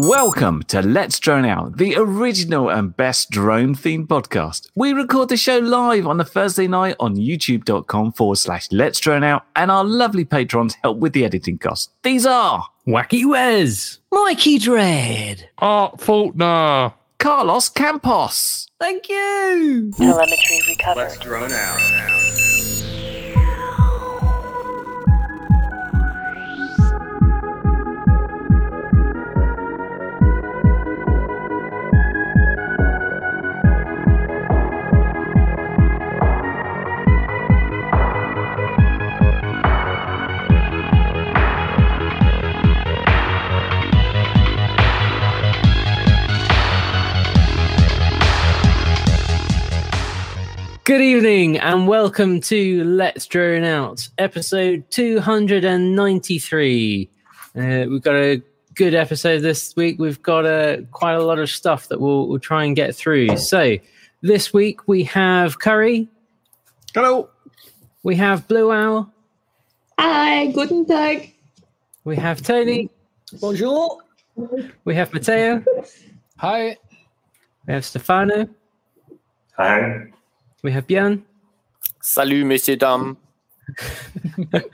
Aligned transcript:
Welcome 0.00 0.62
to 0.64 0.82
Let's 0.82 1.18
Drone 1.18 1.46
Out, 1.46 1.78
the 1.78 1.96
original 1.96 2.68
and 2.68 2.94
best 2.94 3.30
drone 3.30 3.74
themed 3.74 4.08
podcast. 4.08 4.68
We 4.74 4.92
record 4.92 5.30
the 5.30 5.38
show 5.38 5.56
live 5.58 6.06
on 6.06 6.20
a 6.20 6.24
Thursday 6.24 6.66
night 6.68 6.96
on 7.00 7.16
youtube.com 7.16 8.12
forward 8.12 8.36
slash 8.36 8.70
Let's 8.70 9.00
Drone 9.00 9.24
Out, 9.24 9.46
and 9.56 9.70
our 9.70 9.84
lovely 9.84 10.26
patrons 10.26 10.76
help 10.82 10.98
with 10.98 11.14
the 11.14 11.24
editing 11.24 11.56
costs. 11.56 11.94
These 12.02 12.26
are 12.26 12.68
Wacky 12.86 13.24
Wes, 13.24 14.00
Mikey 14.12 14.58
Dread. 14.58 15.48
Art 15.56 15.98
Faulkner. 15.98 16.92
Carlos 17.18 17.70
Campos. 17.70 18.68
Thank 18.78 19.08
you. 19.08 19.92
Telemetry 19.96 20.60
recovered. 20.68 21.04
Let's 21.04 21.18
Drone 21.20 21.50
out. 21.52 22.55
Good 50.86 51.00
evening 51.00 51.58
and 51.58 51.88
welcome 51.88 52.40
to 52.42 52.84
Let's 52.84 53.26
Drone 53.26 53.64
Out, 53.64 54.08
episode 54.18 54.84
293. 54.90 57.10
Uh, 57.56 57.86
we've 57.88 58.02
got 58.02 58.14
a 58.14 58.40
good 58.74 58.94
episode 58.94 59.40
this 59.40 59.74
week. 59.74 59.98
We've 59.98 60.22
got 60.22 60.46
uh, 60.46 60.82
quite 60.92 61.14
a 61.14 61.24
lot 61.24 61.40
of 61.40 61.50
stuff 61.50 61.88
that 61.88 62.00
we'll, 62.00 62.28
we'll 62.28 62.38
try 62.38 62.62
and 62.64 62.76
get 62.76 62.94
through. 62.94 63.36
So, 63.38 63.78
this 64.22 64.52
week 64.52 64.86
we 64.86 65.02
have 65.04 65.58
Curry, 65.58 66.08
Hello. 66.94 67.30
we 68.04 68.14
have 68.16 68.46
Blue 68.46 68.70
Owl, 68.70 69.12
Hi, 69.98 70.46
guten 70.52 70.86
Tag. 70.86 71.34
we 72.04 72.14
have 72.14 72.42
Tony, 72.42 72.90
Bonjour. 73.40 73.98
we 74.84 74.94
have 74.94 75.12
Matteo, 75.12 75.64
Hi. 76.38 76.76
we 77.66 77.72
have 77.74 77.84
Stefano, 77.84 78.46
Hi. 79.56 80.12
We 80.66 80.72
have 80.72 80.88
Björn, 80.88 81.22
Salut, 82.02 82.44
messieurs, 82.44 82.78
dames. 82.78 83.16
and 84.52 84.64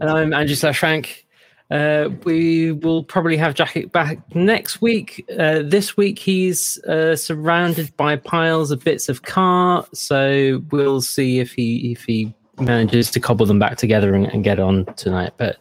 I'm 0.00 0.32
Andrew 0.32 0.54
slash 0.54 0.78
Frank. 0.78 1.26
Uh, 1.72 2.10
we 2.22 2.70
will 2.70 3.02
probably 3.02 3.36
have 3.36 3.54
Jacket 3.54 3.90
back 3.90 4.18
next 4.36 4.80
week. 4.80 5.28
Uh, 5.36 5.62
this 5.64 5.96
week 5.96 6.20
he's 6.20 6.78
uh, 6.84 7.16
surrounded 7.16 7.94
by 7.96 8.14
piles 8.14 8.70
of 8.70 8.84
bits 8.84 9.08
of 9.08 9.22
car, 9.22 9.84
so 9.92 10.62
we'll 10.70 11.00
see 11.00 11.40
if 11.40 11.50
he 11.52 11.90
if 11.90 12.04
he 12.04 12.32
manages 12.60 13.10
to 13.10 13.18
cobble 13.18 13.44
them 13.44 13.58
back 13.58 13.76
together 13.76 14.14
and, 14.14 14.26
and 14.26 14.44
get 14.44 14.60
on 14.60 14.84
tonight. 14.94 15.32
But 15.36 15.56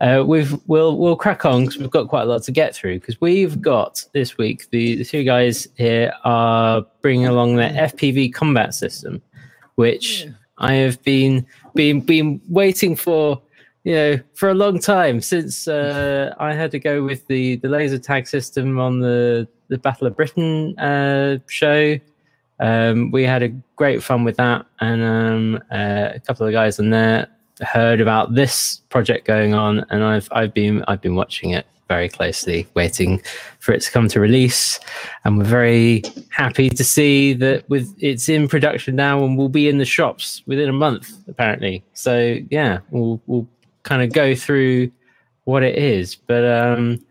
uh, 0.00 0.22
we've 0.26 0.58
we'll 0.66 0.96
we'll 0.98 1.16
crack 1.16 1.44
on 1.44 1.64
because 1.64 1.78
we've 1.78 1.90
got 1.90 2.08
quite 2.08 2.22
a 2.22 2.26
lot 2.26 2.42
to 2.42 2.52
get 2.52 2.74
through. 2.74 3.00
Because 3.00 3.20
we've 3.20 3.60
got 3.62 4.04
this 4.12 4.36
week 4.36 4.68
the, 4.70 4.96
the 4.96 5.04
two 5.04 5.24
guys 5.24 5.66
here 5.76 6.12
are 6.24 6.84
bringing 7.00 7.26
along 7.26 7.56
their 7.56 7.70
FPV 7.70 8.34
combat 8.34 8.74
system, 8.74 9.22
which 9.76 10.26
I 10.58 10.74
have 10.74 11.02
been 11.02 11.46
been 11.74 12.00
been 12.00 12.42
waiting 12.48 12.94
for 12.94 13.40
you 13.84 13.94
know 13.94 14.18
for 14.34 14.50
a 14.50 14.54
long 14.54 14.78
time 14.78 15.22
since 15.22 15.66
uh, 15.66 16.34
I 16.38 16.52
had 16.52 16.70
to 16.72 16.78
go 16.78 17.02
with 17.02 17.26
the 17.26 17.56
the 17.56 17.68
laser 17.68 17.98
tag 17.98 18.26
system 18.26 18.78
on 18.78 19.00
the 19.00 19.48
the 19.68 19.78
Battle 19.78 20.06
of 20.06 20.16
Britain 20.16 20.78
uh, 20.78 21.38
show. 21.48 21.98
Um, 22.58 23.10
we 23.10 23.22
had 23.22 23.42
a 23.42 23.48
great 23.76 24.02
fun 24.02 24.24
with 24.24 24.36
that, 24.36 24.66
and 24.80 25.02
um, 25.02 25.62
uh, 25.70 26.10
a 26.14 26.20
couple 26.20 26.46
of 26.46 26.52
guys 26.52 26.78
on 26.78 26.90
there 26.90 27.28
heard 27.60 28.00
about 28.00 28.34
this 28.34 28.80
project 28.88 29.26
going 29.26 29.54
on, 29.54 29.84
and 29.90 30.04
I've 30.04 30.28
I've 30.32 30.52
been 30.52 30.84
I've 30.88 31.00
been 31.00 31.14
watching 31.14 31.50
it 31.50 31.66
very 31.88 32.08
closely, 32.08 32.66
waiting 32.74 33.22
for 33.60 33.72
it 33.72 33.80
to 33.80 33.90
come 33.90 34.08
to 34.08 34.20
release, 34.20 34.80
and 35.24 35.38
we're 35.38 35.44
very 35.44 36.02
happy 36.30 36.68
to 36.68 36.84
see 36.84 37.32
that 37.34 37.68
with 37.68 37.94
it's 37.98 38.28
in 38.28 38.48
production 38.48 38.96
now 38.96 39.24
and 39.24 39.38
will 39.38 39.48
be 39.48 39.68
in 39.68 39.78
the 39.78 39.84
shops 39.84 40.42
within 40.46 40.68
a 40.68 40.72
month 40.72 41.12
apparently. 41.28 41.84
So 41.94 42.38
yeah, 42.50 42.80
we'll 42.90 43.20
we'll 43.26 43.46
kind 43.84 44.02
of 44.02 44.12
go 44.12 44.34
through 44.34 44.90
what 45.44 45.62
it 45.62 45.76
is, 45.76 46.16
but 46.16 46.44
um, 46.44 47.04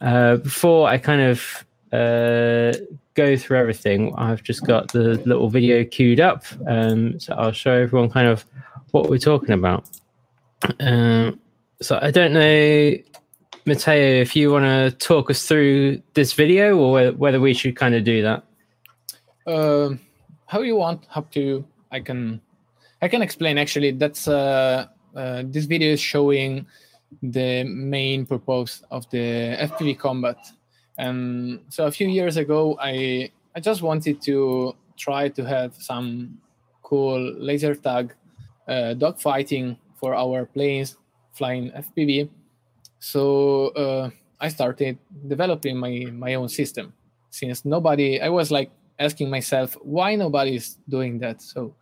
uh, 0.00 0.36
before 0.36 0.88
I 0.88 0.98
kind 0.98 1.20
of 1.22 1.64
uh, 1.92 2.76
go 3.14 3.36
through 3.36 3.58
everything, 3.58 4.14
I've 4.16 4.42
just 4.42 4.66
got 4.66 4.92
the 4.92 5.14
little 5.24 5.48
video 5.48 5.84
queued 5.84 6.20
up, 6.20 6.44
um, 6.66 7.20
so 7.20 7.34
I'll 7.34 7.52
show 7.52 7.72
everyone 7.72 8.10
kind 8.10 8.26
of 8.26 8.44
what 8.90 9.08
we're 9.08 9.18
talking 9.18 9.52
about. 9.52 9.88
Um, 10.80 11.40
so 11.80 11.98
I 12.00 12.10
don't 12.10 12.32
know, 12.32 12.94
Matteo, 13.66 14.20
if 14.20 14.34
you 14.34 14.50
want 14.50 14.64
to 14.64 14.90
talk 14.98 15.30
us 15.30 15.46
through 15.46 16.02
this 16.14 16.32
video 16.32 16.76
or 16.76 17.12
whether, 17.12 17.40
we 17.40 17.54
should 17.54 17.76
kind 17.76 17.94
of 17.94 18.04
do 18.04 18.22
that. 18.22 18.44
Um, 19.46 20.00
how 20.46 20.60
you 20.62 20.76
want? 20.76 21.06
How 21.08 21.22
to? 21.32 21.64
I 21.90 22.00
can. 22.00 22.40
I 23.00 23.08
can 23.08 23.22
explain. 23.22 23.58
Actually, 23.58 23.92
that's 23.92 24.26
uh, 24.26 24.86
uh, 25.14 25.42
this 25.46 25.66
video 25.66 25.92
is 25.92 26.00
showing 26.00 26.66
the 27.22 27.64
main 27.64 28.26
purpose 28.26 28.82
of 28.90 29.08
the 29.10 29.56
FPV 29.60 29.98
combat. 29.98 30.36
And 30.98 31.60
so 31.68 31.86
a 31.86 31.90
few 31.90 32.08
years 32.08 32.36
ago, 32.36 32.76
I 32.80 33.30
I 33.54 33.60
just 33.60 33.82
wanted 33.82 34.20
to 34.22 34.74
try 34.96 35.28
to 35.28 35.44
have 35.44 35.74
some 35.74 36.38
cool 36.82 37.20
laser 37.38 37.74
tag 37.74 38.14
uh, 38.68 38.94
dogfighting 38.94 39.76
for 39.96 40.14
our 40.14 40.46
planes 40.46 40.96
flying 41.32 41.70
FPV. 41.70 42.28
So 43.00 43.68
uh, 43.68 44.10
I 44.40 44.48
started 44.48 44.98
developing 45.26 45.76
my 45.78 46.06
my 46.12 46.34
own 46.34 46.48
system. 46.48 46.92
Since 47.30 47.64
nobody, 47.64 48.20
I 48.20 48.28
was 48.28 48.50
like 48.50 48.70
asking 48.98 49.30
myself 49.30 49.76
why 49.82 50.16
nobody's 50.16 50.78
doing 50.88 51.18
that. 51.20 51.40
So 51.42 51.74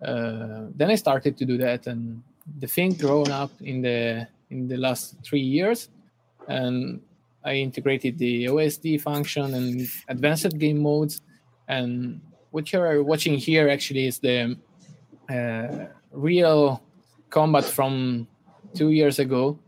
uh, 0.00 0.70
then 0.74 0.90
I 0.90 0.96
started 0.96 1.36
to 1.38 1.44
do 1.44 1.58
that, 1.58 1.86
and 1.86 2.22
the 2.58 2.66
thing 2.66 2.94
grown 2.94 3.30
up 3.30 3.50
in 3.60 3.82
the 3.82 4.26
in 4.50 4.68
the 4.68 4.76
last 4.76 5.16
three 5.24 5.40
years, 5.42 5.88
and 6.48 7.00
I 7.44 7.54
integrated 7.54 8.18
the 8.18 8.46
OSD 8.46 9.00
function 9.00 9.54
and 9.54 9.88
advanced 10.08 10.58
game 10.58 10.80
modes. 10.82 11.22
And 11.68 12.20
what 12.50 12.72
you're 12.72 13.02
watching 13.02 13.38
here 13.38 13.68
actually 13.68 14.06
is 14.06 14.18
the 14.18 14.56
uh, 15.30 15.86
real 16.12 16.82
combat 17.30 17.64
from 17.64 18.26
two 18.74 18.90
years 18.90 19.18
ago, 19.18 19.58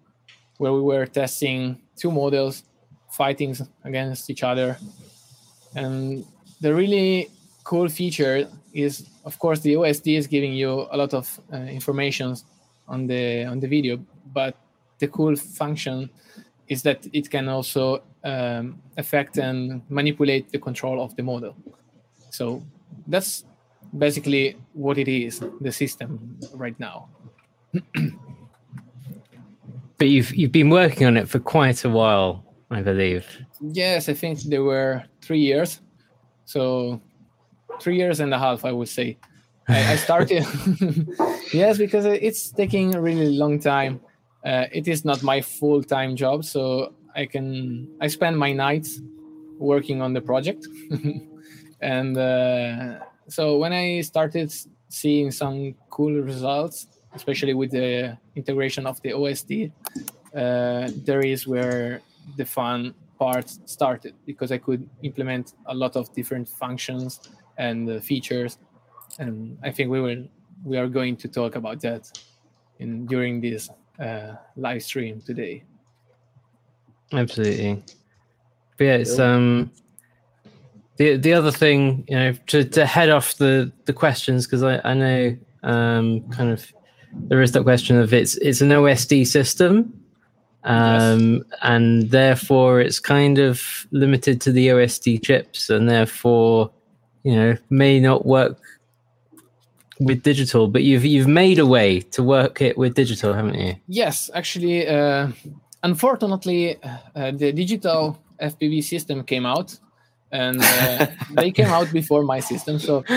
where 0.58 0.72
we 0.72 0.80
were 0.80 1.06
testing 1.06 1.80
two 1.96 2.10
models 2.10 2.64
fighting 3.10 3.56
against 3.84 4.30
each 4.30 4.42
other. 4.42 4.76
And 5.74 6.24
the 6.60 6.74
really 6.74 7.30
cool 7.64 7.88
feature 7.88 8.48
is, 8.72 9.08
of 9.24 9.38
course, 9.38 9.60
the 9.60 9.74
OSD 9.74 10.18
is 10.18 10.26
giving 10.26 10.52
you 10.52 10.86
a 10.90 10.96
lot 10.96 11.14
of 11.14 11.40
uh, 11.52 11.56
information 11.56 12.36
on 12.88 13.06
the 13.06 13.44
on 13.44 13.60
the 13.60 13.68
video, 13.68 13.98
but 14.32 14.56
the 14.98 15.08
cool 15.08 15.36
function 15.36 16.10
is 16.68 16.82
that 16.82 17.06
it 17.12 17.30
can 17.30 17.48
also 17.48 18.02
um, 18.24 18.80
affect 18.96 19.38
and 19.38 19.82
manipulate 19.88 20.50
the 20.50 20.58
control 20.58 21.02
of 21.02 21.14
the 21.16 21.22
model. 21.22 21.54
So 22.30 22.62
that's 23.06 23.44
basically 23.96 24.56
what 24.72 24.98
it 24.98 25.08
is, 25.08 25.42
the 25.60 25.72
system 25.72 26.38
right 26.54 26.78
now. 26.78 27.08
But 29.96 30.08
you've 30.08 30.34
you've 30.34 30.52
been 30.52 30.70
working 30.70 31.06
on 31.06 31.16
it 31.16 31.28
for 31.28 31.38
quite 31.38 31.84
a 31.84 31.88
while, 31.88 32.44
I 32.68 32.82
believe. 32.82 33.26
Yes, 33.60 34.08
I 34.08 34.14
think 34.14 34.40
there 34.40 34.64
were 34.64 35.04
three 35.22 35.38
years. 35.38 35.80
So 36.46 37.00
three 37.80 37.96
years 37.96 38.20
and 38.20 38.34
a 38.34 38.38
half, 38.38 38.64
I 38.64 38.72
would 38.72 38.88
say. 38.88 39.16
I, 39.68 39.92
I 39.92 39.96
started. 39.96 40.44
yes, 41.52 41.78
because 41.78 42.04
it's 42.06 42.50
taking 42.50 42.94
a 42.94 43.00
really 43.00 43.36
long 43.36 43.60
time. 43.60 44.00
Uh, 44.44 44.66
it 44.72 44.88
is 44.88 45.04
not 45.04 45.22
my 45.22 45.40
full 45.40 45.82
time 45.82 46.16
job, 46.16 46.44
so 46.44 46.92
I 47.14 47.26
can 47.26 47.88
I 48.00 48.08
spend 48.08 48.38
my 48.38 48.52
nights 48.52 49.00
working 49.58 50.02
on 50.02 50.12
the 50.12 50.20
project, 50.20 50.66
and 51.80 52.18
uh, 52.18 52.98
so 53.28 53.58
when 53.58 53.72
I 53.72 54.00
started 54.02 54.52
seeing 54.88 55.30
some 55.30 55.74
cool 55.90 56.20
results, 56.22 56.86
especially 57.14 57.54
with 57.54 57.70
the 57.70 58.16
integration 58.36 58.86
of 58.86 59.00
the 59.02 59.10
OSD, 59.10 59.72
uh, 60.34 60.90
there 61.04 61.20
is 61.20 61.46
where 61.46 62.00
the 62.36 62.44
fun 62.44 62.94
part 63.18 63.48
started 63.66 64.14
because 64.26 64.50
I 64.50 64.58
could 64.58 64.88
implement 65.02 65.54
a 65.66 65.74
lot 65.74 65.96
of 65.96 66.12
different 66.14 66.48
functions 66.48 67.20
and 67.56 67.88
uh, 67.88 68.00
features, 68.00 68.58
and 69.18 69.56
I 69.62 69.70
think 69.70 69.90
we 69.90 70.00
will 70.00 70.24
we 70.64 70.76
are 70.78 70.88
going 70.88 71.16
to 71.16 71.28
talk 71.28 71.56
about 71.56 71.80
that 71.82 72.10
in 72.78 73.06
during 73.06 73.40
this 73.40 73.70
uh, 74.00 74.34
live 74.56 74.82
stream 74.82 75.20
today. 75.20 75.62
Absolutely. 77.12 77.82
But 78.76 78.84
yeah, 78.84 78.94
it's 78.96 79.18
um 79.18 79.70
the 80.96 81.16
the 81.16 81.32
other 81.32 81.50
thing, 81.50 82.04
you 82.08 82.16
know, 82.16 82.32
to, 82.48 82.64
to 82.64 82.86
head 82.86 83.10
off 83.10 83.34
the 83.36 83.72
the 83.86 83.92
questions 83.92 84.46
because 84.46 84.62
I 84.62 84.80
I 84.84 84.94
know 84.94 85.36
um 85.62 86.28
kind 86.30 86.50
of 86.50 86.72
there 87.12 87.42
is 87.42 87.52
that 87.52 87.62
question 87.62 87.98
of 87.98 88.12
it's 88.12 88.36
it's 88.38 88.60
an 88.60 88.70
OSD 88.70 89.26
system, 89.26 89.92
um 90.64 91.44
and 91.62 92.10
therefore 92.10 92.80
it's 92.80 93.00
kind 93.00 93.38
of 93.38 93.86
limited 93.90 94.40
to 94.42 94.52
the 94.52 94.68
OSD 94.68 95.22
chips, 95.22 95.70
and 95.70 95.88
therefore 95.88 96.70
you 97.22 97.34
know 97.34 97.56
may 97.70 98.00
not 98.00 98.26
work 98.26 98.58
with 100.00 100.22
digital. 100.22 100.68
But 100.68 100.82
you've 100.82 101.04
you've 101.04 101.28
made 101.28 101.58
a 101.58 101.66
way 101.66 102.00
to 102.00 102.22
work 102.22 102.60
it 102.60 102.76
with 102.78 102.94
digital, 102.94 103.32
haven't 103.32 103.58
you? 103.58 103.74
Yes, 103.88 104.30
actually, 104.34 104.86
uh, 104.86 105.28
unfortunately, 105.82 106.78
uh, 106.82 107.30
the 107.32 107.52
digital 107.52 108.18
FPV 108.40 108.82
system 108.84 109.24
came 109.24 109.46
out, 109.46 109.78
and 110.34 110.60
uh, 110.60 111.06
they 111.30 111.50
came 111.52 111.68
out 111.68 111.90
before 111.92 112.24
my 112.24 112.40
system. 112.40 112.78
So 112.78 113.04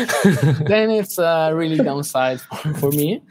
then 0.71 0.91
it's 0.91 1.17
uh, 1.17 1.51
really 1.53 1.77
downside 1.77 2.39
for, 2.39 2.73
for 2.75 2.91
me. 2.91 3.23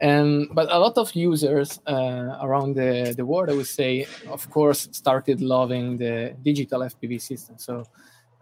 And 0.00 0.48
but 0.52 0.72
a 0.72 0.78
lot 0.78 0.96
of 0.96 1.14
users 1.14 1.78
uh, 1.86 2.38
around 2.42 2.74
the, 2.74 3.14
the 3.16 3.24
world, 3.24 3.50
I 3.50 3.54
would 3.54 3.66
say, 3.66 4.06
of 4.28 4.50
course, 4.50 4.88
started 4.92 5.40
loving 5.40 5.98
the 5.98 6.34
digital 6.42 6.80
FPV 6.80 7.20
system. 7.20 7.56
So 7.58 7.84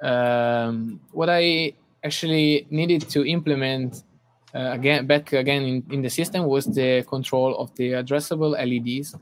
um, 0.02 1.00
what 1.10 1.28
I 1.28 1.74
actually 2.04 2.66
needed 2.70 3.02
to 3.10 3.26
implement 3.26 4.04
uh, 4.54 4.70
again 4.72 5.06
back 5.06 5.32
again 5.32 5.62
in, 5.62 5.84
in 5.90 6.02
the 6.02 6.10
system 6.10 6.44
was 6.46 6.66
the 6.66 7.04
control 7.08 7.56
of 7.56 7.74
the 7.76 7.92
addressable 7.92 8.52
LEDs, 8.52 9.16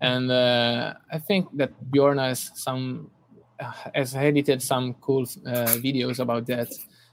and 0.00 0.30
uh, 0.30 0.94
I 1.10 1.18
think 1.18 1.48
that 1.56 1.72
Bjorn 1.90 2.18
has 2.18 2.50
some 2.54 3.10
has 3.94 4.14
edited 4.14 4.62
some 4.62 4.94
cool 4.94 5.22
uh, 5.22 5.76
videos 5.82 6.18
about 6.18 6.46
that. 6.46 6.68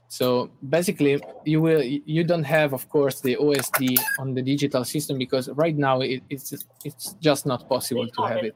So 0.08 0.50
basically, 0.66 1.22
you 1.44 1.60
will 1.60 1.82
you 1.82 2.24
don't 2.24 2.44
have, 2.44 2.72
of 2.72 2.88
course, 2.88 3.20
the 3.20 3.36
OSD 3.36 4.00
on 4.18 4.32
the 4.32 4.40
digital 4.40 4.82
system 4.84 5.18
because 5.18 5.50
right 5.50 5.76
now 5.76 6.00
it, 6.00 6.22
it's 6.30 6.54
it's 6.82 7.12
just 7.20 7.44
not 7.44 7.68
possible 7.68 8.08
to 8.08 8.22
have 8.22 8.42
it. 8.42 8.54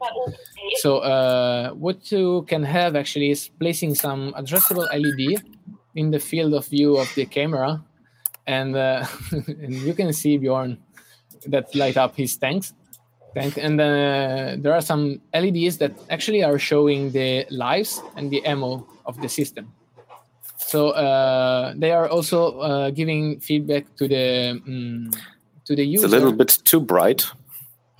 So 0.77 0.97
uh, 0.97 1.71
what 1.73 2.11
you 2.11 2.43
can 2.47 2.63
have 2.63 2.95
actually 2.95 3.29
is 3.29 3.49
placing 3.59 3.93
some 3.93 4.33
addressable 4.33 4.87
LED 4.91 5.43
in 5.95 6.09
the 6.09 6.19
field 6.19 6.55
of 6.55 6.65
view 6.65 6.97
of 6.97 7.13
the 7.13 7.25
camera, 7.25 7.83
and, 8.47 8.75
uh, 8.75 9.05
and 9.31 9.73
you 9.73 9.93
can 9.93 10.11
see 10.11 10.37
Bjorn 10.37 10.79
that 11.45 11.73
light 11.75 11.97
up 11.97 12.15
his 12.15 12.35
tanks. 12.35 12.73
Tank, 13.35 13.57
and 13.57 13.81
uh, 13.81 14.55
there 14.59 14.73
are 14.73 14.81
some 14.81 15.19
LEDs 15.33 15.77
that 15.79 15.91
actually 16.09 16.43
are 16.43 16.59
showing 16.59 17.11
the 17.11 17.45
lives 17.49 18.01
and 18.15 18.29
the 18.29 18.45
ammo 18.45 18.85
of 19.05 19.19
the 19.21 19.29
system. 19.29 19.71
So 20.57 20.89
uh, 20.89 21.73
they 21.75 21.91
are 21.91 22.07
also 22.07 22.59
uh, 22.59 22.89
giving 22.91 23.39
feedback 23.39 23.85
to 23.97 24.07
the 24.07 24.51
um, 24.51 25.11
to 25.65 25.75
the 25.75 25.83
user. 25.85 26.05
It's 26.05 26.13
a 26.13 26.17
little 26.17 26.33
bit 26.33 26.59
too 26.63 26.79
bright. 26.79 27.25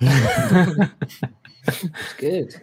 Good. 2.18 2.54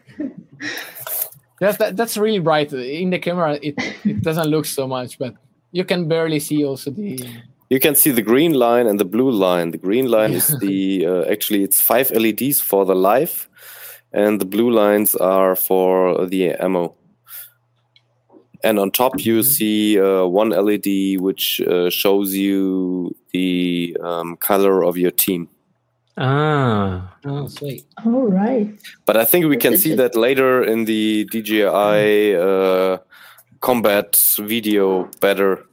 Yes, 1.61 1.77
that, 1.77 1.95
that's 1.95 2.17
really 2.17 2.39
bright. 2.39 2.73
In 2.73 3.11
the 3.11 3.19
camera, 3.19 3.59
it, 3.61 3.75
it 4.03 4.21
doesn't 4.21 4.47
look 4.47 4.65
so 4.65 4.87
much, 4.87 5.19
but 5.19 5.35
you 5.71 5.85
can 5.85 6.07
barely 6.07 6.39
see 6.39 6.65
also 6.65 6.91
the. 6.91 7.23
You 7.71 7.79
can 7.79 7.95
see 7.95 8.11
the 8.11 8.21
green 8.21 8.51
line 8.51 8.85
and 8.85 8.99
the 8.99 9.05
blue 9.05 9.31
line. 9.31 9.71
The 9.71 9.77
green 9.77 10.07
line 10.11 10.33
is 10.33 10.47
the 10.59 11.05
uh, 11.05 11.31
actually 11.31 11.63
it's 11.63 11.79
five 11.79 12.11
LEDs 12.11 12.59
for 12.59 12.83
the 12.83 12.93
live, 12.93 13.47
and 14.11 14.41
the 14.41 14.45
blue 14.45 14.69
lines 14.69 15.15
are 15.15 15.55
for 15.55 16.27
the 16.27 16.51
ammo. 16.51 16.95
And 18.61 18.77
on 18.77 18.91
top 18.91 19.25
you 19.25 19.41
see 19.41 19.97
uh, 19.97 20.25
one 20.25 20.49
LED 20.49 21.21
which 21.21 21.61
uh, 21.61 21.89
shows 21.89 22.35
you 22.35 23.15
the 23.31 23.95
um, 24.03 24.35
color 24.35 24.83
of 24.83 24.97
your 24.97 25.11
team. 25.11 25.47
Ah, 26.17 27.15
Oh, 27.23 27.47
sweet. 27.47 27.85
All 28.05 28.27
right. 28.27 28.67
But 29.05 29.15
I 29.15 29.23
think 29.23 29.45
we 29.45 29.55
can 29.55 29.77
see 29.77 29.95
that 29.95 30.13
later 30.27 30.61
in 30.61 30.83
the 30.83 31.23
DJI 31.31 32.35
uh, 32.35 32.97
combat 33.61 34.21
video 34.39 35.09
better. 35.21 35.65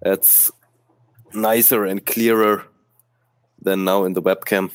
That's 0.00 0.52
nicer 1.34 1.84
and 1.84 2.04
clearer 2.04 2.64
than 3.62 3.84
now 3.84 4.04
in 4.04 4.14
the 4.14 4.22
webcam. 4.22 4.70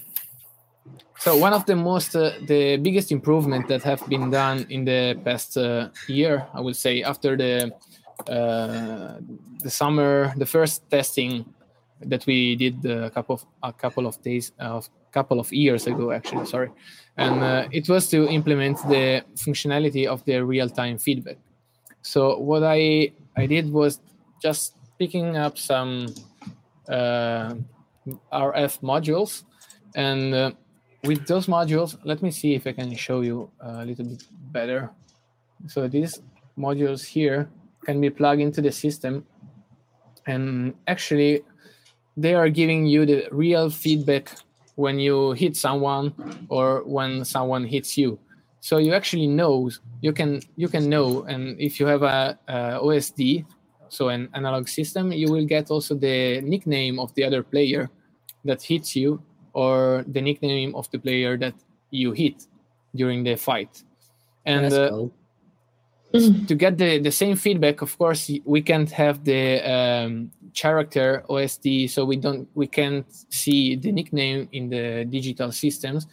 So 1.18 1.38
one 1.38 1.54
of 1.54 1.66
the 1.66 1.76
most, 1.76 2.16
uh, 2.16 2.34
the 2.46 2.78
biggest 2.78 3.12
improvement 3.12 3.68
that 3.68 3.84
have 3.84 4.06
been 4.08 4.30
done 4.30 4.66
in 4.70 4.86
the 4.86 5.18
past 5.24 5.58
uh, 5.58 5.90
year, 6.08 6.46
I 6.54 6.62
would 6.62 6.76
say, 6.76 7.04
after 7.04 7.36
the 7.38 7.74
uh, 8.30 9.20
the 9.64 9.70
summer, 9.70 10.34
the 10.38 10.46
first 10.46 10.90
testing 10.90 11.46
that 12.02 12.26
we 12.26 12.56
did 12.56 12.86
a 12.86 13.10
couple 13.10 13.36
of 13.36 13.46
a 13.64 13.74
couple 13.74 14.06
of 14.08 14.22
days, 14.22 14.52
a 14.60 14.84
couple 15.12 15.40
of 15.40 15.52
years 15.52 15.88
ago, 15.88 16.12
actually, 16.12 16.46
sorry, 16.46 16.72
and 17.18 17.42
uh, 17.42 17.68
it 17.72 17.90
was 17.90 18.10
to 18.10 18.28
implement 18.28 18.78
the 18.90 19.24
functionality 19.36 20.06
of 20.06 20.24
the 20.26 20.44
real-time 20.46 20.98
feedback. 20.98 21.38
So 22.02 22.38
what 22.38 22.64
I 22.64 23.14
I 23.36 23.48
did 23.48 23.72
was 23.72 24.00
just 24.42 24.76
picking 25.00 25.38
up 25.38 25.58
some 25.58 26.08
RF 26.88 28.82
modules, 28.82 29.44
and 29.96 30.34
uh, 30.34 30.52
with 31.04 31.28
those 31.28 31.48
modules, 31.48 31.98
let 32.04 32.22
me 32.22 32.32
see 32.32 32.56
if 32.56 32.68
I 32.68 32.74
can 32.74 32.96
show 32.96 33.22
you 33.22 33.50
a 33.60 33.86
little 33.86 34.06
bit 34.06 34.24
better. 34.52 34.90
So 35.68 35.88
these 35.88 36.22
modules 36.58 37.06
here 37.06 37.50
can 37.86 38.02
be 38.02 38.10
plugged 38.10 38.42
into 38.42 38.62
the 38.62 38.72
system, 38.72 39.26
and 40.28 40.74
actually, 40.88 41.44
they 42.18 42.34
are 42.34 42.50
giving 42.50 42.86
you 42.86 43.06
the 43.06 43.28
real 43.32 43.70
feedback 43.70 44.32
when 44.76 45.00
you 45.00 45.32
hit 45.32 45.56
someone 45.56 46.14
or 46.50 46.84
when 46.84 47.26
someone 47.26 47.66
hits 47.66 47.98
you. 47.98 48.20
So 48.60 48.78
you 48.78 48.94
actually 48.94 49.28
know 49.28 49.70
you 50.02 50.12
can 50.12 50.42
you 50.56 50.68
can 50.68 50.90
know, 50.90 51.24
and 51.24 51.60
if 51.60 51.80
you 51.80 51.86
have 51.86 52.02
a, 52.02 52.38
a 52.48 52.54
OSD, 52.82 53.46
so 53.96 54.10
an 54.10 54.30
analog 54.34 54.68
system, 54.68 55.12
you 55.12 55.32
will 55.32 55.46
get 55.46 55.72
also 55.72 55.96
the 55.96 56.42
nickname 56.42 57.00
of 57.00 57.14
the 57.16 57.24
other 57.24 57.44
player 57.44 57.90
that 58.44 58.62
hits 58.62 58.96
you 58.96 59.22
or 59.54 60.04
the 60.08 60.22
nickname 60.22 60.76
of 60.76 60.90
the 60.92 61.00
player 61.00 61.38
that 61.38 61.54
you 61.90 62.12
hit 62.12 62.48
during 62.94 63.24
the 63.24 63.36
fight. 63.36 63.84
And 64.46 64.72
uh, 64.74 64.90
cool. 64.90 65.14
to 66.48 66.56
get 66.56 66.78
the, 66.78 67.00
the 67.00 67.12
same 67.12 67.36
feedback, 67.36 67.82
of 67.82 67.98
course, 67.98 68.30
we 68.46 68.62
can't 68.62 68.92
have 68.92 69.24
the 69.24 69.62
um, 69.70 70.32
character 70.54 71.24
OSD, 71.30 71.90
so 71.90 72.06
we 72.06 72.18
don't 72.18 72.48
we 72.54 72.68
can't 72.68 73.06
see 73.30 73.76
the 73.76 73.92
nickname 73.92 74.48
in 74.52 74.70
the 74.70 75.06
digital 75.06 75.52
systems. 75.52 76.08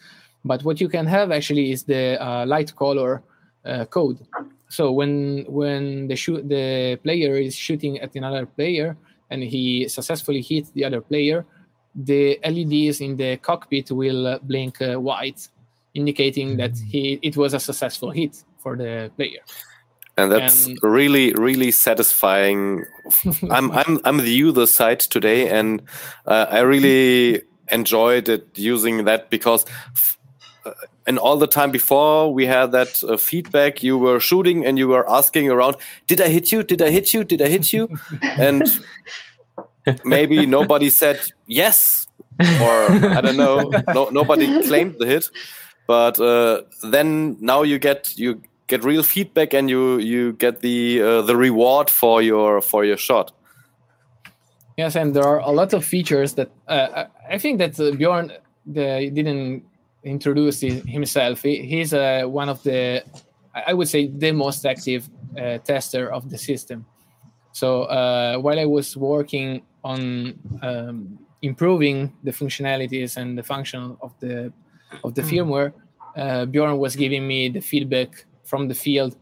But 0.45 0.63
what 0.63 0.81
you 0.81 0.89
can 0.89 1.05
have 1.05 1.31
actually 1.31 1.71
is 1.71 1.83
the 1.83 2.21
uh, 2.21 2.45
light 2.45 2.75
color 2.75 3.23
uh, 3.65 3.85
code. 3.85 4.19
So 4.73 4.91
when 4.91 5.45
when 5.59 6.07
the 6.09 6.15
shoot 6.15 6.41
the 6.49 6.97
player 7.03 7.33
is 7.37 7.53
shooting 7.55 7.93
at 7.99 8.15
another 8.15 8.45
player 8.57 8.97
and 9.29 9.43
he 9.43 9.87
successfully 9.87 10.41
hits 10.41 10.71
the 10.71 10.83
other 10.87 10.99
player, 11.01 11.45
the 11.93 12.39
LEDs 12.43 12.99
in 12.99 13.15
the 13.17 13.37
cockpit 13.37 13.91
will 13.91 14.39
blink 14.41 14.81
uh, 14.81 14.95
white, 15.09 15.47
indicating 15.93 16.57
that 16.57 16.73
he 16.91 17.19
it 17.21 17.37
was 17.37 17.53
a 17.53 17.59
successful 17.59 18.09
hit 18.09 18.43
for 18.63 18.75
the 18.75 19.11
player. 19.15 19.43
and 20.17 20.31
that's 20.31 20.65
And- 20.67 20.77
really 20.81 21.33
really 21.47 21.71
satisfying 21.71 22.85
i'm 23.55 23.67
i'm 23.79 23.93
i'm 24.05 24.17
the 24.17 24.35
user 24.47 24.67
side 24.67 25.01
today 25.15 25.49
and 25.59 25.81
uh, 26.33 26.45
i 26.57 26.59
really 26.73 27.41
enjoyed 27.79 28.29
it 28.29 28.43
using 28.73 29.05
that 29.05 29.21
because 29.29 29.65
f- 29.97 30.17
uh, 30.65 30.71
and 31.05 31.19
all 31.19 31.37
the 31.37 31.47
time 31.47 31.71
before 31.71 32.33
we 32.33 32.45
had 32.45 32.71
that 32.71 33.03
uh, 33.03 33.17
feedback. 33.17 33.83
You 33.83 33.97
were 33.97 34.19
shooting 34.19 34.65
and 34.65 34.77
you 34.77 34.87
were 34.87 35.09
asking 35.09 35.49
around 35.49 35.75
did 36.07 36.21
i 36.21 36.29
hit 36.29 36.51
you? 36.51 36.63
Did 36.63 36.81
i 36.81 36.89
hit 36.89 37.13
you? 37.13 37.23
Did 37.23 37.41
i 37.41 37.47
hit 37.47 37.73
you? 37.73 37.89
And 38.39 38.63
maybe 40.05 40.45
nobody 40.45 40.89
said 40.89 41.19
yes 41.45 42.07
or 42.39 42.91
i 43.17 43.21
don't 43.21 43.37
know. 43.37 43.69
No, 43.93 44.09
nobody 44.09 44.63
claimed 44.63 44.95
the 44.99 45.05
hit. 45.05 45.29
But 45.87 46.19
uh, 46.19 46.61
then 46.81 47.37
now 47.39 47.63
you 47.63 47.79
get 47.79 48.17
you 48.17 48.41
get 48.67 48.83
real 48.83 49.03
feedback 49.03 49.53
and 49.53 49.69
you 49.69 49.97
you 49.97 50.33
get 50.33 50.61
the 50.61 51.01
uh, 51.01 51.21
the 51.21 51.35
reward 51.35 51.89
for 51.89 52.21
your 52.21 52.61
for 52.61 52.85
your 52.85 52.97
shot. 52.97 53.33
Yes, 54.77 54.95
and 54.95 55.13
there 55.13 55.25
are 55.25 55.39
a 55.39 55.51
lot 55.51 55.73
of 55.73 55.85
features 55.85 56.33
that 56.35 56.49
uh, 56.67 56.87
I 57.29 57.35
I 57.35 57.37
think 57.37 57.59
that 57.59 57.79
uh, 57.79 57.91
Bjorn 57.91 58.31
the, 58.65 59.11
didn't 59.13 59.63
introduce 60.03 60.61
hi- 60.61 60.81
himself. 60.85 61.41
He, 61.41 61.65
he's 61.65 61.93
uh, 61.93 62.23
one 62.25 62.49
of 62.49 62.61
the, 62.63 63.03
I 63.67 63.73
would 63.73 63.87
say, 63.87 64.07
the 64.07 64.31
most 64.31 64.65
active 64.65 65.09
uh, 65.37 65.57
tester 65.59 66.11
of 66.11 66.29
the 66.29 66.37
system. 66.37 66.85
So 67.51 67.83
uh, 67.83 68.37
while 68.37 68.59
I 68.59 68.65
was 68.65 68.97
working 68.97 69.63
on 69.83 70.39
um, 70.61 71.19
improving 71.41 72.13
the 72.23 72.31
functionalities 72.31 73.17
and 73.17 73.37
the 73.37 73.43
function 73.43 73.97
of 74.01 74.13
the 74.19 74.51
of 75.03 75.15
the 75.15 75.21
firmware, 75.21 75.73
uh, 76.15 76.45
Bjorn 76.45 76.77
was 76.77 76.95
giving 76.95 77.27
me 77.27 77.49
the 77.49 77.61
feedback 77.61 78.25
from 78.43 78.67
the 78.67 78.75
field 78.75 79.17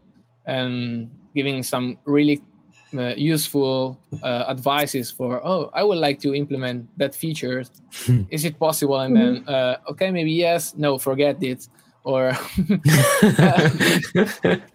and 0.46 1.10
giving 1.34 1.62
some 1.62 1.98
really 2.04 2.42
uh, 2.98 3.14
useful 3.16 3.98
uh, 4.22 4.44
advices 4.48 5.10
for 5.10 5.40
oh 5.44 5.70
i 5.74 5.82
would 5.82 5.98
like 5.98 6.20
to 6.20 6.34
implement 6.34 6.86
that 6.98 7.14
feature. 7.14 7.64
Is 8.30 8.44
it 8.44 8.58
possible? 8.58 8.98
And 9.00 9.16
then 9.16 9.48
uh, 9.48 9.76
okay 9.90 10.10
maybe 10.10 10.32
yes 10.32 10.74
no 10.76 10.98
forget 10.98 11.42
it. 11.42 11.68
Or 12.04 12.30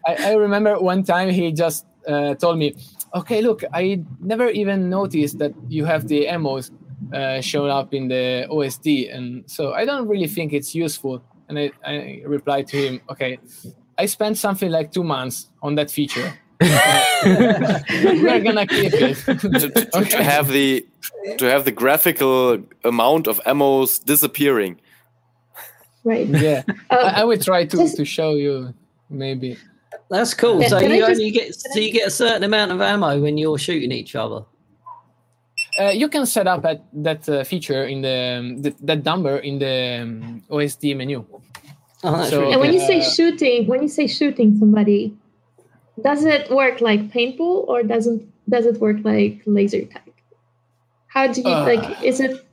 I, 0.07 0.15
I 0.29 0.33
remember 0.33 0.79
one 0.79 1.03
time 1.03 1.29
he 1.29 1.51
just 1.51 1.86
uh, 2.07 2.36
told 2.36 2.57
me 2.57 2.74
okay 3.13 3.41
look 3.41 3.63
i 3.74 4.01
never 4.19 4.50
even 4.50 4.89
noticed 4.89 5.38
that 5.39 5.53
you 5.67 5.86
have 5.86 6.07
the 6.07 6.27
emos 6.27 6.71
uh, 7.13 7.41
shown 7.41 7.69
up 7.69 7.93
in 7.93 8.07
the 8.07 8.47
osd 8.50 9.13
and 9.13 9.43
so 9.50 9.74
i 9.74 9.86
don't 9.86 10.07
really 10.07 10.27
think 10.27 10.53
it's 10.53 10.74
useful. 10.74 11.21
And 11.50 11.57
I, 11.57 11.71
I 11.86 12.21
replied 12.25 12.67
to 12.67 12.77
him 12.77 13.01
okay 13.09 13.39
i 13.97 14.05
spent 14.05 14.38
something 14.38 14.71
like 14.71 14.91
two 14.91 15.03
months 15.03 15.50
on 15.62 15.75
that 15.75 15.89
feature 15.91 16.33
we're 16.62 18.40
gonna 18.44 18.66
keep 18.68 18.94
it 18.94 19.16
to, 19.16 19.36
to- 19.36 19.70
to- 19.92 20.06
to 20.06 20.24
have 20.24 20.48
the 20.50 20.86
to 21.38 21.46
have 21.46 21.66
the 21.66 21.72
graphical 21.72 22.60
amount 22.84 23.28
of 23.28 23.40
ammos 23.46 24.04
disappearing. 24.04 24.80
Right. 26.04 26.28
yeah 26.28 26.64
Uh, 26.90 26.96
I, 26.96 27.22
I 27.22 27.24
will 27.26 27.38
try 27.38 27.66
to, 27.66 27.78
just- 27.78 27.98
to 27.98 28.06
show 28.06 28.36
you 28.36 28.74
maybe 29.10 29.58
That's 30.10 30.34
cool. 30.34 30.62
Yeah, 30.62 30.70
So 30.70 30.80
you 30.80 31.00
just- 31.00 31.10
only 31.12 31.32
get 31.32 31.54
so 31.56 31.80
you 31.80 31.92
get 31.92 32.08
a 32.08 32.12
certain 32.12 32.44
amount 32.44 32.72
of 32.72 32.82
ammo 32.82 33.20
when 33.22 33.38
you're 33.38 33.58
shooting 33.58 33.92
each 33.92 34.16
other. 34.16 34.46
uh, 35.80 35.90
you 36.02 36.08
can 36.10 36.26
set 36.26 36.48
up 36.48 36.66
at, 36.66 36.80
that 36.94 37.28
uh, 37.30 37.44
feature 37.44 37.84
in 37.86 38.02
the, 38.02 38.18
um, 38.40 38.62
the 38.64 38.74
that 38.82 39.04
number 39.04 39.38
in 39.40 39.60
the 39.60 40.00
um, 40.02 40.42
OSD 40.50 40.96
menu. 40.96 41.26
Oh, 42.04 42.24
So- 42.30 42.40
really 42.42 42.52
and 42.54 42.62
when 42.62 42.72
good. 42.72 42.80
you 42.82 42.88
say 42.88 43.00
Uh, 43.00 43.10
shooting, 43.16 43.68
when 43.68 43.82
you 43.82 43.90
say 43.90 44.08
shooting 44.08 44.56
somebody, 44.58 45.14
does 46.04 46.25
it 46.25 46.50
work 46.51 46.82
like 46.82 47.12
paintball 47.12 47.68
or 47.68 47.84
doesn't 47.84 48.22
does 48.50 48.66
it 48.66 48.80
work 48.80 48.98
like 49.04 49.42
laser 49.46 49.86
tag? 49.86 50.13
How 51.08 51.27
do 51.27 51.42
you 51.42 51.48
Uh, 51.48 51.63
like? 51.66 52.04
Is 52.04 52.20
it? 52.20 52.44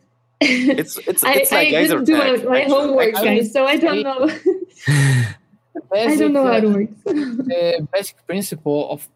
It's 0.41 0.99
it's 0.99 1.25
I, 1.25 1.35
like 1.35 1.53
I 1.53 1.71
didn't 1.87 2.05
do 2.05 2.17
tag, 2.17 2.45
my, 2.45 2.61
actually. 2.61 2.75
homework, 2.75 3.15
guys, 3.15 3.53
so 3.53 3.67
I 3.67 3.77
don't 3.77 4.03
know. 4.03 4.29
I 5.93 6.17
don't 6.17 6.33
know 6.33 6.47
how 6.47 6.59
it 6.59 6.69
works. 6.69 6.93
the 7.05 7.87
basic 7.93 8.27
principle 8.27 8.91
of 8.91 9.09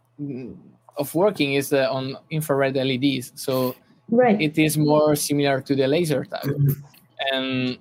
of 0.96 1.14
working 1.14 1.54
is 1.54 1.72
uh, 1.72 1.88
on 1.90 2.16
infrared 2.30 2.74
LEDs. 2.74 3.32
So 3.36 3.74
right. 4.10 4.40
it 4.40 4.58
is 4.58 4.76
more 4.76 5.14
similar 5.16 5.60
to 5.60 5.74
the 5.74 5.86
laser 5.86 6.24
tag. 6.24 6.50
And 7.32 7.78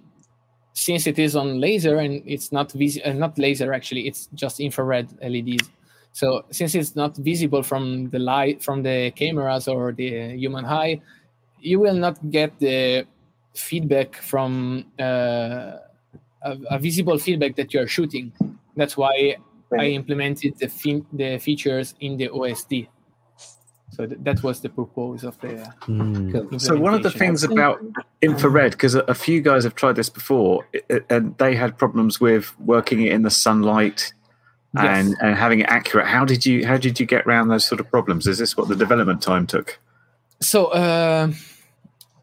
since 0.74 1.08
it 1.08 1.18
is 1.18 1.36
on 1.36 1.60
laser 1.60 1.98
and 1.98 2.22
it's 2.26 2.52
not 2.52 2.72
vis- 2.74 3.00
uh, 3.04 3.14
not 3.14 3.38
laser 3.38 3.74
actually, 3.74 4.08
it's 4.08 4.30
just 4.36 4.60
infrared 4.60 5.08
LEDs. 5.22 5.70
So 6.20 6.46
since 6.50 6.74
it's 6.74 6.96
not 6.96 7.16
visible 7.32 7.62
from 7.62 8.10
the 8.10 8.18
light 8.18 8.64
from 8.64 8.82
the 8.82 9.12
cameras 9.12 9.68
or 9.68 9.92
the 10.02 10.10
human 10.44 10.66
eye, 10.66 11.00
you 11.60 11.80
will 11.80 11.94
not 12.06 12.18
get 12.32 12.58
the 12.60 13.06
feedback 13.54 14.16
from 14.16 14.86
uh, 15.00 15.78
a, 16.50 16.52
a 16.76 16.80
visible 16.80 17.20
feedback 17.20 17.56
that 17.58 17.72
you 17.74 17.80
are 17.82 17.88
shooting. 17.98 18.32
That's 18.76 18.98
why 18.98 19.36
I 19.82 19.86
implemented 20.02 20.54
the 20.58 20.70
fe- 20.70 21.06
the 21.14 21.38
features 21.38 21.94
in 22.00 22.18
the 22.18 22.30
OSD. 22.30 22.88
So 23.92 24.06
th- 24.08 24.20
that 24.24 24.42
was 24.42 24.60
the 24.62 24.70
purpose 24.70 25.24
of 25.24 25.40
the. 25.42 25.54
Cool. 26.32 26.60
So 26.60 26.74
one 26.82 26.94
of 26.96 27.04
the 27.04 27.10
things 27.20 27.44
about 27.44 27.78
infrared, 28.24 28.72
because 28.72 28.96
a, 28.96 29.02
a 29.02 29.14
few 29.14 29.40
guys 29.42 29.64
have 29.66 29.76
tried 29.76 29.96
this 29.98 30.10
before, 30.10 30.66
i- 30.74 30.82
i- 30.96 31.02
and 31.12 31.38
they 31.38 31.54
had 31.56 31.78
problems 31.78 32.20
with 32.20 32.60
working 32.60 33.02
it 33.06 33.12
in 33.12 33.22
the 33.22 33.30
sunlight 33.30 34.00
and, 34.02 34.17
Yes. 34.76 35.16
and 35.22 35.36
having 35.36 35.62
it 35.62 35.70
accurate. 35.70 36.08
How 36.08 36.24
did 36.24 36.46
you 36.46 36.66
how 36.66 36.78
did 36.78 37.00
you 37.00 37.06
get 37.06 37.26
around 37.26 37.48
those 37.48 37.66
sort 37.66 37.80
of 37.80 37.90
problems? 37.90 38.28
Is 38.28 38.38
this 38.38 38.56
what 38.56 38.68
the 38.68 38.76
development 38.76 39.22
time 39.22 39.48
took? 39.48 39.80
so 40.40 40.66
uh, 40.68 41.32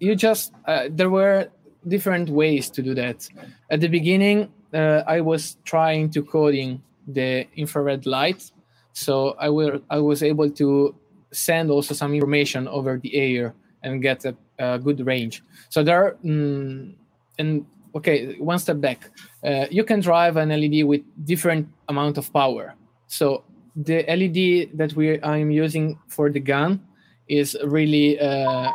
you 0.01 0.15
just 0.15 0.53
uh, 0.67 0.89
there 0.91 1.11
were 1.11 1.49
different 1.87 2.31
ways 2.31 2.71
to 2.71 2.83
do 2.83 2.95
that 2.95 3.29
at 3.71 3.81
the 3.81 3.89
beginning 3.89 4.51
uh, 4.73 5.03
i 5.07 5.21
was 5.21 5.57
trying 5.65 6.09
to 6.09 6.23
coding 6.23 6.83
the 7.09 7.47
infrared 7.57 8.07
light 8.07 8.51
so 8.93 9.37
i 9.39 9.49
will 9.49 9.81
i 9.91 9.99
was 9.99 10.23
able 10.23 10.49
to 10.49 10.95
send 11.33 11.71
also 11.71 11.93
some 11.95 12.15
information 12.15 12.67
over 12.69 12.99
the 12.99 13.15
air 13.15 13.55
and 13.83 14.01
get 14.01 14.25
a, 14.25 14.35
a 14.59 14.79
good 14.79 15.05
range 15.07 15.43
so 15.69 15.83
there 15.83 16.03
are 16.03 16.17
mm, 16.25 16.95
and 17.39 17.67
okay 17.95 18.35
one 18.39 18.59
step 18.59 18.81
back 18.81 19.11
uh, 19.45 19.67
you 19.71 19.85
can 19.85 20.01
drive 20.01 20.37
an 20.37 20.49
led 20.49 20.85
with 20.85 21.03
different 21.25 21.69
amount 21.89 22.19
of 22.19 22.33
power 22.33 22.75
so 23.07 23.45
the 23.77 24.03
led 24.09 24.71
that 24.77 24.95
we 24.97 25.21
i'm 25.23 25.51
using 25.51 25.99
for 26.09 26.31
the 26.31 26.41
gun 26.41 26.81
is 27.29 27.57
really 27.65 28.19
uh, 28.21 28.71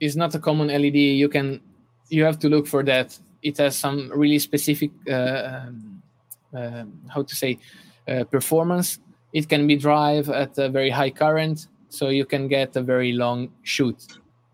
is 0.00 0.16
not 0.16 0.34
a 0.34 0.38
common 0.38 0.68
LED. 0.68 0.96
You 0.96 1.28
can 1.28 1.60
you 2.08 2.24
have 2.24 2.38
to 2.40 2.48
look 2.48 2.66
for 2.66 2.82
that. 2.84 3.18
It 3.42 3.58
has 3.58 3.76
some 3.76 4.10
really 4.14 4.38
specific 4.38 4.90
uh, 5.08 5.12
um, 5.14 6.02
uh, 6.56 6.84
how 7.08 7.22
to 7.22 7.36
say 7.36 7.58
uh, 8.08 8.24
performance. 8.24 8.98
It 9.32 9.48
can 9.48 9.66
be 9.66 9.76
drive 9.76 10.28
at 10.30 10.58
a 10.58 10.68
very 10.68 10.90
high 10.90 11.10
current, 11.10 11.68
so 11.88 12.08
you 12.08 12.24
can 12.24 12.48
get 12.48 12.74
a 12.76 12.82
very 12.82 13.12
long 13.12 13.50
shoot 13.62 13.96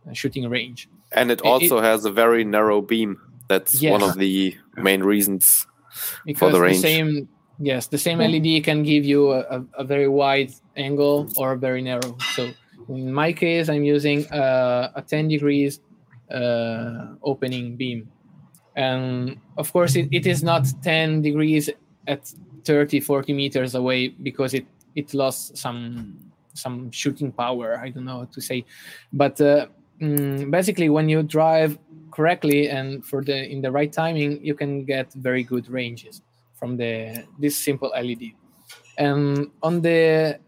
uh, 0.08 0.12
shooting 0.12 0.49
range. 0.50 0.88
And 1.12 1.30
it 1.30 1.40
It- 1.40 1.46
also 1.46 1.80
has 1.80 2.04
a 2.04 2.11
very 2.11 2.44
narrow 2.44 2.82
beam. 2.82 3.16
That's 3.49 3.81
one 3.83 4.03
of 4.03 4.17
the 4.19 4.57
main 4.76 5.03
reasons. 5.03 5.67
because 6.25 6.53
the 6.53 6.59
the, 6.59 6.65
range. 6.65 6.81
same 6.81 7.29
yes 7.59 7.87
the 7.87 7.99
same 7.99 8.19
led 8.19 8.65
can 8.65 8.83
give 8.83 9.05
you 9.05 9.33
a, 9.33 9.41
a, 9.41 9.65
a 9.79 9.85
very 9.85 10.09
wide 10.09 10.53
angle 10.76 11.29
or 11.37 11.53
a 11.53 11.57
very 11.59 11.83
narrow. 11.83 12.17
So 12.35 12.50
in 12.88 13.12
my 13.12 13.33
case 13.33 13.69
i'm 13.69 13.83
using 13.83 14.26
uh, 14.31 14.93
a 14.95 15.03
10 15.03 15.29
degrees 15.29 15.81
uh, 16.31 17.15
opening 17.23 17.76
beam. 17.76 18.09
And 18.75 19.41
of 19.57 19.73
course 19.73 19.97
it, 19.97 20.09
it 20.12 20.26
is 20.26 20.43
not 20.43 20.67
10 20.83 21.23
degrees 21.23 21.71
at 22.07 22.31
30 22.65 23.00
40 23.00 23.33
meters 23.33 23.75
away 23.75 24.09
because 24.09 24.53
it 24.55 24.67
it 24.95 25.15
lost 25.15 25.57
some 25.57 26.19
some 26.53 26.91
shooting 26.91 27.33
power. 27.33 27.79
I 27.79 27.91
don't 27.91 28.05
know 28.05 28.19
what 28.19 28.33
to 28.33 28.41
say. 28.41 28.65
But 29.12 29.41
uh, 29.41 29.67
mm, 30.00 30.50
basically 30.50 30.88
when 30.88 31.09
you 31.09 31.23
drive 31.23 31.79
correctly 32.16 32.70
and 32.70 33.04
for 33.04 33.23
the 33.23 33.38
in 33.52 33.61
the 33.61 33.70
right 33.70 33.92
timing 33.92 34.42
you 34.42 34.54
can 34.54 34.85
get 34.85 35.12
very 35.14 35.42
good 35.42 35.68
ranges 35.68 36.23
from 36.54 36.76
the 36.76 37.23
this 37.38 37.54
simple 37.56 37.92
led 37.94 38.32
and 38.96 39.50
on 39.62 39.82
the 39.82 40.38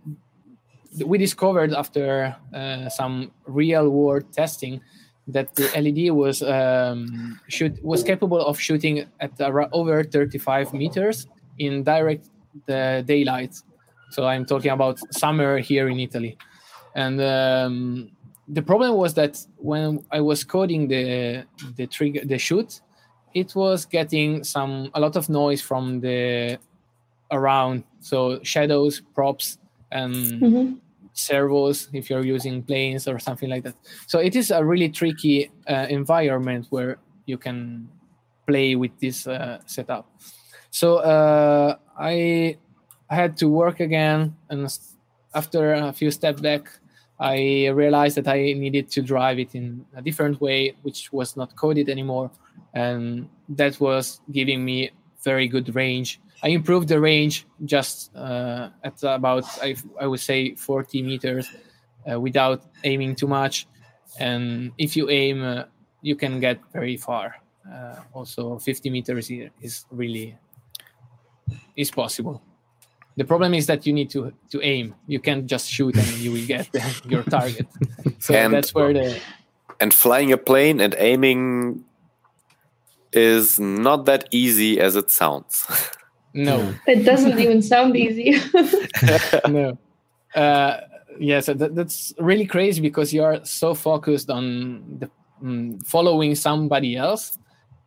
we 1.05 1.19
discovered 1.19 1.73
after 1.75 2.35
uh, 2.55 2.89
some 2.89 3.31
real 3.47 3.91
world 3.91 4.25
testing 4.33 4.81
that 5.27 5.55
the 5.57 5.69
led 5.77 6.11
was 6.15 6.43
um, 6.43 7.39
shoot 7.49 7.73
was 7.85 8.03
capable 8.03 8.41
of 8.41 8.59
shooting 8.59 9.05
at 9.21 9.39
over 9.73 10.03
35 10.03 10.73
meters 10.73 11.27
in 11.59 11.83
direct 11.83 12.29
uh, 12.69 13.03
daylight. 13.03 13.55
So 14.11 14.27
i'm 14.27 14.47
talking 14.47 14.71
about 14.71 14.99
summer 15.13 15.59
here 15.59 15.89
in 15.89 16.01
italy. 16.01 16.39
And 16.95 17.21
um, 17.21 18.11
the 18.49 18.63
problem 18.63 18.95
was 18.97 19.15
that 19.15 19.39
when 19.57 20.05
I 20.11 20.21
was 20.21 20.45
coding 20.45 20.89
the 20.89 21.45
the 21.77 21.87
trigger 21.87 22.25
the 22.25 22.39
shoot, 22.39 22.81
it 23.35 23.55
was 23.55 23.85
getting 23.85 24.45
some 24.45 24.91
a 24.95 25.01
lot 25.01 25.17
of 25.17 25.29
noise 25.29 25.61
from 25.61 26.01
the 26.01 26.59
around, 27.31 27.85
so 28.01 28.41
shadows, 28.43 29.03
props, 29.15 29.59
and 29.93 30.15
Mhm. 30.43 30.81
servos 31.13 31.89
if 31.93 32.09
you're 32.11 32.25
using 32.25 32.63
planes 32.63 33.09
or 33.09 33.19
something 33.19 33.51
like 33.51 33.65
that. 33.65 33.75
So 34.07 34.19
it 34.19 34.37
is 34.37 34.51
a 34.51 34.65
really 34.65 34.89
tricky 34.89 35.51
uh, 35.69 35.87
environment 35.91 36.67
where 36.71 36.99
you 37.27 37.39
can 37.39 37.89
play 38.47 38.77
with 38.77 38.93
this 39.01 39.27
uh, 39.27 39.59
setup. 39.67 40.07
So 40.71 40.97
uh, 40.99 41.77
I 41.99 42.57
had 43.11 43.37
to 43.39 43.49
work 43.49 43.81
again, 43.81 44.37
and 44.49 44.69
after 45.35 45.75
a 45.75 45.93
few 45.93 46.11
steps 46.11 46.41
back, 46.41 46.69
I 47.21 47.69
realized 47.69 48.17
that 48.17 48.29
I 48.29 48.53
needed 48.53 48.91
to 48.91 49.03
drive 49.03 49.39
it 49.39 49.55
in 49.55 49.85
a 49.97 50.03
different 50.03 50.41
way, 50.41 50.77
which 50.83 51.13
was 51.13 51.37
not 51.37 51.57
coded 51.57 51.89
anymore, 51.89 52.31
and 52.75 53.29
that 53.49 53.81
was 53.81 54.21
giving 54.31 54.65
me 54.65 54.91
very 55.25 55.49
good 55.49 55.75
range. 55.75 56.21
I 56.43 56.49
improved 56.49 56.89
the 56.89 57.01
range 57.01 57.47
just 57.65 58.15
uh, 58.15 58.71
at 58.85 59.03
about 59.03 59.45
I, 59.61 59.75
I 60.01 60.07
would 60.07 60.21
say 60.21 60.55
40 60.55 61.03
meters 61.03 61.49
uh, 62.11 62.21
without 62.21 62.63
aiming 62.85 63.17
too 63.17 63.27
much, 63.27 63.67
and 64.21 64.73
if 64.79 64.97
you 64.97 65.11
aim, 65.11 65.43
uh, 65.43 65.65
you 66.03 66.15
can 66.15 66.39
get 66.39 66.61
very 66.73 66.97
far. 66.97 67.35
Uh, 67.71 67.97
also, 68.13 68.59
50 68.59 68.91
meters 68.91 69.31
is 69.61 69.85
really 69.91 70.39
is 71.77 71.91
possible. 71.91 72.43
The 73.19 73.25
problem 73.25 73.53
is 73.55 73.67
that 73.67 73.85
you 73.87 73.93
need 73.93 74.09
to 74.15 74.33
to 74.53 74.59
aim. 74.63 74.95
You 75.13 75.19
can't 75.21 75.45
just 75.51 75.67
shoot 75.69 75.95
and 75.97 76.07
you 76.25 76.31
will 76.33 76.47
get 76.47 76.67
your 77.13 77.25
target. 77.25 77.67
So 78.19 78.35
And- 78.35 78.53
that's 78.55 78.73
where 78.75 78.93
the 78.95 79.19
And 79.81 79.93
flying 79.95 80.33
a 80.33 80.37
plane 80.51 80.81
and 80.85 80.95
aiming 80.99 81.85
is 83.13 83.59
not 83.61 84.05
that 84.07 84.23
easy 84.31 84.81
as 84.81 84.97
it 84.97 85.11
sounds. 85.11 85.67
No, 86.35 86.75
It 86.87 87.05
doesn't 87.05 87.39
even 87.41 87.63
sound 87.63 87.97
easy. 87.97 88.37
no. 89.49 89.79
Uh, 90.35 90.77
yes, 91.19 91.47
that, 91.47 91.75
that's 91.75 92.13
really 92.21 92.45
crazy 92.47 92.81
because 92.83 93.13
you 93.15 93.25
are 93.25 93.43
so 93.45 93.75
focused 93.75 94.29
on 94.31 94.45
the, 95.01 95.09
mm, 95.43 95.83
following 95.87 96.35
somebody 96.37 96.97
else 96.97 97.39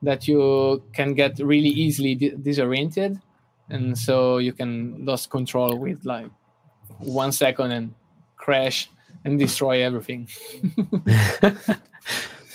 that 0.02 0.28
you 0.28 0.82
can 0.92 1.14
get 1.14 1.38
really 1.40 1.70
easily 1.70 2.16
di- 2.16 2.36
disoriented, 2.42 3.22
and 3.70 3.98
so 3.98 4.38
you 4.38 4.54
can 4.54 5.06
lose 5.06 5.26
control 5.28 5.78
with 5.78 6.04
like 6.06 6.28
one 7.00 7.32
second 7.32 7.72
and 7.72 7.94
crash 8.38 8.90
and 9.26 9.38
destroy 9.40 9.84
everything. 9.84 10.28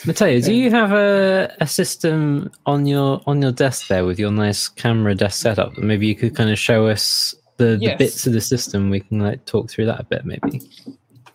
Matteo, 0.07 0.41
do 0.41 0.53
you 0.55 0.71
have 0.71 0.93
a, 0.93 1.53
a 1.61 1.67
system 1.67 2.51
on 2.67 2.87
your 2.87 3.21
on 3.27 3.41
your 3.43 3.53
desk 3.53 3.89
there 3.89 4.05
with 4.05 4.19
your 4.19 4.31
nice 4.31 4.69
camera 4.69 5.15
desk 5.15 5.41
setup? 5.43 5.75
that 5.75 5.83
Maybe 5.83 6.07
you 6.07 6.15
could 6.15 6.37
kind 6.37 6.51
of 6.51 6.59
show 6.59 6.87
us 6.87 7.35
the, 7.57 7.77
the 7.77 7.79
Yes. 7.81 7.99
bits 7.99 8.27
of 8.27 8.33
the 8.33 8.41
system. 8.41 8.91
We 8.91 9.01
can 9.01 9.21
like 9.21 9.45
talk 9.47 9.71
through 9.71 9.87
that 9.87 10.01
a 10.01 10.05
bit, 10.05 10.25
maybe. 10.25 10.61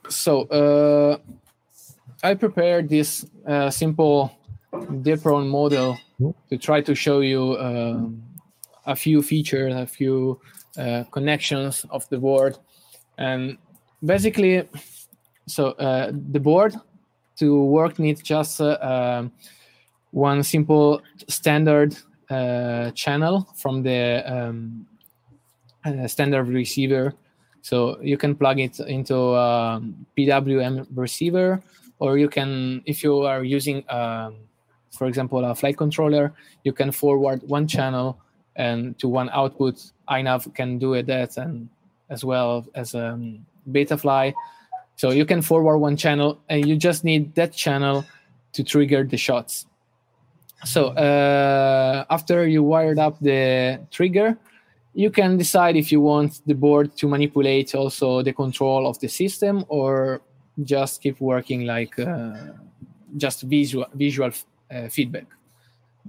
so 0.10 0.44
uh, 0.50 1.18
I 2.24 2.36
prepared 2.36 2.88
this 2.90 3.26
uh, 3.48 3.70
simple 3.72 4.32
Depron 4.74 5.48
model 5.50 5.98
to 6.50 6.58
try 6.58 6.82
to 6.82 6.94
show 6.96 7.20
you 7.22 7.58
um, 7.60 8.22
a 8.86 8.96
few 8.96 9.22
features, 9.22 9.74
a 9.74 9.86
few 9.86 10.40
uh, 10.78 11.04
connections 11.12 11.86
of 11.90 12.08
the 12.10 12.18
board, 12.18 12.58
and 13.18 13.58
basically, 14.04 14.68
so 15.48 15.72
uh, 15.72 16.12
the 16.32 16.40
board 16.40 16.76
to 17.38 17.64
work 17.64 18.00
needs 18.00 18.22
just 18.22 18.62
uh, 18.62 18.78
um, 18.82 19.32
one 20.12 20.44
simple 20.44 21.02
standard 21.28 21.96
uh, 22.30 22.92
channel 22.92 23.48
from 23.56 23.84
the 23.84 24.24
um, 24.26 24.86
uh, 25.86 26.08
standard 26.08 26.48
receiver. 26.48 27.14
So 27.62 28.02
you 28.02 28.18
can 28.18 28.36
plug 28.36 28.60
it 28.60 28.80
into 28.80 29.16
a 29.16 29.82
PWM 30.18 30.88
receiver, 30.96 31.62
or 32.00 32.18
you 32.18 32.28
can, 32.30 32.82
if 32.86 33.04
you 33.04 33.22
are 33.22 33.44
using, 33.44 33.84
um, 33.90 34.36
for 34.92 35.08
example, 35.08 35.46
a 35.46 35.54
flight 35.54 35.78
controller, 35.78 36.34
you 36.64 36.74
can 36.74 36.92
forward 36.92 37.42
one 37.48 37.68
channel 37.68 38.20
and 38.56 38.98
to 39.00 39.08
one 39.08 39.30
output. 39.30 39.92
iNav 40.10 40.54
can 40.54 40.78
do 40.78 40.94
it 40.94 41.08
that, 41.08 41.38
and 41.38 41.70
as 42.10 42.24
well 42.24 42.66
as 42.76 42.94
um, 42.96 43.46
Betaflight. 43.70 44.34
So 44.96 45.12
you 45.12 45.26
can 45.26 45.42
forward 45.42 45.78
one 45.78 45.98
channel, 45.98 46.40
and 46.50 46.68
you 46.68 46.76
just 46.76 47.04
need 47.04 47.34
that 47.36 47.54
channel 47.54 48.06
to 48.54 48.64
trigger 48.64 49.04
the 49.04 49.18
shots. 49.18 49.66
So 50.66 50.90
uh, 50.90 52.06
after 52.10 52.48
you 52.48 52.62
wired 52.62 53.00
up 53.00 53.20
the 53.20 53.80
trigger, 53.90 54.38
you 54.94 55.10
can 55.10 55.38
decide 55.38 55.76
if 55.76 55.92
you 55.92 56.02
want 56.02 56.42
the 56.46 56.54
board 56.54 56.96
to 56.98 57.08
manipulate 57.08 57.74
also 57.76 58.22
the 58.22 58.34
control 58.34 58.88
of 58.88 59.00
the 59.00 59.08
system 59.08 59.66
or 59.70 60.22
just 60.64 61.02
keep 61.02 61.20
working 61.22 61.66
like 61.66 61.98
uh, 61.98 62.34
just 63.18 63.44
visual 63.44 63.86
visual 63.94 64.32
uh, 64.70 64.88
feedback 64.90 65.26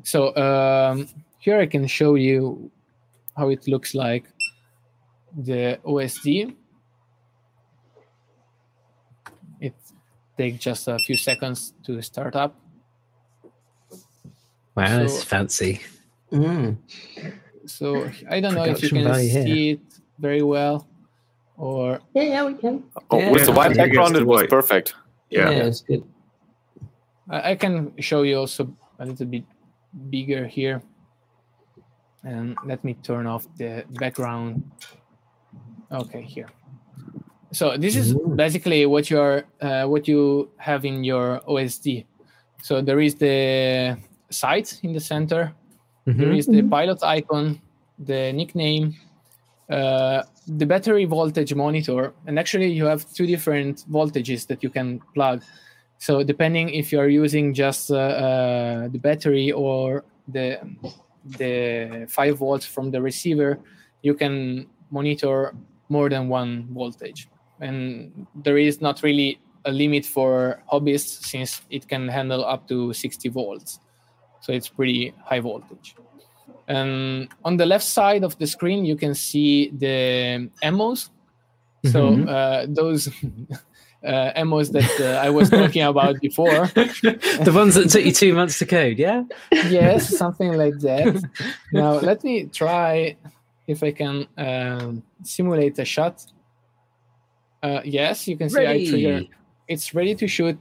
so 0.03 0.35
um, 0.37 1.07
here 1.45 1.59
i 1.61 1.67
can 1.67 1.87
show 1.99 2.15
you 2.15 2.71
how 3.37 3.49
it 3.51 3.63
looks 3.67 3.95
like 3.95 4.25
the 5.49 5.79
osd 5.85 6.27
it 9.61 9.75
takes 10.39 10.59
just 10.65 10.89
a 10.89 10.99
few 10.99 11.17
seconds 11.17 11.75
to 11.85 12.01
start 12.03 12.35
up 12.37 12.55
Wow, 14.75 14.87
So- 14.87 14.99
that's 15.01 15.23
fancy. 15.25 15.81
Mm. 16.33 16.77
so 17.67 18.09
i 18.31 18.41
don't 18.41 18.55
know 18.55 18.65
if 18.65 18.83
you 18.83 18.89
can 18.89 19.05
value 19.05 19.29
here. 19.29 19.43
see 19.45 19.71
it 19.77 19.81
very 20.19 20.43
well 20.43 20.87
or 21.59 22.01
yeah, 22.15 22.23
yeah, 22.23 22.45
we 22.47 22.55
can. 22.55 22.83
Oh, 23.11 23.19
Yeah. 23.19 23.31
with 23.31 23.45
the 23.47 23.53
white 23.53 23.77
background, 23.77 24.17
it 24.17 24.27
was 24.27 24.47
perfect. 24.49 24.95
Yeah, 25.31 25.51
Yeah. 25.51 25.69
it's 25.69 25.83
good. 25.83 26.03
I, 27.29 27.51
I 27.53 27.55
can 27.55 27.93
show 28.01 28.23
you 28.23 28.39
also 28.39 28.75
a 28.99 29.05
little 29.07 29.27
bit 29.27 29.45
bigger 30.11 30.47
here. 30.47 30.83
And 32.25 32.57
let 32.65 32.85
me 32.85 32.95
turn 33.03 33.27
off 33.27 33.47
the 33.57 33.85
background. 33.99 34.63
Okay, 35.91 36.23
here. 36.23 36.49
So 37.53 37.77
this 37.77 37.97
is 37.97 38.15
basically 38.37 38.87
what 38.87 39.11
you're 39.11 39.45
uh, 39.61 39.85
what 39.87 40.09
you 40.09 40.51
have 40.57 40.85
in 40.85 41.05
your 41.05 41.41
OSD. 41.47 42.07
So 42.63 42.81
there 42.81 43.01
is 43.01 43.17
the 43.17 43.99
sight 44.31 44.81
in 44.83 44.93
the 44.93 45.01
center. 45.01 45.53
There 46.07 46.33
Mhm. 46.33 46.39
is 46.39 46.47
the 46.47 46.63
pilot 46.63 47.03
icon, 47.03 47.61
the 47.99 48.33
nickname, 48.33 48.95
uh, 49.69 50.23
the 50.47 50.67
battery 50.67 51.05
voltage 51.05 51.55
monitor, 51.55 52.13
and 52.27 52.39
actually 52.39 52.73
you 52.73 52.87
have 52.87 53.05
two 53.13 53.27
different 53.27 53.85
voltages 53.91 54.47
that 54.47 54.63
you 54.63 54.71
can 54.71 55.01
plug. 55.15 55.43
So 55.99 56.25
depending 56.25 56.71
if 56.71 56.91
you 56.93 56.99
are 57.01 57.09
using 57.09 57.55
just 57.55 57.91
uh, 57.91 57.97
uh, 57.97 58.89
the 58.89 58.99
battery 58.99 59.53
or 59.53 60.05
the 60.27 60.59
the 61.25 62.07
five 62.09 62.39
volts 62.39 62.67
from 62.67 62.91
the 62.91 63.01
receiver, 63.01 63.59
you 64.03 64.15
can 64.15 64.67
monitor 64.91 65.55
more 65.89 66.09
than 66.09 66.29
one 66.29 66.69
voltage. 66.73 67.29
And 67.61 68.27
there 68.35 68.59
is 68.59 68.81
not 68.81 69.03
really 69.03 69.41
a 69.65 69.71
limit 69.73 70.05
for 70.05 70.63
hobbyists 70.73 71.25
since 71.25 71.63
it 71.71 71.87
can 71.89 72.09
handle 72.09 72.45
up 72.45 72.67
to 72.69 72.93
60 72.93 73.29
volts. 73.29 73.79
So 74.41 74.53
it's 74.53 74.69
pretty 74.69 75.15
high 75.25 75.41
voltage. 75.41 75.95
And 76.69 77.29
on 77.45 77.57
the 77.57 77.67
left 77.67 77.85
side 77.85 78.25
of 78.25 78.37
the 78.39 78.47
screen, 78.47 78.85
you 78.85 78.97
can 78.97 79.15
see 79.15 79.71
the 79.71 80.51
emos. 80.63 81.11
So 81.85 82.17
Mhm. 82.17 82.29
uh, 82.29 82.67
those 82.69 83.09
uh, 84.05 84.33
emos 84.37 84.71
that 84.71 84.91
uh, 85.01 85.25
I 85.27 85.31
was 85.31 85.51
talking 85.51 85.83
about 85.83 86.21
before. 86.21 86.67
the 86.75 87.53
ones 87.55 87.75
that 87.75 87.91
took 87.91 88.05
you 88.05 88.13
two 88.13 88.35
months 88.35 88.59
to 88.59 88.67
code, 88.67 88.99
yeah? 88.99 89.25
yes, 89.51 90.17
something 90.17 90.53
like 90.53 90.79
that. 90.81 91.23
Now 91.73 91.95
let 92.01 92.25
me 92.25 92.45
try 92.47 93.17
if 93.67 93.83
I 93.83 93.93
can 93.93 94.27
um, 94.37 95.03
simulate 95.23 95.79
a 95.79 95.85
shot. 95.85 96.25
Uh, 97.63 97.81
yes, 97.85 98.27
you 98.27 98.37
can 98.37 98.51
see 98.51 98.67
I 98.67 98.85
trigger. 98.87 99.23
It's 99.69 99.95
ready 99.95 100.15
to 100.17 100.27
shoot, 100.27 100.59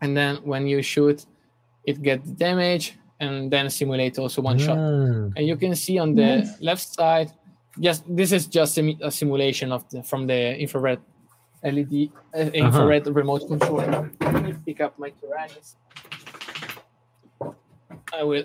and 0.00 0.16
then 0.16 0.36
when 0.42 0.66
you 0.66 0.82
shoot, 0.82 1.24
it 1.84 2.02
gets 2.02 2.28
damage, 2.28 2.98
and 3.20 3.50
then 3.50 3.70
simulate 3.70 4.18
also 4.18 4.42
one 4.42 4.58
shot. 4.58 4.76
Ah. 4.76 5.30
And 5.36 5.46
you 5.46 5.56
can 5.56 5.74
see 5.76 5.98
on 5.98 6.14
the 6.14 6.38
Nice. 6.38 6.60
left 6.60 6.94
side, 6.94 7.30
just 7.78 8.04
this 8.08 8.32
is 8.32 8.46
just 8.46 8.76
a, 8.78 8.96
a 9.00 9.10
simulation 9.10 9.70
of 9.72 9.88
the 9.90 10.02
from 10.02 10.26
the 10.26 10.58
infrared 10.58 11.00
LED 11.74 12.10
uh, 12.34 12.38
infrared 12.52 13.06
remote 13.08 13.46
control. 13.48 13.78
Let 14.20 14.42
me 14.44 14.54
pick 14.64 14.80
up 14.80 14.98
my 14.98 15.10
Tyrannus. 15.20 15.76
I 18.12 18.22
will 18.22 18.44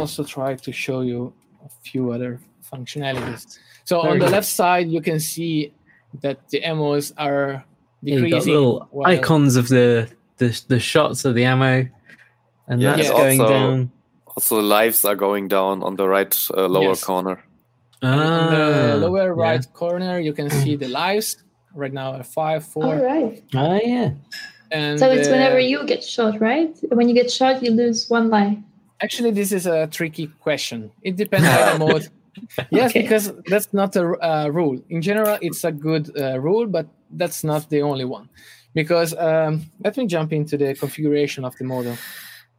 also 0.00 0.24
try 0.24 0.54
to 0.54 0.72
show 0.72 1.00
you 1.00 1.32
a 1.64 1.68
few 1.82 2.12
other 2.12 2.40
functionalities. 2.72 3.58
So 3.84 4.00
Very 4.02 4.12
on 4.12 4.18
the 4.20 4.24
good. 4.26 4.32
left 4.32 4.46
side, 4.46 4.88
you 4.88 5.00
can 5.02 5.18
see 5.20 5.72
that 6.22 6.48
the 6.50 6.60
ammos 6.62 7.12
are 7.18 7.64
Yeah, 8.02 8.20
decreasing. 8.20 8.54
little 8.54 8.88
while- 8.90 9.10
icons 9.10 9.56
of 9.56 9.68
the, 9.68 10.08
the 10.38 10.48
the 10.68 10.78
shots 10.80 11.24
of 11.24 11.34
the 11.34 11.44
ammo, 11.44 11.86
and 12.68 12.80
Yeah, 12.80 12.96
that's 12.96 13.08
and 13.10 13.18
going 13.18 13.40
also- 13.40 13.52
down. 13.54 13.90
Also, 14.36 14.60
lives 14.62 15.04
are 15.04 15.16
going 15.16 15.48
down 15.48 15.82
on 15.82 15.96
the 15.96 16.08
right 16.08 16.32
uh, 16.56 16.66
lower 16.68 16.94
Yes. 16.94 17.04
corner. 17.04 17.36
And 18.00 18.20
on 18.20 18.46
the 18.54 18.92
Ah, 18.94 19.06
lower 19.06 19.26
yeah. 19.36 19.48
right 19.50 19.64
corner, 19.74 20.18
you 20.20 20.32
can 20.32 20.48
see 20.48 20.76
the 20.76 20.88
lives 20.88 21.28
right 21.74 21.92
now 21.92 22.14
at 22.14 22.26
five, 22.26 22.64
four, 22.64 22.84
All 22.84 23.04
right. 23.04 23.42
Oh 23.54 23.80
yeah. 23.82 24.12
and 24.70 24.98
So 24.98 25.10
it's 25.10 25.28
uh, 25.28 25.32
whenever 25.32 25.58
you 25.58 25.84
get 25.86 26.02
shot, 26.04 26.40
right? 26.40 26.76
When 26.90 27.08
you 27.08 27.14
get 27.14 27.30
shot, 27.30 27.62
you 27.62 27.70
lose 27.70 28.08
one 28.08 28.28
life. 28.30 28.56
Actually, 29.02 29.30
this 29.30 29.50
is 29.52 29.66
a 29.66 29.86
tricky 29.86 30.26
question. 30.40 30.90
It 31.02 31.16
depends 31.16 31.48
on 31.48 31.78
the 31.78 31.86
mode. 31.86 32.08
Yes, 32.70 32.90
Okay. 32.90 33.02
because 33.02 33.32
that's 33.48 33.72
not 33.74 33.96
a 33.96 34.04
uh, 34.24 34.48
rule. 34.48 34.80
In 34.88 35.02
general, 35.02 35.36
it's 35.42 35.64
a 35.64 35.72
good 35.72 36.16
uh, 36.16 36.38
rule, 36.38 36.66
but 36.66 36.86
that's 37.10 37.42
not 37.42 37.68
the 37.70 37.82
only 37.82 38.04
one. 38.04 38.28
Because 38.72 39.14
um, 39.14 39.66
let 39.84 39.96
me 39.96 40.06
jump 40.06 40.32
into 40.32 40.56
the 40.56 40.74
configuration 40.74 41.44
of 41.44 41.56
the 41.56 41.64
model. 41.64 41.96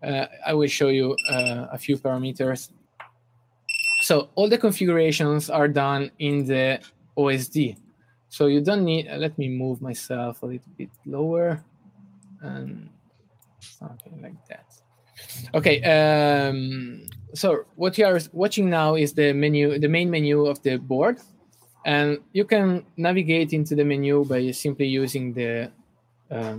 Uh, 0.03 0.25
I 0.45 0.53
will 0.53 0.67
show 0.67 0.89
you 0.89 1.15
uh, 1.31 1.67
a 1.71 1.77
few 1.77 1.97
parameters. 1.97 2.69
So 4.01 4.29
all 4.35 4.49
the 4.49 4.57
configurations 4.57 5.49
are 5.49 5.69
done 5.69 6.11
in 6.19 6.45
the 6.45 6.79
OSD. 7.17 7.77
So 8.31 8.47
you 8.47 8.61
don't 8.61 8.85
need. 8.85 9.09
uh, 9.09 9.17
let 9.17 9.37
me 9.37 9.49
move 9.49 9.81
myself 9.81 10.41
a 10.41 10.45
little 10.45 10.71
bit 10.77 10.89
lower, 11.05 11.61
and 12.39 12.89
something 13.59 14.21
like 14.21 14.39
that. 14.47 14.65
Okay. 15.53 15.83
Um, 15.83 17.07
so 17.33 17.65
what 17.75 17.97
you 17.97 18.05
are 18.05 18.19
watching 18.31 18.69
now 18.69 18.95
is 18.95 19.13
the 19.13 19.33
menu, 19.33 19.77
the 19.77 19.89
main 19.89 20.09
menu 20.09 20.45
of 20.45 20.63
the 20.63 20.77
board, 20.77 21.19
and 21.85 22.19
you 22.31 22.45
can 22.45 22.85
navigate 22.95 23.51
into 23.51 23.75
the 23.75 23.83
menu 23.83 24.23
by 24.23 24.49
simply 24.51 24.87
using 24.87 25.33
the 25.33 25.69
um, 26.31 26.57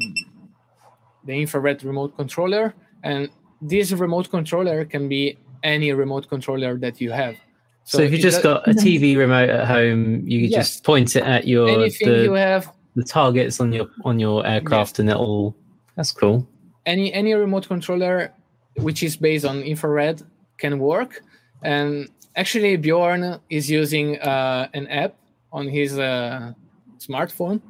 the 1.24 1.32
infrared 1.32 1.82
remote 1.84 2.14
controller. 2.16 2.74
And 3.02 3.30
this 3.62 3.92
remote 3.92 4.28
controller 4.28 4.84
can 4.84 5.08
be 5.08 5.38
any 5.62 5.90
remote 5.92 6.28
controller 6.28 6.76
that 6.78 7.00
you 7.00 7.12
have. 7.12 7.36
So, 7.84 8.00
if 8.00 8.12
you 8.12 8.18
just 8.18 8.42
got 8.42 8.66
a 8.68 8.72
TV 8.84 9.16
remote 9.16 9.50
at 9.50 9.66
home, 9.66 10.26
you 10.26 10.48
just 10.48 10.84
point 10.84 11.16
it 11.16 11.24
at 11.24 11.46
your 11.46 11.68
anything 11.68 12.08
the, 12.08 12.22
you 12.24 12.32
have 12.32 12.70
the 12.94 13.04
targets 13.04 13.60
on 13.60 13.72
your 13.72 13.88
on 14.04 14.18
your 14.18 14.46
aircraft, 14.46 14.98
and 14.98 15.10
it'll. 15.10 15.56
That's 15.96 16.12
cool. 16.12 16.46
any 16.86 17.12
any 17.12 17.34
remote 17.34 17.68
controller 17.68 18.32
which 18.78 19.02
is 19.02 19.16
based 19.16 19.44
on 19.44 19.60
infrared 19.62 20.22
can 20.58 20.78
work 20.78 21.20
and 21.62 22.08
actually 22.34 22.76
bjorn 22.76 23.38
is 23.50 23.70
using 23.70 24.18
uh, 24.20 24.66
an 24.72 24.86
app 24.88 25.14
on 25.52 25.68
his 25.68 25.98
uh, 25.98 26.52
smartphone 26.98 27.60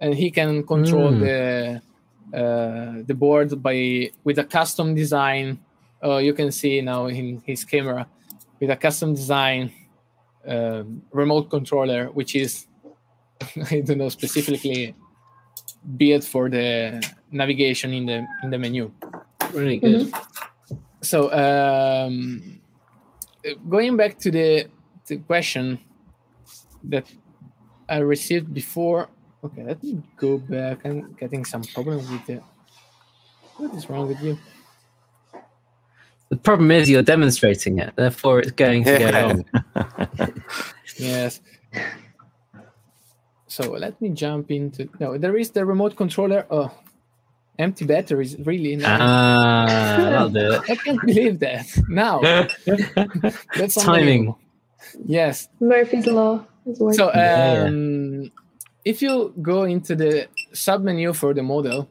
and 0.00 0.14
he 0.14 0.30
can 0.30 0.62
control 0.64 1.10
Mm. 1.10 1.20
the 1.20 1.38
uh, 2.40 3.02
the 3.06 3.14
board 3.14 3.60
by 3.62 4.10
with 4.24 4.38
a 4.38 4.44
custom 4.44 4.94
design 4.94 5.58
uh, 6.04 6.16
you 6.18 6.32
can 6.32 6.50
see 6.52 6.80
now 6.80 7.06
in 7.06 7.42
his 7.44 7.64
camera 7.64 8.06
with 8.62 8.70
a 8.70 8.76
custom 8.76 9.12
design 9.14 9.72
um, 10.46 11.02
remote 11.10 11.50
controller 11.50 12.06
which 12.14 12.36
is 12.36 12.66
i 13.70 13.80
don't 13.80 13.98
know 13.98 14.08
specifically 14.08 14.94
built 15.96 16.22
for 16.22 16.48
the 16.48 17.02
navigation 17.32 17.92
in 17.92 18.06
the 18.06 18.18
in 18.44 18.50
the 18.50 18.58
menu 18.58 18.90
Really 19.52 19.78
good. 19.78 20.14
so 21.02 21.28
um, 21.34 22.60
going 23.68 23.96
back 23.96 24.18
to 24.20 24.30
the, 24.30 24.66
the 25.06 25.18
question 25.18 25.78
that 26.84 27.06
I 27.88 27.98
received 27.98 28.54
before. 28.54 29.08
Okay, 29.44 29.64
let 29.64 29.82
me 29.82 30.02
go 30.16 30.38
back. 30.38 30.84
I'm 30.84 31.12
getting 31.18 31.44
some 31.44 31.62
problem 31.62 31.96
with 32.10 32.26
the. 32.26 32.40
What 33.56 33.74
is 33.74 33.90
wrong 33.90 34.08
with 34.08 34.22
you? 34.22 34.38
The 36.32 36.38
problem 36.38 36.70
is 36.70 36.88
you're 36.88 37.02
demonstrating 37.02 37.78
it, 37.78 37.92
therefore 37.94 38.38
it's 38.40 38.52
going 38.52 38.84
to 38.84 38.98
go 38.98 39.04
Yeah. 39.04 39.20
wrong. 39.20 39.44
Yes. 40.96 41.40
So 43.48 43.70
let 43.72 44.00
me 44.00 44.08
jump 44.10 44.50
into. 44.50 44.88
No, 44.98 45.18
there 45.18 45.36
is 45.36 45.50
the 45.50 45.64
remote 45.66 45.94
controller. 45.96 46.46
Oh, 46.50 46.70
empty 47.58 47.84
batteries. 47.84 48.36
Really? 48.38 48.76
Nice. 48.76 48.98
Ah, 49.00 49.66
that'll 49.98 50.28
do 50.30 50.54
I 50.72 50.74
can't 50.76 51.00
believe 51.04 51.38
that. 51.40 51.66
Now, 51.88 52.20
that's 53.58 53.74
Timing. 53.74 54.34
Yes. 55.04 55.48
Murphy's 55.60 56.06
Law 56.06 56.46
is 56.66 56.80
working. 56.80 56.96
So 56.96 57.10
Yeah. 57.14 57.64
um, 57.68 58.32
if 58.84 59.02
you 59.02 59.34
go 59.42 59.64
into 59.64 59.94
the 59.94 60.28
submenu 60.54 61.14
for 61.14 61.34
the 61.34 61.42
model, 61.42 61.88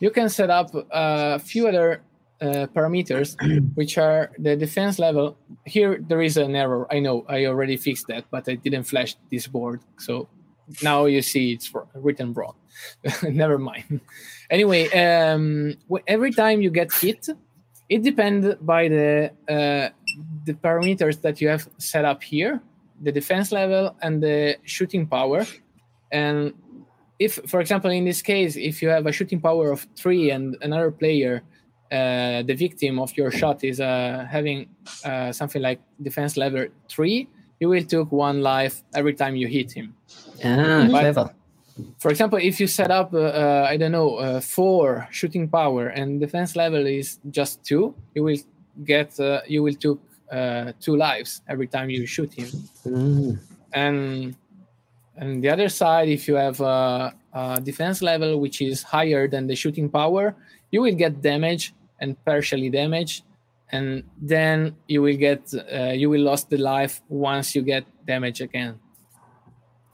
you 0.00 0.10
can 0.10 0.28
set 0.28 0.50
up 0.50 0.70
a 0.90 1.38
few 1.38 1.68
other 1.68 2.02
uh, 2.40 2.66
parameters, 2.74 3.36
which 3.74 3.98
are 3.98 4.30
the 4.38 4.56
defense 4.56 4.98
level. 4.98 5.36
Here 5.64 5.98
there 6.08 6.22
is 6.22 6.36
an 6.36 6.54
error. 6.54 6.86
I 6.92 7.00
know 7.00 7.24
I 7.28 7.46
already 7.46 7.76
fixed 7.76 8.06
that, 8.08 8.24
but 8.30 8.48
I 8.48 8.54
didn't 8.54 8.84
flash 8.84 9.16
this 9.30 9.46
board. 9.46 9.80
So 9.98 10.28
now 10.82 11.06
you 11.06 11.22
see 11.22 11.52
it's 11.52 11.72
written 11.94 12.32
wrong. 12.32 12.54
Never 13.22 13.58
mind. 13.58 14.00
Anyway, 14.50 14.88
um, 14.90 15.76
every 16.06 16.32
time 16.32 16.60
you 16.60 16.70
get 16.70 16.92
hit, 16.92 17.28
it 17.88 18.02
depends 18.02 18.54
by 18.60 18.88
the 18.88 19.30
uh, 19.48 19.88
the 20.44 20.54
parameters 20.54 21.20
that 21.22 21.40
you 21.40 21.48
have 21.48 21.68
set 21.78 22.04
up 22.04 22.22
here 22.22 22.62
the 23.00 23.12
defense 23.12 23.52
level 23.52 23.96
and 24.02 24.22
the 24.22 24.56
shooting 24.64 25.06
power 25.06 25.46
and 26.10 26.52
if 27.18 27.38
for 27.46 27.60
example 27.60 27.90
in 27.90 28.04
this 28.04 28.22
case 28.22 28.56
if 28.56 28.82
you 28.82 28.88
have 28.88 29.06
a 29.06 29.12
shooting 29.12 29.40
power 29.40 29.70
of 29.70 29.86
three 29.96 30.30
and 30.30 30.56
another 30.62 30.90
player 30.90 31.42
uh, 31.92 32.42
the 32.42 32.54
victim 32.54 32.98
of 32.98 33.16
your 33.16 33.30
shot 33.30 33.64
is 33.64 33.80
uh, 33.80 34.26
having 34.30 34.68
uh, 35.04 35.32
something 35.32 35.62
like 35.62 35.80
defense 36.02 36.36
level 36.36 36.66
three 36.88 37.28
you 37.60 37.68
will 37.68 37.82
take 37.84 38.10
one 38.12 38.40
life 38.42 38.82
every 38.94 39.14
time 39.14 39.34
you 39.36 39.46
hit 39.48 39.72
him 39.72 39.94
Ah, 40.44 40.86
But- 40.90 41.00
clever. 41.00 41.30
for 41.98 42.10
example 42.10 42.38
if 42.42 42.58
you 42.60 42.66
set 42.66 42.90
up 42.90 43.14
uh, 43.14 43.18
uh, 43.18 43.66
i 43.70 43.76
don't 43.76 43.92
know 43.92 44.16
uh, 44.16 44.40
four 44.40 45.06
shooting 45.10 45.48
power 45.48 45.88
and 45.88 46.20
defense 46.20 46.56
level 46.56 46.84
is 46.86 47.18
just 47.30 47.62
two 47.64 47.94
you 48.14 48.22
will 48.24 48.38
get 48.84 49.18
uh, 49.20 49.40
you 49.46 49.62
will 49.62 49.74
take 49.74 49.98
uh, 50.32 50.72
two 50.80 50.96
lives 50.96 51.40
every 51.48 51.66
time 51.68 51.88
you 51.90 52.04
shoot 52.06 52.32
him 52.34 52.48
Mm. 52.86 53.38
and 53.72 54.34
and 55.16 55.42
the 55.42 55.48
other 55.50 55.68
side 55.68 56.08
if 56.08 56.26
you 56.28 56.34
have 56.36 56.60
a, 56.60 57.12
a 57.32 57.60
defense 57.60 58.02
level 58.02 58.40
which 58.40 58.60
is 58.62 58.82
higher 58.82 59.26
than 59.28 59.46
the 59.46 59.54
shooting 59.56 59.88
power 59.88 60.34
you 60.70 60.80
will 60.82 60.94
get 60.94 61.20
damage 61.22 61.74
and 62.00 62.16
partially 62.24 62.70
damage 62.70 63.22
and 63.72 64.02
then 64.20 64.74
you 64.88 65.02
will 65.02 65.16
get 65.16 65.40
uh, 65.72 65.92
you 66.00 66.08
will 66.10 66.22
lose 66.30 66.44
the 66.44 66.56
life 66.58 67.00
once 67.08 67.54
you 67.54 67.62
get 67.62 67.84
damage 68.06 68.40
again 68.40 68.74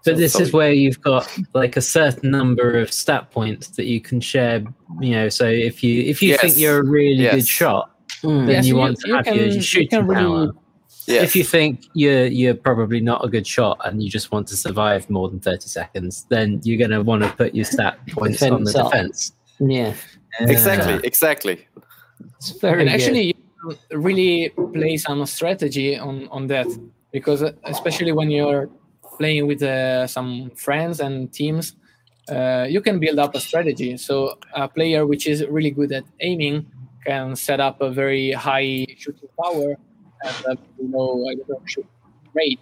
But 0.04 0.16
this 0.18 0.34
So- 0.34 0.42
is 0.44 0.52
where 0.52 0.72
you've 0.72 1.00
got 1.00 1.24
like 1.54 1.76
a 1.78 1.80
certain 1.80 2.30
number 2.30 2.68
of 2.82 2.92
stat 2.92 3.30
points 3.30 3.68
that 3.76 3.86
you 3.86 4.00
can 4.08 4.20
share. 4.20 4.58
You 5.00 5.12
know, 5.16 5.28
so 5.30 5.46
if 5.70 5.82
you 5.82 5.94
if 6.12 6.20
you 6.22 6.28
Yes. 6.32 6.40
think 6.42 6.54
you're 6.58 6.80
a 6.80 6.88
really 6.98 7.22
Yes. 7.24 7.34
good 7.36 7.48
shot, 7.48 7.84
Mm. 8.22 8.46
then 8.46 8.54
Yes, 8.56 8.66
you 8.66 8.74
you- 8.74 8.80
want 8.82 8.98
to 9.00 9.08
you 9.08 9.14
have 9.16 9.24
can- 9.24 9.36
your 9.38 9.46
you 9.56 9.62
shooting 9.62 10.06
really- 10.06 10.22
power. 10.22 10.52
Yes. 11.06 11.22
If 11.26 11.32
you 11.38 11.44
think 11.56 11.72
you're 11.94 12.26
you're 12.40 12.58
probably 12.68 13.00
not 13.00 13.24
a 13.26 13.28
good 13.34 13.46
shot 13.56 13.76
and 13.84 14.02
you 14.02 14.08
just 14.18 14.28
want 14.32 14.44
to 14.52 14.56
survive 14.66 15.02
more 15.16 15.26
than 15.30 15.40
thirty 15.48 15.68
seconds, 15.78 16.26
then 16.32 16.60
you're 16.64 16.78
going 16.84 16.94
to 16.98 17.02
want 17.10 17.20
to 17.24 17.30
put 17.40 17.50
your 17.58 17.64
stat 17.74 17.94
points 18.16 18.42
on 18.42 18.64
the 18.64 18.72
Defense 18.72 18.76
up. 18.76 18.92
defense. 18.92 19.32
Yeah, 19.58 19.92
exactly, 20.54 20.96
exactly. 21.12 21.56
It's 22.36 22.50
very 22.60 22.80
and 22.82 22.90
actually 22.90 23.34
you 23.34 23.78
really 23.92 24.50
play 24.72 24.96
some 24.96 25.24
strategy 25.26 25.96
on 25.98 26.28
on 26.28 26.46
that 26.48 26.66
because 27.12 27.42
uh, 27.42 27.52
especially 27.64 28.12
when 28.12 28.30
you're 28.30 28.68
playing 29.18 29.46
with 29.46 29.62
uh, 29.62 30.06
some 30.06 30.50
friends 30.56 31.00
and 31.00 31.32
teams 31.32 31.76
uh, 32.28 32.66
you 32.68 32.80
can 32.80 32.98
build 32.98 33.18
up 33.18 33.34
a 33.34 33.40
strategy. 33.40 33.96
So 33.96 34.38
a 34.54 34.68
player 34.68 35.06
which 35.06 35.26
is 35.26 35.44
really 35.46 35.70
good 35.70 35.92
at 35.92 36.04
aiming 36.20 36.66
can 37.04 37.36
set 37.36 37.60
up 37.60 37.80
a 37.80 37.90
very 37.90 38.32
high 38.32 38.86
shooting 38.96 39.28
power 39.42 39.76
and 40.22 40.46
uh, 40.48 40.56
you 40.78 40.88
know 40.88 41.26
I 41.28 41.34
don't 41.34 41.48
know 41.48 41.60
shoot 41.66 41.86
rate. 42.32 42.60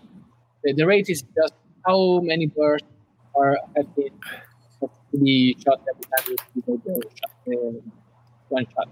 The, 0.65 0.73
the 0.73 0.87
rate 0.87 1.09
is 1.09 1.23
just 1.23 1.55
how 1.87 2.21
many 2.23 2.47
bursts 2.47 2.89
are 3.37 3.57
at 3.77 3.87
the 3.95 4.11
to 4.81 5.19
be 5.19 5.57
shot 5.65 5.81
every 5.89 6.37
time 6.37 6.37
you 6.67 6.81
the 6.85 7.09
shot, 7.15 7.31
uh, 7.47 7.81
one 8.49 8.67
shot 8.75 8.89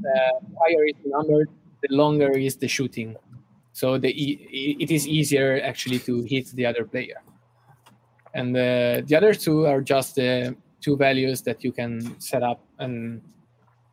the 0.00 0.32
higher 0.60 0.86
is 0.86 0.94
the 1.04 1.10
number, 1.10 1.46
the 1.82 1.88
longer 1.94 2.30
is 2.32 2.56
the 2.56 2.68
shooting. 2.68 3.16
So 3.72 3.98
the 3.98 4.10
e- 4.10 4.76
it 4.80 4.90
is 4.90 5.06
easier 5.06 5.60
actually 5.62 6.00
to 6.00 6.22
hit 6.22 6.48
the 6.54 6.66
other 6.66 6.84
player. 6.84 7.22
And 8.34 8.56
uh, 8.56 9.02
the 9.06 9.14
other 9.16 9.34
two 9.34 9.66
are 9.66 9.80
just 9.80 10.16
the 10.16 10.56
two 10.80 10.96
values 10.96 11.42
that 11.42 11.64
you 11.64 11.72
can 11.72 12.18
set 12.20 12.42
up 12.42 12.60
and 12.78 13.22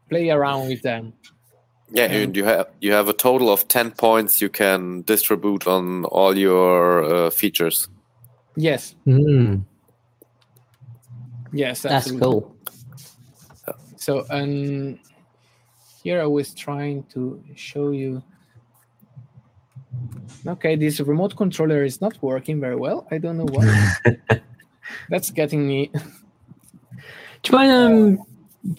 play 0.09 0.29
around 0.29 0.67
with 0.67 0.81
them. 0.81 1.13
Yeah, 1.91 2.05
and 2.05 2.35
you 2.35 2.43
have 2.45 2.67
you 2.81 2.93
have 2.93 3.07
a 3.09 3.13
total 3.13 3.49
of 3.49 3.67
ten 3.67 3.91
points 3.91 4.41
you 4.41 4.49
can 4.49 5.03
distribute 5.03 5.67
on 5.67 6.05
all 6.05 6.35
your 6.37 7.03
uh, 7.03 7.29
features. 7.29 7.87
Yes, 8.57 8.95
Mm. 9.05 9.63
yes, 11.53 11.81
That's 11.81 12.11
cool. 12.11 12.55
So 13.97 14.25
um, 14.29 14.99
here 16.05 16.21
I 16.21 16.27
was 16.27 16.53
trying 16.53 17.03
to 17.13 17.43
show 17.55 17.89
you. 17.89 18.21
Okay, 20.45 20.75
this 20.75 20.99
remote 20.99 21.35
controller 21.35 21.83
is 21.83 21.99
not 21.99 22.21
working 22.21 22.61
very 22.61 22.75
well. 22.75 23.07
I 23.09 23.17
don't 23.17 23.37
know 23.37 23.47
why. 23.49 23.97
That's 25.09 25.31
getting 25.31 25.67
me. 25.67 25.89
Do 27.41 27.45
you 27.45 27.57
mind 27.57 27.71
um, 27.71 28.25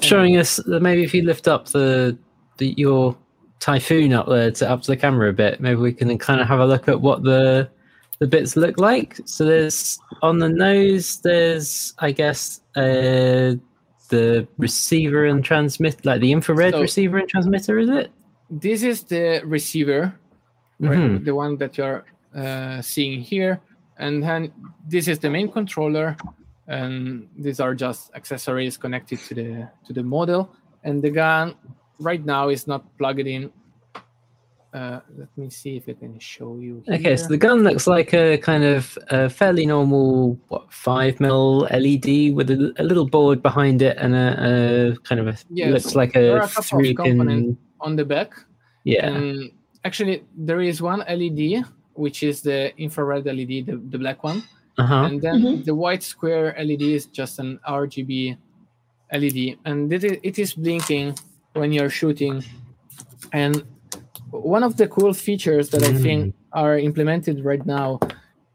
showing 0.01 0.37
us 0.37 0.61
uh, 0.61 0.79
maybe 0.81 1.03
if 1.03 1.13
you 1.13 1.23
lift 1.23 1.49
up 1.49 1.67
the, 1.67 2.17
the 2.59 2.75
your 2.77 3.17
typhoon 3.59 4.13
up 4.13 4.29
there 4.29 4.53
to 4.53 4.71
up 4.71 4.83
to 4.83 4.93
the 4.93 4.97
camera 4.97 5.29
a 5.29 5.33
bit, 5.33 5.61
maybe 5.61 5.81
we 5.81 5.93
can 5.93 6.17
kind 6.19 6.41
of 6.41 6.47
have 6.47 6.61
a 6.61 6.67
look 6.67 6.87
at 6.87 7.01
what 7.01 7.25
the 7.25 7.69
the 8.21 8.29
bits 8.29 8.55
look 8.55 8.79
like. 8.79 9.19
So 9.25 9.45
there's 9.45 9.99
on 10.23 10.39
the 10.39 10.49
nose, 10.49 11.21
there's 11.23 11.93
I 11.99 12.13
guess 12.13 12.61
uh, 12.77 13.55
the 14.09 14.47
receiver 14.59 15.25
and 15.27 15.45
transmit, 15.45 16.05
like 16.05 16.21
the 16.21 16.33
infrared 16.33 16.75
So- 16.75 16.81
receiver 16.83 17.19
and 17.19 17.29
transmitter, 17.29 17.79
is 17.79 17.89
it? 17.91 18.11
This 18.51 18.83
is 18.83 19.03
the 19.05 19.43
receiver, 19.45 20.15
right? 20.81 20.99
Mhm. 20.99 21.25
the 21.25 21.35
one 21.35 21.57
that 21.59 21.77
you're 21.79 22.05
uh, 22.35 22.81
seeing 22.83 23.21
here, 23.21 23.61
and 23.99 24.23
then 24.23 24.53
this 24.87 25.09
is 25.09 25.19
the 25.19 25.31
main 25.31 25.51
controller, 25.51 26.17
and 26.69 27.29
these 27.37 27.61
are 27.61 27.75
just 27.75 28.11
accessories 28.15 28.77
connected 28.77 29.19
to 29.21 29.35
the 29.35 29.69
to 29.87 29.93
the 29.93 30.03
model. 30.03 30.51
And 30.85 31.03
the 31.03 31.11
gun 31.11 31.55
right 31.99 32.25
now 32.25 32.49
is 32.51 32.67
not 32.67 32.83
plugged 32.99 33.27
in. 33.27 33.51
Uh, 34.75 35.01
let 35.17 35.29
me 35.39 35.49
see 35.49 35.77
if 35.77 35.89
I 35.89 35.95
can 35.95 36.19
show 36.19 36.59
you. 36.59 36.83
Okay, 36.91 37.17
so 37.17 37.29
the 37.29 37.39
gun 37.39 37.63
looks 37.63 37.87
like 37.87 38.13
a 38.13 38.37
kind 38.37 38.63
of 38.65 38.99
a 39.09 39.29
fairly 39.31 39.65
normal, 39.65 40.39
what, 40.49 40.71
five 40.73 41.19
mil 41.21 41.61
LED 41.71 42.35
with 42.35 42.51
a, 42.51 42.75
a 42.79 42.83
little 42.85 43.07
board 43.09 43.43
behind 43.43 43.81
it 43.81 43.97
and 43.99 44.15
a, 44.15 44.93
a 44.93 44.97
kind 45.09 45.21
of 45.21 45.29
a 45.29 45.37
Yes, 45.49 45.73
looks 45.73 45.95
like 45.95 46.13
there 46.13 46.37
are 46.37 46.41
a 46.41 46.45
a 46.45 46.49
couple 46.49 46.61
of 46.61 46.67
three 46.85 46.95
pin. 46.95 47.19
components. 47.19 47.59
on 47.81 47.97
the 47.97 48.05
back, 48.05 48.33
Yeah, 48.85 49.09
and 49.09 49.51
actually 49.85 50.25
there 50.37 50.61
is 50.61 50.83
one 50.83 51.01
LED 51.09 51.65
which 51.95 52.23
is 52.23 52.43
the 52.43 52.77
infrared 52.77 53.25
LED, 53.25 53.65
the, 53.67 53.81
the 53.91 53.99
black 53.99 54.23
one, 54.23 54.43
Uh-huh. 54.77 55.05
and 55.09 55.23
then 55.23 55.41
Mhm. 55.41 55.65
the 55.65 55.75
white 55.75 56.03
square 56.03 56.55
LED 56.59 56.83
is 56.83 57.07
just 57.07 57.39
an 57.39 57.59
RGB 57.67 58.37
LED, 59.13 59.57
and 59.65 59.91
it 59.93 60.05
is, 60.05 60.19
it 60.23 60.39
is 60.39 60.53
blinking 60.53 61.15
when 61.55 61.73
you're 61.73 61.89
shooting. 61.89 62.45
And 63.33 63.63
one 64.31 64.63
of 64.63 64.77
the 64.77 64.89
cool 64.89 65.13
features 65.15 65.71
that 65.71 65.83
I 65.83 65.93
think 65.93 66.31
are 66.53 66.79
implemented 66.79 67.45
right 67.45 67.65
now 67.65 68.01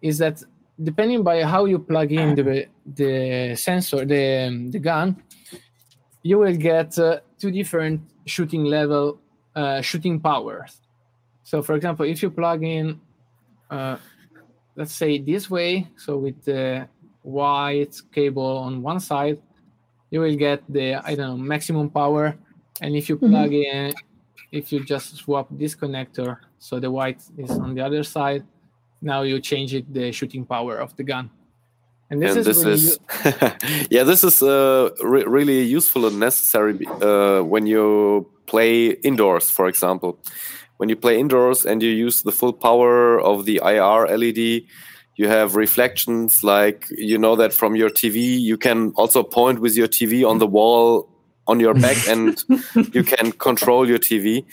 is 0.02 0.18
that 0.20 0.44
depending 0.82 1.24
by 1.24 1.44
how 1.44 1.66
you 1.66 1.80
plug 1.80 2.12
in 2.12 2.36
the 2.36 2.68
the 2.86 3.56
sensor, 3.56 4.06
the 4.06 4.68
the 4.72 4.80
gun, 4.80 5.22
you 6.24 6.38
will 6.38 6.56
get 6.56 6.98
uh, 7.00 7.20
two 7.40 7.52
different 7.52 8.02
shooting 8.26 8.64
level, 8.64 9.20
uh, 9.56 9.82
shooting 9.82 10.20
powers. 10.20 10.82
So, 11.44 11.62
for 11.62 11.76
example, 11.76 12.06
if 12.06 12.22
you 12.24 12.32
plug 12.32 12.64
in 12.64 13.02
uh, 13.70 13.98
let's 14.76 14.94
say 14.94 15.20
this 15.20 15.50
way 15.50 15.88
so 15.98 16.18
with 16.18 16.44
the 16.46 16.88
white 17.24 17.96
cable 18.14 18.58
on 18.60 18.82
one 18.82 19.00
side 19.00 19.42
you 20.12 20.20
will 20.22 20.36
get 20.36 20.64
the 20.72 20.96
i 20.96 21.16
don't 21.16 21.28
know 21.30 21.38
maximum 21.38 21.90
power 21.90 22.38
and 22.82 22.96
if 22.96 23.10
you 23.10 23.18
Mhm. 23.18 23.30
plug 23.30 23.54
in 23.54 23.94
if 24.52 24.72
you 24.72 24.84
just 24.84 25.16
swap 25.16 25.48
this 25.52 25.76
connector 25.76 26.38
so 26.60 26.80
the 26.80 26.92
white 26.92 27.22
is 27.38 27.52
on 27.52 27.74
the 27.74 27.82
other 27.82 28.04
side 28.04 28.44
now 29.02 29.24
you 29.24 29.40
change 29.40 29.74
it 29.74 29.92
the 29.94 30.12
shooting 30.12 30.46
power 30.46 30.78
of 30.78 30.96
the 30.96 31.04
gun. 31.04 31.32
And 32.10 32.22
this 32.22 32.32
and 32.32 32.40
is 32.40 32.46
this 32.46 32.66
really 32.66 32.74
is 32.74 33.88
yeah 33.90 34.04
this 34.04 34.24
is 34.24 34.44
uh, 34.44 34.90
re- 35.02 35.24
really 35.24 35.62
useful 35.62 36.06
and 36.06 36.20
necessary 36.20 36.86
uh, 37.02 37.42
when 37.42 37.66
you 37.66 38.30
play 38.46 38.92
indoors 39.04 39.50
for 39.50 39.68
example. 39.68 40.20
When 40.78 40.90
you 40.90 40.96
play 40.96 41.20
indoors 41.20 41.66
and 41.66 41.82
you 41.84 41.92
use 41.92 42.24
the 42.24 42.32
full 42.32 42.54
power 42.54 43.20
of 43.20 43.46
the 43.46 43.62
ir 43.64 44.18
led 44.18 44.38
you 45.16 45.28
have 45.28 45.56
reflections 45.56 46.44
like 46.44 46.88
you 46.90 47.18
know 47.18 47.36
that 47.36 47.54
from 47.54 47.76
your 47.76 47.90
tv 47.90 48.40
you 48.40 48.58
can 48.58 48.92
also 48.96 49.22
point 49.22 49.60
with 49.60 49.76
your 49.78 49.88
tv 49.88 50.28
on 50.28 50.40
the 50.40 50.48
wall 50.48 51.08
on 51.52 51.60
your 51.60 51.74
back 51.74 51.98
and 52.14 52.44
you 52.96 53.04
can 53.04 53.32
control 53.34 53.88
your 53.88 54.00
tv 54.00 54.46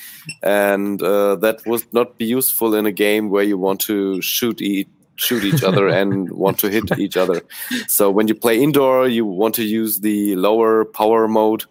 and 0.42 1.02
uh, 1.02 1.36
that 1.36 1.64
would 1.66 1.86
not 1.92 2.18
be 2.18 2.24
useful 2.24 2.74
in 2.74 2.84
a 2.86 2.92
game 2.92 3.30
where 3.30 3.44
you 3.44 3.56
want 3.56 3.80
to 3.80 4.20
shoot 4.20 4.60
each 4.60 4.88
shoot 5.16 5.42
each 5.44 5.64
other 5.64 5.88
and 6.00 6.30
want 6.30 6.58
to 6.60 6.68
hit 6.68 6.96
each 6.96 7.16
other. 7.16 7.42
So 7.88 8.08
when 8.08 8.28
you 8.28 8.34
play 8.34 8.62
indoor 8.62 9.08
you 9.08 9.24
want 9.26 9.54
to 9.56 9.64
use 9.64 10.00
the 10.00 10.36
lower 10.36 10.84
power 10.84 11.26
mode 11.26 11.64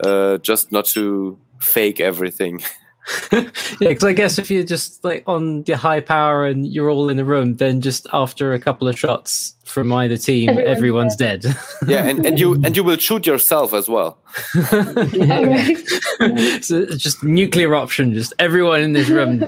uh, 0.00 0.38
just 0.38 0.72
not 0.72 0.84
to 0.86 1.38
fake 1.60 2.00
everything 2.00 2.62
yeah, 3.32 3.48
because 3.80 4.04
I 4.04 4.12
guess 4.12 4.38
if 4.38 4.50
you're 4.50 4.64
just 4.64 5.04
like 5.04 5.24
on 5.26 5.64
your 5.66 5.76
high 5.76 6.00
power 6.00 6.46
and 6.46 6.66
you're 6.66 6.88
all 6.90 7.08
in 7.10 7.16
the 7.16 7.24
room, 7.24 7.56
then 7.56 7.80
just 7.80 8.06
after 8.12 8.54
a 8.54 8.58
couple 8.58 8.88
of 8.88 8.98
shots 8.98 9.54
from 9.64 9.92
either 9.92 10.16
team, 10.16 10.48
Everyone's 10.50 10.76
everyone's 10.76 11.16
dead. 11.16 11.44
yeah 11.86 12.04
and, 12.04 12.24
and 12.24 12.38
you 12.40 12.54
and 12.64 12.76
you 12.76 12.84
will 12.84 12.96
shoot 12.96 13.26
yourself 13.26 13.72
as 13.74 13.88
well 13.88 14.18
All 14.56 15.46
right. 15.46 15.76
so 16.62 16.78
it's 16.80 17.02
just 17.02 17.22
nuclear 17.22 17.74
option, 17.74 18.12
just 18.14 18.32
everyone 18.38 18.80
in 18.80 18.92
this 18.92 19.08
room. 19.08 19.44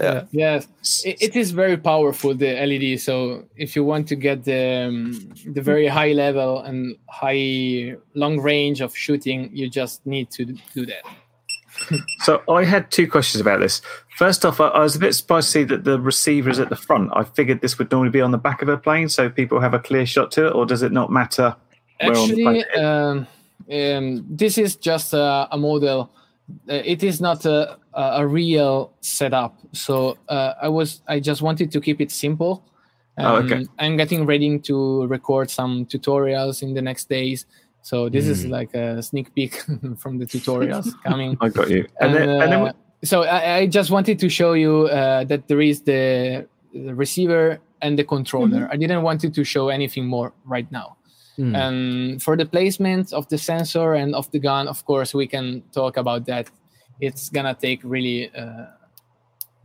yeah 0.00 0.24
yes 0.30 0.68
it, 1.04 1.16
it 1.20 1.36
is 1.36 1.50
very 1.50 1.76
powerful 1.76 2.32
the 2.34 2.54
led 2.66 3.00
so 3.00 3.44
if 3.56 3.74
you 3.74 3.82
want 3.82 4.06
to 4.08 4.14
get 4.14 4.44
the 4.44 4.86
um, 4.88 5.32
the 5.54 5.60
very 5.60 5.88
high 5.88 6.12
level 6.12 6.60
and 6.60 6.96
high 7.08 7.96
long 8.14 8.38
range 8.40 8.80
of 8.80 8.96
shooting 8.96 9.50
you 9.52 9.68
just 9.68 10.04
need 10.06 10.30
to 10.30 10.44
do 10.74 10.86
that 10.86 11.02
So 12.20 12.42
I 12.48 12.64
had 12.64 12.90
two 12.90 13.08
questions 13.08 13.40
about 13.40 13.60
this. 13.60 13.80
First 14.16 14.44
off, 14.44 14.60
I, 14.60 14.68
I 14.68 14.80
was 14.80 14.96
a 14.96 14.98
bit 14.98 15.14
surprised 15.14 15.48
to 15.48 15.52
see 15.52 15.64
that 15.64 15.84
the 15.84 16.00
receiver 16.00 16.50
is 16.50 16.58
at 16.58 16.68
the 16.68 16.76
front. 16.76 17.10
I 17.14 17.24
figured 17.24 17.60
this 17.60 17.78
would 17.78 17.90
normally 17.90 18.10
be 18.10 18.20
on 18.20 18.30
the 18.30 18.38
back 18.38 18.62
of 18.62 18.68
a 18.68 18.76
plane, 18.76 19.08
so 19.08 19.30
people 19.30 19.60
have 19.60 19.74
a 19.74 19.78
clear 19.78 20.06
shot 20.06 20.30
to 20.32 20.48
it, 20.48 20.54
or 20.54 20.66
does 20.66 20.82
it 20.82 20.92
not 20.92 21.10
matter? 21.10 21.56
where 22.00 22.16
on 22.16 22.28
the 22.28 22.42
plane 22.42 22.64
Actually, 22.68 22.82
um, 22.82 23.26
um, 23.70 24.26
this 24.28 24.58
is 24.58 24.76
just 24.76 25.12
a, 25.14 25.48
a 25.50 25.56
model. 25.56 26.10
Uh, 26.68 26.74
it 26.74 27.02
is 27.02 27.20
not 27.20 27.44
a, 27.44 27.78
a 27.94 28.26
real 28.26 28.92
setup. 29.00 29.58
So 29.72 30.16
uh, 30.28 30.54
I 30.62 30.68
was 30.68 31.02
I 31.06 31.20
just 31.20 31.42
wanted 31.42 31.70
to 31.72 31.80
keep 31.80 32.00
it 32.00 32.10
simple. 32.10 32.64
Oh, 33.18 33.36
okay. 33.36 33.56
Um, 33.56 33.68
I'm 33.78 33.96
getting 33.96 34.24
ready 34.26 34.58
to 34.60 35.06
record 35.06 35.50
some 35.50 35.86
tutorials 35.86 36.62
in 36.62 36.74
the 36.74 36.82
next 36.82 37.08
days. 37.08 37.46
So 37.88 38.10
this 38.14 38.26
is 38.32 38.38
Hmm. 38.44 38.50
like 38.58 38.72
a 38.74 39.02
sneak 39.02 39.28
peek 39.34 39.52
from 40.02 40.18
the 40.20 40.26
tutorials 40.26 40.86
coming. 41.08 41.38
I 41.40 41.48
got 41.48 41.70
you. 41.70 41.82
And, 42.00 42.10
And, 42.10 42.14
then, 42.16 42.28
and 42.42 42.52
then 42.52 42.62
uh, 42.68 42.72
so 43.02 43.16
I, 43.22 43.40
I 43.60 43.66
just 43.78 43.90
wanted 43.90 44.18
to 44.24 44.28
show 44.28 44.52
you 44.64 44.74
uh, 44.92 45.24
that 45.30 45.48
there 45.48 45.62
is 45.62 45.78
the, 45.90 46.46
the 46.74 46.94
receiver 46.94 47.44
and 47.80 47.96
the 47.98 48.04
controller. 48.04 48.68
I 48.70 48.76
didn't 48.76 49.02
want 49.02 49.20
to 49.34 49.44
show 49.44 49.68
anything 49.70 50.04
more 50.06 50.32
right 50.54 50.70
now. 50.70 50.96
Hmm. 51.36 51.54
And 51.54 52.22
for 52.22 52.36
the 52.36 52.44
placement 52.44 53.12
of 53.12 53.24
the 53.28 53.38
sensor 53.38 53.94
and 53.94 54.14
of 54.14 54.28
the 54.32 54.38
gun, 54.40 54.68
of 54.68 54.84
course, 54.84 55.14
we 55.14 55.26
can 55.26 55.62
talk 55.72 55.96
about 55.96 56.26
that. 56.26 56.50
It's 57.00 57.30
gonna 57.30 57.54
take 57.54 57.80
really 57.84 58.28
uh, 58.36 58.66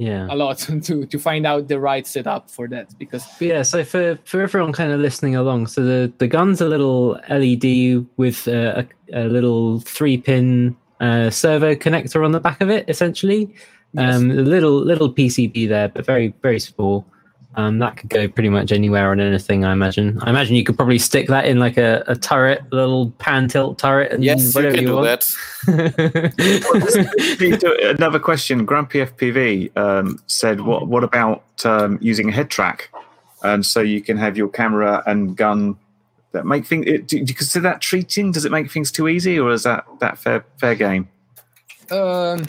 yeah. 0.03 0.27
a 0.29 0.35
lot 0.35 0.57
to 0.83 1.05
to 1.05 1.19
find 1.19 1.45
out 1.45 1.67
the 1.67 1.79
right 1.79 2.05
setup 2.05 2.49
for 2.49 2.67
that 2.67 2.97
because 2.99 3.25
yeah, 3.39 3.61
so 3.61 3.83
for, 3.83 4.19
for 4.25 4.41
everyone 4.41 4.73
kind 4.73 4.91
of 4.91 4.99
listening 4.99 5.35
along, 5.35 5.67
so 5.67 5.83
the, 5.83 6.11
the 6.17 6.27
gun's 6.27 6.61
a 6.61 6.67
little 6.67 7.19
LED 7.29 8.05
with 8.17 8.47
a, 8.47 8.87
a 9.13 9.25
little 9.25 9.79
three 9.79 10.17
pin 10.17 10.75
uh, 10.99 11.29
servo 11.29 11.75
connector 11.75 12.25
on 12.25 12.31
the 12.31 12.39
back 12.39 12.61
of 12.61 12.69
it, 12.69 12.85
essentially. 12.89 13.53
Yes. 13.93 14.15
Um, 14.15 14.31
a 14.31 14.35
little 14.35 14.77
little 14.77 15.13
PCB 15.13 15.69
there, 15.69 15.87
but 15.87 16.05
very 16.05 16.33
very 16.41 16.59
small. 16.59 17.05
Um, 17.55 17.79
that 17.79 17.97
could 17.97 18.09
go 18.09 18.27
pretty 18.27 18.49
much 18.49 18.71
anywhere 18.71 19.11
on 19.11 19.19
anything, 19.19 19.63
I 19.63 19.73
imagine. 19.73 20.19
I 20.23 20.31
imagine 20.31 20.55
you 20.55 20.63
could 20.63 20.75
probably 20.75 20.97
stick 20.97 21.27
that 21.27 21.45
in 21.45 21.59
like 21.59 21.77
a, 21.77 22.03
a 22.07 22.15
turret, 22.15 22.63
a 22.71 22.75
little 22.75 23.11
pan 23.11 23.47
tilt 23.47 23.77
turret, 23.77 24.11
and 24.11 24.23
yes 24.23 24.43
you 24.43 24.51
whatever 24.51 24.75
can 24.75 24.81
you 24.81 24.89
do 24.89 24.95
want. 24.95 25.35
that 25.67 26.33
another 27.99 28.19
question. 28.19 28.65
Grumpy 28.65 29.05
FPV 29.05 29.77
um, 29.77 30.19
said, 30.27 30.61
"What 30.61 30.87
what 30.87 31.03
about 31.03 31.43
um, 31.63 31.99
using 32.01 32.29
a 32.29 32.31
head 32.31 32.49
track, 32.49 32.89
and 33.43 33.65
so 33.65 33.81
you 33.81 34.01
can 34.01 34.17
have 34.17 34.35
your 34.35 34.49
camera 34.49 35.03
and 35.05 35.37
gun 35.37 35.77
that 36.31 36.45
make 36.45 36.65
things? 36.65 36.85
Do, 36.85 37.01
do 37.01 37.17
you 37.17 37.35
consider 37.35 37.63
that 37.63 37.81
treating? 37.81 38.31
Does 38.31 38.45
it 38.45 38.51
make 38.51 38.71
things 38.71 38.91
too 38.91 39.07
easy, 39.07 39.39
or 39.39 39.51
is 39.51 39.63
that 39.63 39.85
that 39.99 40.17
fair 40.17 40.43
fair 40.57 40.75
game? 40.75 41.07
um, 41.91 42.45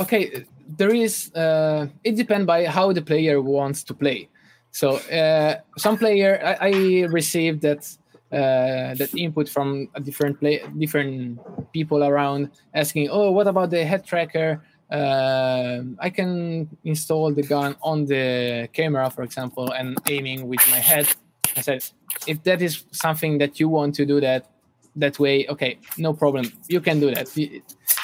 okay 0.00 0.44
there 0.76 0.94
is 0.94 1.32
uh, 1.34 1.86
it 2.04 2.16
depends 2.16 2.46
by 2.46 2.66
how 2.66 2.92
the 2.92 3.02
player 3.02 3.40
wants 3.40 3.82
to 3.84 3.94
play 3.94 4.28
so 4.72 4.96
uh, 4.96 5.60
some 5.78 5.96
player 5.96 6.40
I, 6.44 6.68
I 6.68 6.72
received 7.06 7.62
that 7.62 7.88
uh, 8.32 8.94
that 8.94 9.10
input 9.16 9.48
from 9.48 9.88
different 10.02 10.40
play 10.40 10.62
different 10.78 11.38
people 11.72 12.02
around 12.02 12.50
asking 12.74 13.08
oh 13.10 13.30
what 13.30 13.46
about 13.46 13.70
the 13.70 13.84
head 13.84 14.04
tracker 14.04 14.60
uh, 14.92 15.82
I 16.00 16.10
can 16.10 16.68
install 16.84 17.32
the 17.32 17.42
gun 17.42 17.76
on 17.80 18.04
the 18.04 18.68
camera, 18.74 19.08
for 19.08 19.22
example, 19.22 19.72
and 19.72 19.96
aiming 20.06 20.46
with 20.46 20.60
my 20.70 20.76
head. 20.76 21.08
I 21.56 21.62
said, 21.62 21.82
if 22.26 22.42
that 22.42 22.60
is 22.60 22.84
something 22.92 23.38
that 23.38 23.58
you 23.58 23.70
want 23.70 23.94
to 23.94 24.04
do 24.04 24.20
that 24.20 24.51
that 24.96 25.18
way, 25.18 25.46
okay, 25.48 25.78
no 25.98 26.12
problem. 26.12 26.44
You 26.68 26.80
can 26.80 27.00
do 27.00 27.10
that. 27.14 27.28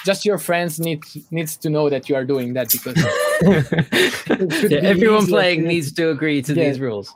Just 0.04 0.24
your 0.24 0.38
friends 0.38 0.78
need 0.78 1.02
needs 1.30 1.56
to 1.58 1.68
know 1.70 1.90
that 1.90 2.08
you 2.08 2.14
are 2.16 2.24
doing 2.24 2.54
that 2.54 2.68
because. 2.70 2.96
yeah, 4.30 4.68
be 4.68 4.76
everyone 4.76 5.26
playing 5.36 5.62
to- 5.62 5.68
needs 5.68 5.92
to 5.92 6.10
agree 6.10 6.42
to 6.42 6.54
Yeah. 6.54 6.64
these 6.64 6.80
rules. 6.80 7.12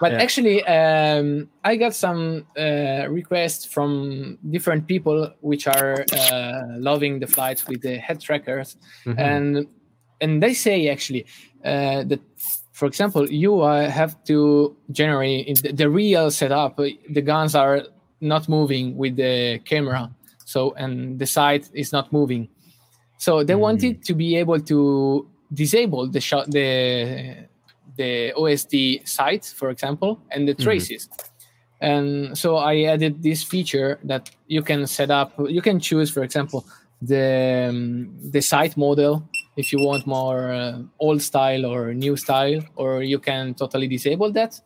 But 0.00 0.12
Yeah. 0.12 0.22
actually, 0.22 0.64
um, 0.64 1.48
I 1.64 1.76
got 1.76 1.94
some 1.94 2.46
uh, 2.58 3.06
requests 3.08 3.64
from 3.66 4.38
different 4.50 4.86
people 4.86 5.30
which 5.40 5.66
are 5.66 6.04
uh, 6.12 6.62
loving 6.78 7.20
the 7.20 7.26
flights 7.26 7.66
with 7.68 7.80
the 7.82 7.96
head 7.98 8.20
trackers, 8.20 8.76
Mhm. 9.06 9.18
and 9.18 9.66
and 10.20 10.42
they 10.42 10.54
say 10.54 10.88
actually 10.88 11.26
uh, 11.64 12.02
that, 12.04 12.20
for 12.72 12.86
example, 12.86 13.28
you 13.30 13.60
uh, 13.60 13.88
have 13.90 14.14
to 14.24 14.76
generate 14.90 15.46
in 15.48 15.54
the, 15.62 15.72
the 15.72 15.88
real 15.90 16.30
setup. 16.30 16.78
uh, 16.80 16.88
The 17.10 17.22
guns 17.22 17.54
are 17.54 17.82
not 18.22 18.48
moving 18.48 18.96
with 18.96 19.16
the 19.16 19.58
camera, 19.64 20.10
so 20.44 20.72
and 20.74 21.18
the 21.18 21.26
sight 21.26 21.68
is 21.72 21.92
not 21.92 22.12
moving. 22.12 22.48
So 23.18 23.44
they 23.44 23.54
wanted 23.54 24.04
to 24.04 24.14
be 24.14 24.36
able 24.36 24.60
to 24.60 25.28
disable 25.52 26.08
the 26.08 26.20
shot 26.20 26.50
the 26.50 27.48
the 27.96 28.32
OSD 28.36 29.06
sight, 29.06 29.44
for 29.44 29.70
example, 29.70 30.20
and 30.30 30.48
the 30.48 30.54
traces. 30.54 31.08
And 31.80 32.38
so 32.38 32.56
I 32.56 32.82
added 32.84 33.22
this 33.22 33.42
feature 33.42 33.98
that 34.04 34.30
you 34.46 34.62
can 34.62 34.86
set 34.86 35.10
up. 35.10 35.32
You 35.38 35.60
can 35.60 35.80
choose, 35.80 36.10
for 36.10 36.22
example, 36.22 36.64
the 37.02 37.68
um, 37.70 38.16
the 38.30 38.40
sight 38.40 38.76
model 38.76 39.28
if 39.56 39.72
you 39.72 39.80
want 39.80 40.06
more 40.06 40.52
uh, 40.52 40.78
old 40.98 41.20
style 41.20 41.66
or 41.66 41.92
new 41.92 42.16
style, 42.16 42.62
or 42.76 43.02
you 43.02 43.18
can 43.18 43.54
totally 43.54 43.86
disable 43.86 44.32
that. 44.32 44.60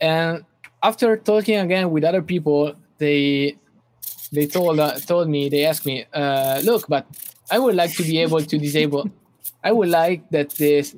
And 0.00 0.44
after 0.82 1.16
talking 1.16 1.58
again 1.58 1.90
with 1.90 2.04
other 2.04 2.22
people, 2.22 2.74
they 2.98 3.56
they 4.32 4.46
told 4.46 4.78
uh, 4.80 4.98
told 5.00 5.28
me 5.28 5.48
they 5.48 5.64
asked 5.64 5.86
me, 5.86 6.04
uh, 6.12 6.60
look, 6.64 6.86
but 6.88 7.06
I 7.50 7.58
would 7.58 7.74
like 7.74 7.94
to 7.96 8.02
be 8.02 8.18
able 8.18 8.42
to 8.44 8.58
disable 8.58 9.08
I 9.64 9.72
would 9.72 9.88
like 9.88 10.28
that 10.30 10.50
this 10.58 10.94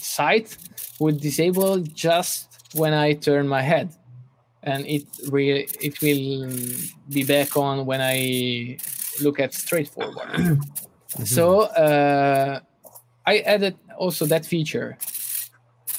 sight 0.00 0.58
would 0.98 1.20
disable 1.20 1.78
just 1.78 2.48
when 2.74 2.92
I 2.92 3.14
turn 3.14 3.48
my 3.48 3.62
head, 3.62 3.90
and 4.62 4.86
it 4.86 5.04
will 5.30 5.62
it 5.80 6.00
will 6.02 6.50
be 7.08 7.24
back 7.24 7.56
on 7.56 7.86
when 7.86 8.00
I 8.02 8.78
look 9.22 9.40
at 9.40 9.54
straightforward. 9.54 10.28
So 11.24 11.62
uh, 11.62 12.60
I 13.26 13.38
added 13.38 13.76
also 13.98 14.26
that 14.26 14.44
feature, 14.44 14.98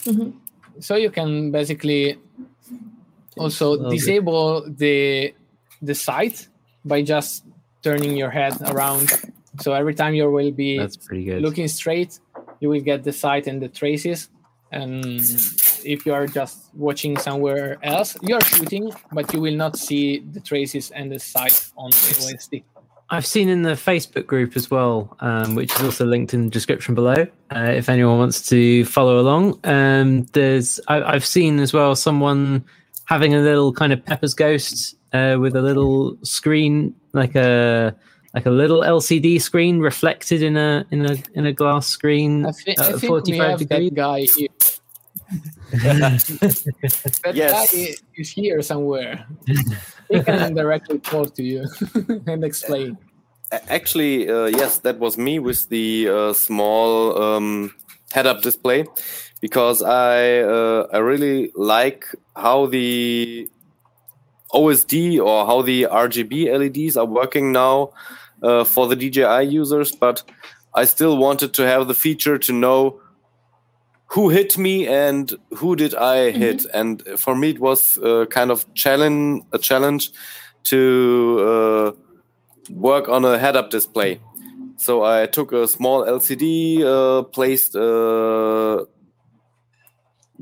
Mhm. 0.06 0.34
so 0.80 0.96
you 0.96 1.10
can 1.12 1.52
basically 1.52 2.18
also 3.40 3.90
disable 3.90 4.64
the 4.68 5.34
the 5.82 5.96
sight 5.96 6.48
by 6.86 7.02
just 7.02 7.44
turning 7.84 8.18
your 8.18 8.30
head 8.30 8.54
around. 8.72 9.10
So 9.60 9.74
every 9.74 9.94
time 9.94 10.14
you 10.14 10.30
will 10.30 10.52
be 10.52 10.78
That's 10.78 10.98
pretty 10.98 11.26
good. 11.26 11.42
looking 11.42 11.68
straight, 11.68 12.20
you 12.60 12.70
will 12.70 12.82
get 12.82 13.04
the 13.04 13.14
sight 13.14 13.48
and 13.48 13.62
the 13.62 13.70
traces. 13.70 14.30
And 14.72 15.04
if 15.86 16.06
you 16.06 16.14
are 16.14 16.28
just 16.28 16.70
watching 16.76 17.18
somewhere 17.18 17.78
else, 17.84 18.18
you 18.22 18.36
are 18.36 18.44
shooting, 18.44 18.92
but 19.12 19.34
you 19.34 19.40
will 19.42 19.56
not 19.56 19.78
see 19.78 20.20
the 20.20 20.42
traces 20.42 20.92
and 20.92 21.12
the 21.12 21.20
sight 21.20 21.72
on 21.78 21.90
the 21.92 21.96
OSD. 21.96 22.64
I've 23.10 23.26
seen 23.26 23.48
in 23.48 23.62
the 23.62 23.72
Facebook 23.72 24.28
group 24.28 24.58
as 24.58 24.70
well, 24.70 25.16
um, 25.22 25.56
which 25.56 25.74
is 25.76 25.82
also 25.82 26.06
linked 26.06 26.34
in 26.34 26.46
the 26.46 26.52
description 26.52 26.94
below. 26.94 27.26
Uh, 27.56 27.72
if 27.74 27.88
anyone 27.88 28.18
wants 28.18 28.50
to 28.50 28.84
follow 28.84 29.20
along, 29.20 29.60
um, 29.64 30.26
there's 30.34 30.82
I, 30.90 31.02
I've 31.02 31.26
seen 31.26 31.60
as 31.60 31.72
well 31.72 31.96
someone 31.96 32.66
having 33.08 33.34
a 33.34 33.40
little 33.40 33.74
kind 33.74 33.92
of 33.94 34.04
Pepper's 34.06 34.34
Ghost 34.34 34.96
uh, 35.14 35.38
with 35.40 35.56
a 35.56 35.62
little 35.62 36.18
screen, 36.24 36.94
like 37.14 37.36
a 37.36 37.96
like 38.34 38.46
a 38.46 38.52
little 38.52 38.82
LCD 38.82 39.42
screen 39.42 39.80
reflected 39.80 40.44
in 40.44 40.56
a 40.58 40.86
in 40.92 41.06
a 41.06 41.16
in 41.34 41.46
a 41.48 41.54
glass 41.54 41.88
screen 41.88 42.46
I, 42.46 42.52
thi- 42.52 42.76
I 42.78 42.84
at 42.84 43.00
think 43.00 43.02
we 43.02 43.08
45 43.08 43.50
have 43.50 43.60
degrees. 43.60 43.90
that 43.90 43.96
guy 43.96 44.20
here. 44.38 44.50
that 47.24 47.32
Yes. 47.34 47.52
guy 47.74 47.96
is 48.16 48.30
here 48.30 48.62
somewhere. 48.62 49.26
he 50.10 50.22
can 50.24 50.54
directly 50.54 51.00
talk 51.00 51.34
to 51.36 51.44
you 51.44 51.66
and 52.28 52.44
explain. 52.44 52.98
Actually, 53.70 54.30
uh, 54.30 54.46
yes, 54.46 54.80
that 54.80 55.00
was 55.00 55.18
me 55.18 55.40
with 55.40 55.68
the 55.70 56.10
uh, 56.10 56.34
small 56.34 57.22
um, 57.22 57.74
head-up 58.12 58.42
display, 58.42 58.86
because 59.42 59.82
I 59.82 60.40
uh, 60.40 60.88
I 60.92 60.98
really 60.98 61.52
like 61.56 62.06
how 62.36 62.68
the 62.68 63.50
OSD 64.54 65.20
or 65.20 65.46
how 65.46 65.62
the 65.62 65.84
RGB 65.84 66.52
LEDs 66.58 66.98
are 66.98 67.06
working 67.06 67.52
now 67.52 67.92
uh, 68.42 68.64
for 68.64 68.88
the 68.88 68.96
DJI 68.96 69.44
users, 69.44 69.92
but 69.92 70.24
I 70.74 70.86
still 70.86 71.18
wanted 71.18 71.54
to 71.56 71.64
have 71.64 71.88
the 71.88 71.94
feature 71.94 72.38
to 72.38 72.54
know 72.54 73.02
who 74.08 74.30
hit 74.30 74.58
me 74.58 74.88
and 74.88 75.34
who 75.56 75.76
did 75.76 75.94
I 75.94 76.32
hit, 76.32 76.66
and 76.74 77.04
for 77.18 77.36
me 77.36 77.50
it 77.50 77.60
was 77.60 77.98
uh, 77.98 78.26
kind 78.30 78.52
of 78.52 78.72
challenge 78.74 79.44
a 79.52 79.58
challenge 79.58 80.12
to. 80.66 81.96
Uh, 81.96 82.04
work 82.70 83.10
on 83.10 83.26
a 83.26 83.38
head-up 83.38 83.70
display. 83.70 84.20
So 84.78 85.04
I 85.04 85.26
took 85.26 85.52
a 85.52 85.68
small 85.68 86.06
LCD, 86.06 86.84
uh, 86.84 87.24
placed 87.24 87.76
a 87.76 88.86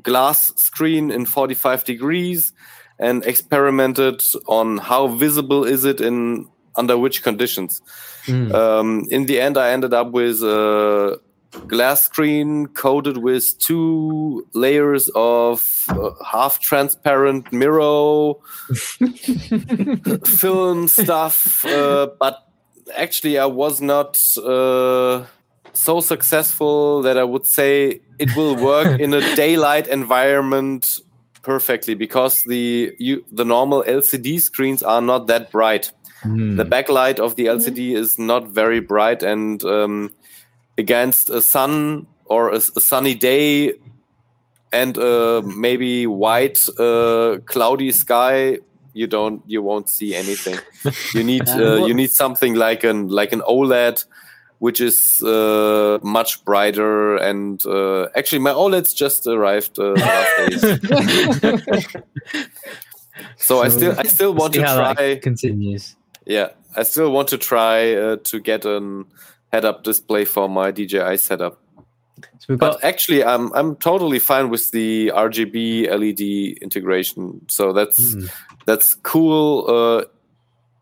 glass 0.05 0.53
screen 0.55 1.11
in 1.11 1.25
45 1.25 1.83
degrees, 1.83 2.53
and 2.97 3.25
experimented 3.25 4.23
on 4.47 4.77
how 4.77 5.07
visible 5.07 5.65
is 5.65 5.83
it 5.83 5.99
in 5.99 6.47
under 6.77 6.97
which 6.97 7.23
conditions. 7.23 7.81
Mm. 8.25 8.53
Um, 8.53 9.05
in 9.09 9.25
the 9.25 9.39
end, 9.39 9.57
I 9.57 9.71
ended 9.71 9.93
up 9.93 10.11
with 10.11 10.41
a 10.41 11.19
glass 11.67 12.03
screen 12.03 12.67
coated 12.67 13.17
with 13.17 13.57
two 13.59 14.45
layers 14.53 15.09
of 15.15 15.85
uh, 15.89 16.11
half 16.23 16.59
transparent 16.59 17.51
mirror 17.53 18.33
film 20.25 20.87
stuff, 20.87 21.63
uh, 21.65 22.07
but 22.19 22.45
actually, 22.95 23.37
I 23.37 23.45
was 23.45 23.81
not 23.81 24.21
uh, 24.37 25.25
so 25.75 25.99
successful 26.01 27.01
that 27.03 27.17
I 27.17 27.23
would 27.23 27.45
say 27.45 28.01
it 28.19 28.35
will 28.35 28.55
work 28.55 28.99
in 28.99 29.13
a 29.13 29.35
daylight 29.35 29.87
environment 29.87 30.99
perfectly 31.41 31.93
because 31.93 32.43
the 32.43 32.95
you, 32.97 33.23
the 33.31 33.45
normal 33.45 33.83
LCD 33.83 34.41
screens 34.41 34.81
are 34.83 35.01
not 35.01 35.27
that 35.27 35.51
bright. 35.51 35.91
Mm. 36.23 36.57
The 36.57 36.65
backlight 36.65 37.19
of 37.19 37.35
the 37.35 37.45
LCD 37.45 37.95
is 37.95 38.17
not 38.17 38.47
very 38.47 38.79
bright, 38.79 39.21
and 39.21 39.63
um, 39.63 40.11
against 40.77 41.29
a 41.29 41.41
sun 41.41 42.07
or 42.25 42.49
a, 42.49 42.57
a 42.57 42.81
sunny 42.81 43.13
day 43.13 43.73
and 44.71 44.97
uh, 44.97 45.41
maybe 45.45 46.07
white 46.07 46.67
uh, 46.79 47.37
cloudy 47.45 47.91
sky 47.91 48.57
you 48.93 49.07
don't 49.07 49.43
you 49.45 49.61
won't 49.61 49.89
see 49.89 50.15
anything 50.15 50.57
you 51.13 51.23
need 51.23 51.47
uh, 51.49 51.85
you 51.85 51.93
need 51.93 52.11
something 52.11 52.55
like 52.55 52.83
an 52.83 53.07
like 53.09 53.31
an 53.31 53.41
oled 53.41 54.05
which 54.65 54.79
is 54.81 55.21
uh, 55.21 55.99
much 56.01 56.31
brighter 56.45 57.15
and 57.29 57.63
uh, 57.65 58.07
actually 58.19 58.39
my 58.39 58.53
oleds 58.61 58.91
just 59.03 59.27
arrived 59.27 59.77
uh, 59.79 59.93
last 59.93 60.31
days. 60.39 60.61
so 63.37 63.61
i 63.61 63.69
still 63.69 63.93
i 63.99 64.03
still 64.03 64.33
want 64.33 64.53
See 64.53 64.59
to 64.61 64.65
how 64.67 64.75
that 64.77 64.95
try 64.97 65.15
continues. 65.15 65.95
yeah 66.25 66.49
i 66.75 66.83
still 66.83 67.11
want 67.11 67.27
to 67.29 67.37
try 67.37 67.93
uh, 67.93 68.17
to 68.29 68.39
get 68.39 68.65
an 68.65 69.05
head-up 69.53 69.83
display 69.83 70.25
for 70.25 70.49
my 70.49 70.71
dji 70.71 71.17
setup 71.19 71.55
So 72.39 72.45
we've 72.49 72.59
but 72.59 72.71
got 72.81 72.83
actually, 72.91 73.21
I'm 73.23 73.51
I'm 73.59 73.75
totally 73.75 74.19
fine 74.19 74.49
with 74.49 74.71
the 74.71 75.11
RGB 75.27 75.87
LED 76.01 76.23
integration. 76.65 77.23
So 77.47 77.73
that's 77.73 77.99
Hmm. 78.13 78.27
that's 78.65 78.95
cool. 79.03 79.65
Uh, 79.67 80.03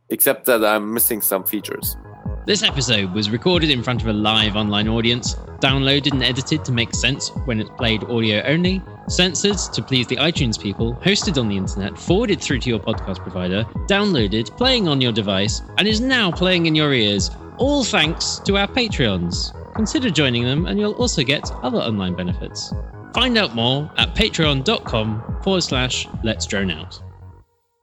except 0.10 0.46
that 0.46 0.62
I'm 0.64 0.94
missing 0.94 1.22
some 1.24 1.44
features. 1.44 1.98
This 2.46 2.62
episode 2.62 3.14
was 3.14 3.30
recorded 3.30 3.70
in 3.70 3.82
front 3.82 4.02
of 4.02 4.10
a 4.10 4.14
live 4.14 4.58
online 4.58 4.90
audience, 4.90 5.36
downloaded 5.62 6.12
and 6.12 6.22
edited 6.22 6.66
to 6.66 6.74
make 6.74 6.94
sense 6.94 7.30
when 7.46 7.62
it's 7.62 7.70
played 7.78 8.04
audio 8.04 8.42
only, 8.44 8.82
censored 9.08 9.58
to 9.74 9.82
please 9.82 10.08
the 10.08 10.18
iTunes 10.18 10.62
people, 10.62 10.94
hosted 10.96 11.40
on 11.40 11.48
the 11.48 11.56
internet, 11.56 11.98
forwarded 11.98 12.42
through 12.42 12.60
to 12.60 12.70
your 12.70 12.80
podcast 12.80 13.20
provider, 13.20 13.64
downloaded, 13.88 14.58
playing 14.58 14.90
on 14.90 15.00
your 15.00 15.14
device, 15.14 15.62
and 15.78 15.88
is 15.88 16.02
now 16.02 16.30
playing 16.34 16.66
in 16.66 16.76
your 16.76 16.94
ears, 16.94 17.32
all 17.60 17.86
thanks 17.86 18.40
to 18.40 18.58
our 18.58 18.68
Patreons. 18.68 19.54
Consider 19.74 20.10
joining 20.10 20.44
them, 20.44 20.66
and 20.66 20.78
you'll 20.78 20.96
also 20.96 21.24
get 21.24 21.50
other 21.64 21.80
online 21.80 22.14
benefits. 22.14 22.74
Find 23.14 23.38
out 23.38 23.56
more 23.56 23.90
at 23.96 24.16
patreon.com 24.16 25.40
forward 25.44 25.62
slash 25.62 26.10
let's 26.26 26.46
drone 26.46 26.72
out. 26.72 27.02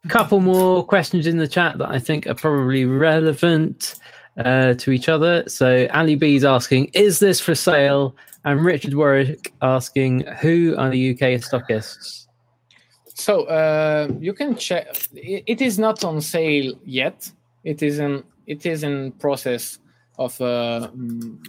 A 0.05 0.09
couple 0.09 0.41
more 0.41 0.85
questions 0.85 1.27
in 1.27 1.39
the 1.39 1.49
chat 1.49 1.79
that 1.79 1.89
I 1.89 1.99
think 1.99 2.27
are 2.27 2.35
probably 2.35 2.85
relevant 2.85 3.95
uh, 4.39 4.75
to 4.75 4.91
each 4.91 5.09
other. 5.09 5.45
So 5.49 5.87
Ali 5.93 6.15
B 6.15 6.37
is 6.37 6.45
asking, 6.45 6.91
"Is 6.95 7.19
this 7.19 7.41
for 7.41 7.55
sale?" 7.55 8.17
And 8.45 8.65
Richard 8.65 8.95
Warwick 8.95 9.53
asking, 9.61 10.27
"Who 10.41 10.75
are 10.79 10.91
the 10.91 11.11
UK 11.11 11.41
stockists?" 11.41 12.27
So 13.15 13.45
uh, 13.45 14.09
you 14.19 14.33
can 14.33 14.57
check. 14.57 14.97
It, 15.15 15.61
is 15.61 15.79
not 15.79 16.05
on 16.05 16.21
sale 16.23 16.73
yet. 16.85 17.31
It 17.65 17.83
is 17.83 17.99
in 17.99 18.25
it 18.47 18.65
is 18.65 18.83
in 18.83 19.13
process 19.13 19.79
of 20.19 20.41
uh, 20.41 20.89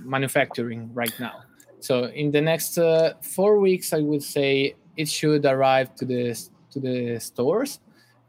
manufacturing 0.04 0.94
right 0.94 1.14
now. 1.20 1.44
So 1.80 2.06
in 2.06 2.32
the 2.32 2.42
next 2.42 2.78
uh, 2.78 3.14
four 3.22 3.60
weeks, 3.60 3.94
I 3.94 4.00
would 4.00 4.22
say 4.22 4.76
it 4.98 5.08
should 5.08 5.46
arrive 5.46 5.96
to 5.96 6.06
the 6.06 6.36
to 6.72 6.80
the 6.80 7.20
stores, 7.20 7.80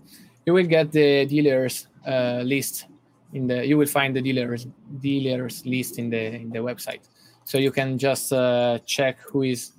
you 0.45 0.53
will 0.53 0.65
get 0.65 0.91
the 0.91 1.25
dealers 1.25 1.87
uh, 2.07 2.41
list 2.43 2.87
in 3.33 3.47
the 3.47 3.65
you 3.65 3.77
will 3.77 3.87
find 3.87 4.15
the 4.15 4.21
dealers 4.21 4.67
dealers 5.01 5.65
list 5.65 5.99
in 5.99 6.09
the 6.09 6.35
in 6.35 6.49
the 6.49 6.59
website 6.59 7.01
so 7.43 7.57
you 7.57 7.71
can 7.71 7.97
just 7.97 8.31
uh, 8.31 8.79
check 8.85 9.19
who 9.19 9.43
is 9.43 9.73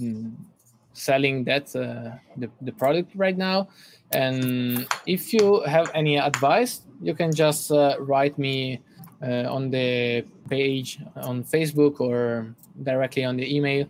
mm, 0.00 0.32
selling 0.92 1.44
that 1.44 1.74
uh, 1.76 2.16
the, 2.36 2.50
the 2.62 2.72
product 2.72 3.12
right 3.14 3.36
now 3.36 3.68
and 4.12 4.86
if 5.06 5.32
you 5.32 5.60
have 5.62 5.90
any 5.94 6.16
advice 6.16 6.82
you 7.02 7.14
can 7.14 7.34
just 7.34 7.70
uh, 7.72 7.96
write 8.00 8.38
me 8.38 8.80
uh, 9.22 9.52
on 9.52 9.70
the 9.70 10.24
page 10.48 10.98
on 11.16 11.42
facebook 11.44 12.00
or 12.00 12.54
directly 12.82 13.24
on 13.24 13.36
the 13.36 13.56
email 13.56 13.86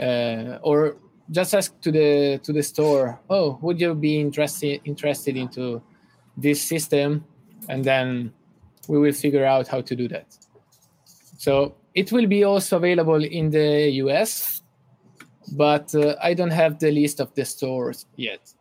uh, 0.00 0.58
or 0.62 0.96
just 1.30 1.54
ask 1.54 1.78
to 1.80 1.90
the 1.90 2.38
to 2.42 2.52
the 2.52 2.62
store 2.62 3.18
oh 3.28 3.58
would 3.60 3.80
you 3.80 3.94
be 3.94 4.20
interested 4.20 4.80
interested 4.84 5.36
into 5.36 5.82
this 6.36 6.62
system 6.62 7.24
and 7.68 7.84
then 7.84 8.32
we 8.88 8.98
will 8.98 9.12
figure 9.12 9.44
out 9.44 9.68
how 9.68 9.80
to 9.80 9.94
do 9.94 10.08
that 10.08 10.26
so 11.36 11.74
it 11.94 12.12
will 12.12 12.26
be 12.26 12.44
also 12.44 12.76
available 12.76 13.22
in 13.24 13.50
the 13.50 13.88
us 13.90 14.58
but 15.52 15.94
uh, 15.94 16.16
I 16.22 16.34
don't 16.34 16.50
have 16.50 16.78
the 16.78 16.90
list 16.90 17.20
of 17.20 17.34
the 17.34 17.44
stores 17.44 18.06
yet. 18.16 18.52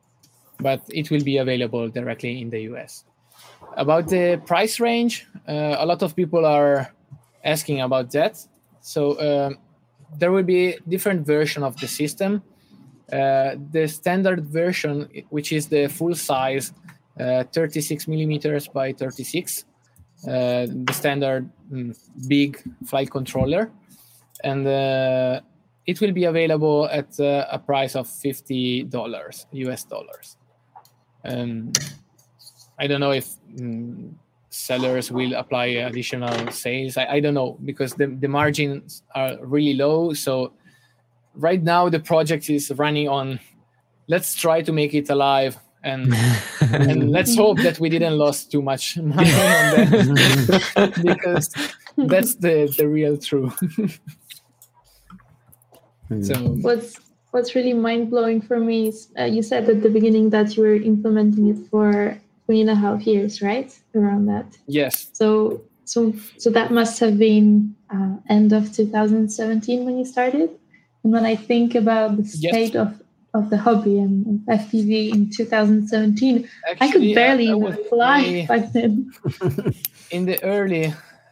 But 0.60 0.82
it 0.90 1.12
will 1.12 1.24
be 1.24 1.38
available 1.38 1.90
directly 1.90 2.42
in 2.42 2.50
the 2.50 2.62
US. 2.74 3.06
About 3.78 4.08
the 4.08 4.42
price 4.46 4.80
range, 4.80 5.28
uh, 5.48 5.76
a 5.78 5.86
lot 5.86 6.02
of 6.02 6.16
people 6.16 6.46
are 6.48 6.92
asking 7.44 7.82
about 7.82 8.10
that. 8.12 8.44
So 8.82 9.02
um, 9.22 9.60
there 10.18 10.32
will 10.32 10.44
be 10.44 10.78
different 10.88 11.28
version 11.28 11.62
of 11.64 11.80
the 11.80 11.88
system. 11.88 12.42
Uh, 13.14 13.56
the 13.72 13.88
standard 13.88 14.46
version, 14.46 15.08
which 15.30 15.52
is 15.54 15.68
the 15.68 15.88
full 15.90 16.16
size, 16.16 16.74
uh, 17.20 17.44
36 17.54 18.08
millimeters 18.08 18.68
by 18.68 18.94
36, 18.94 19.66
uh, 20.24 20.66
the 20.66 20.94
standard 20.94 21.48
mm, 21.72 21.96
big 22.28 22.60
flight 22.84 23.12
controller, 23.12 23.72
and 24.44 24.68
uh, 24.68 25.40
it 25.86 26.02
will 26.02 26.12
be 26.12 26.26
available 26.26 26.90
at 26.92 27.20
uh, 27.20 27.46
a 27.52 27.60
price 27.60 27.96
of 27.96 28.10
50 28.10 28.84
dollars 28.86 29.46
US 29.52 29.84
dollars. 29.84 30.36
Um, 31.24 31.72
I 32.80 32.88
don't 32.88 33.00
know 33.00 33.12
if 33.12 33.28
mm, 33.56 34.14
sellers 34.50 35.12
will 35.12 35.34
apply 35.34 35.66
additional 35.66 36.52
sales. 36.52 36.98
I, 36.98 37.06
I 37.06 37.20
don't 37.20 37.34
know 37.34 37.58
because 37.64 37.94
the, 37.94 38.08
the 38.08 38.28
margins 38.28 39.04
are 39.16 39.38
really 39.42 39.74
low. 39.74 40.14
So 40.14 40.54
right 41.36 41.62
now 41.62 41.90
the 41.90 42.00
project 42.00 42.50
is 42.50 42.72
running 42.72 43.08
on 43.08 43.40
let's 44.08 44.36
try 44.36 44.62
to 44.62 44.72
make 44.72 44.94
it 44.94 45.10
alive 45.10 45.58
and 45.84 46.14
and 46.62 47.12
let's 47.12 47.36
hope 47.36 47.58
that 47.60 47.80
we 47.80 47.90
didn't 47.90 48.16
lose 48.16 48.46
too 48.46 48.62
much 48.62 48.98
money 49.16 49.32
on 49.32 49.76
that 49.76 50.94
because 51.04 51.54
that's 51.98 52.36
the 52.36 52.74
the 52.78 52.88
real 52.88 53.18
truth. 53.18 54.00
so 56.22 56.36
What's 56.62 56.96
What's 57.32 57.54
really 57.56 57.74
mind 57.74 58.10
blowing 58.10 58.42
for 58.42 58.58
me 58.58 58.88
is 58.88 59.10
uh, 59.20 59.26
you 59.26 59.44
said 59.44 59.70
at 59.70 59.84
the 59.84 59.90
beginning 59.90 60.30
that 60.32 60.56
you 60.56 60.64
were 60.64 60.76
implementing 60.76 61.50
it 61.50 61.68
for 61.70 62.18
three 62.48 62.62
and 62.62 62.70
a 62.70 62.76
half 62.76 63.06
years, 63.06 63.42
right? 63.42 63.70
Around 63.94 64.26
that. 64.28 64.58
yes, 64.68 65.10
So 65.14 65.62
so 65.86 66.14
so 66.38 66.50
that 66.50 66.72
must 66.72 67.00
have 67.00 67.18
been 67.20 67.76
uh, 67.94 68.16
end 68.30 68.52
of 68.54 68.74
2017 68.74 69.86
when 69.86 69.98
you 70.00 70.06
started. 70.06 70.50
And 71.04 71.14
when 71.14 71.26
I 71.26 71.36
think 71.36 71.76
about 71.76 72.18
the 72.18 72.24
Yes. 72.24 72.54
state 72.54 72.76
of 72.76 72.90
of 73.34 73.50
the 73.52 73.58
hobby 73.58 74.00
and, 74.00 74.40
FPV 74.48 75.12
in 75.14 75.30
2017, 75.30 76.48
I 76.82 76.92
could 76.92 77.14
barely 77.14 77.50
I 77.50 77.56
even 77.56 77.78
fly 77.90 78.22
really- 78.24 78.46
back 78.48 78.72
then. 78.74 79.12
in 80.16 80.26
the 80.26 80.38
early 80.44 80.86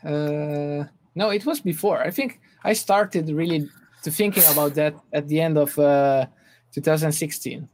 uh, 0.04 0.84
no 1.16 1.30
it 1.38 1.46
was 1.46 1.62
before 1.62 1.98
i 2.08 2.12
think 2.12 2.40
i 2.64 2.74
started 2.74 3.30
really 3.30 3.60
to 4.04 4.12
thinking 4.12 4.44
about 4.54 4.72
that 4.76 4.94
at 5.14 5.28
the 5.30 5.40
end 5.40 5.58
of 5.58 5.80
uh, 5.80 6.26
2016 6.74 7.68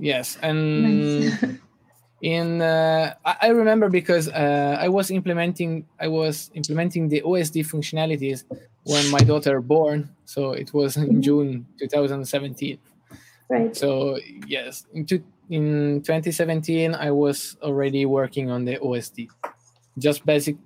yes 0.00 0.38
and 0.42 1.24
Nice. 1.24 1.44
in 2.22 2.60
uh, 2.60 3.14
I, 3.24 3.48
remember 3.48 3.88
because 3.88 4.28
uh, 4.28 4.76
i 4.78 4.88
was 4.88 5.10
implementing 5.10 5.86
i 5.98 6.08
was 6.08 6.50
implementing 6.54 7.08
the 7.08 7.22
osd 7.22 7.54
functionalities 7.54 8.44
when 8.84 9.10
my 9.10 9.18
daughter 9.30 9.60
born 9.60 10.10
so 10.26 10.52
it 10.52 10.74
was 10.74 10.96
in 10.96 11.22
june 11.22 11.66
2017 11.78 12.78
right. 13.48 13.76
so 13.76 14.18
yes, 14.46 14.86
in, 14.92 15.06
two, 15.06 15.22
in 15.50 16.00
2017, 16.02 16.94
I 16.94 17.10
was 17.10 17.56
already 17.60 18.06
working 18.06 18.50
on 18.50 18.64
the 18.64 18.76
OSD, 18.76 19.28
just 19.98 20.24
basic 20.24 20.56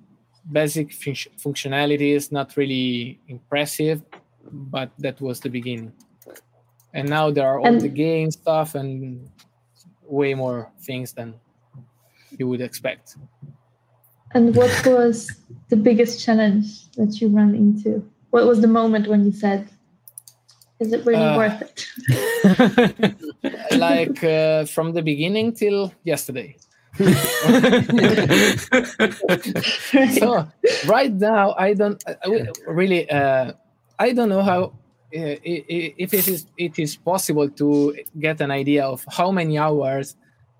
basic 0.53 0.91
func- 0.91 1.29
functionalities, 1.43 2.31
not 2.31 2.55
really 2.57 3.19
impressive, 3.29 4.03
but 4.53 4.91
that 4.99 5.19
was 5.21 5.41
the 5.41 5.49
beginning. 5.49 5.93
And 6.95 7.09
now 7.09 7.31
there 7.31 7.47
are 7.47 7.59
all 7.61 7.67
And- 7.67 7.81
the 7.81 7.89
game 7.89 8.31
stuff 8.31 8.75
and 8.75 9.29
way 10.07 10.35
more 10.35 10.71
things 10.81 11.13
than 11.13 11.35
you 12.39 12.47
would 12.49 12.61
expect. 12.61 13.17
And 14.35 14.55
what 14.57 14.71
was 14.87 15.29
the 15.71 15.77
biggest 15.77 16.25
challenge 16.25 16.91
that 16.93 17.21
you 17.21 17.29
ran 17.29 17.55
into? 17.55 17.91
What 18.31 18.47
was 18.47 18.61
the 18.61 18.69
moment 18.69 19.07
when 19.09 19.25
you 19.25 19.33
said, 19.33 19.69
"Is 20.81 20.93
it 20.93 21.05
really 21.07 21.23
Uh, 21.23 21.37
worth 21.39 21.59
it?" 21.67 21.77
like 23.87 24.19
uh, 24.25 24.65
from 24.75 24.93
the 24.93 25.03
beginning 25.03 25.53
till 25.55 25.93
yesterday. 26.05 26.57
Right. 26.99 28.59
so 30.19 30.47
right 30.87 31.13
now 31.13 31.55
i 31.59 31.75
don't 31.75 31.99
I- 32.07 32.17
I 32.25 32.27
really 32.81 33.03
uh, 33.11 33.53
i 33.99 34.13
don't 34.13 34.29
know 34.29 34.43
how 34.43 34.61
uh, 34.63 34.71
if 35.15 36.13
it 36.13 36.29
is 36.29 36.47
it 36.57 36.79
is 36.79 36.97
possible 36.97 37.49
to 37.49 37.97
get 38.19 38.41
an 38.41 38.51
idea 38.51 38.85
of 38.85 39.05
how 39.09 39.31
many 39.31 39.59
hours 39.59 40.17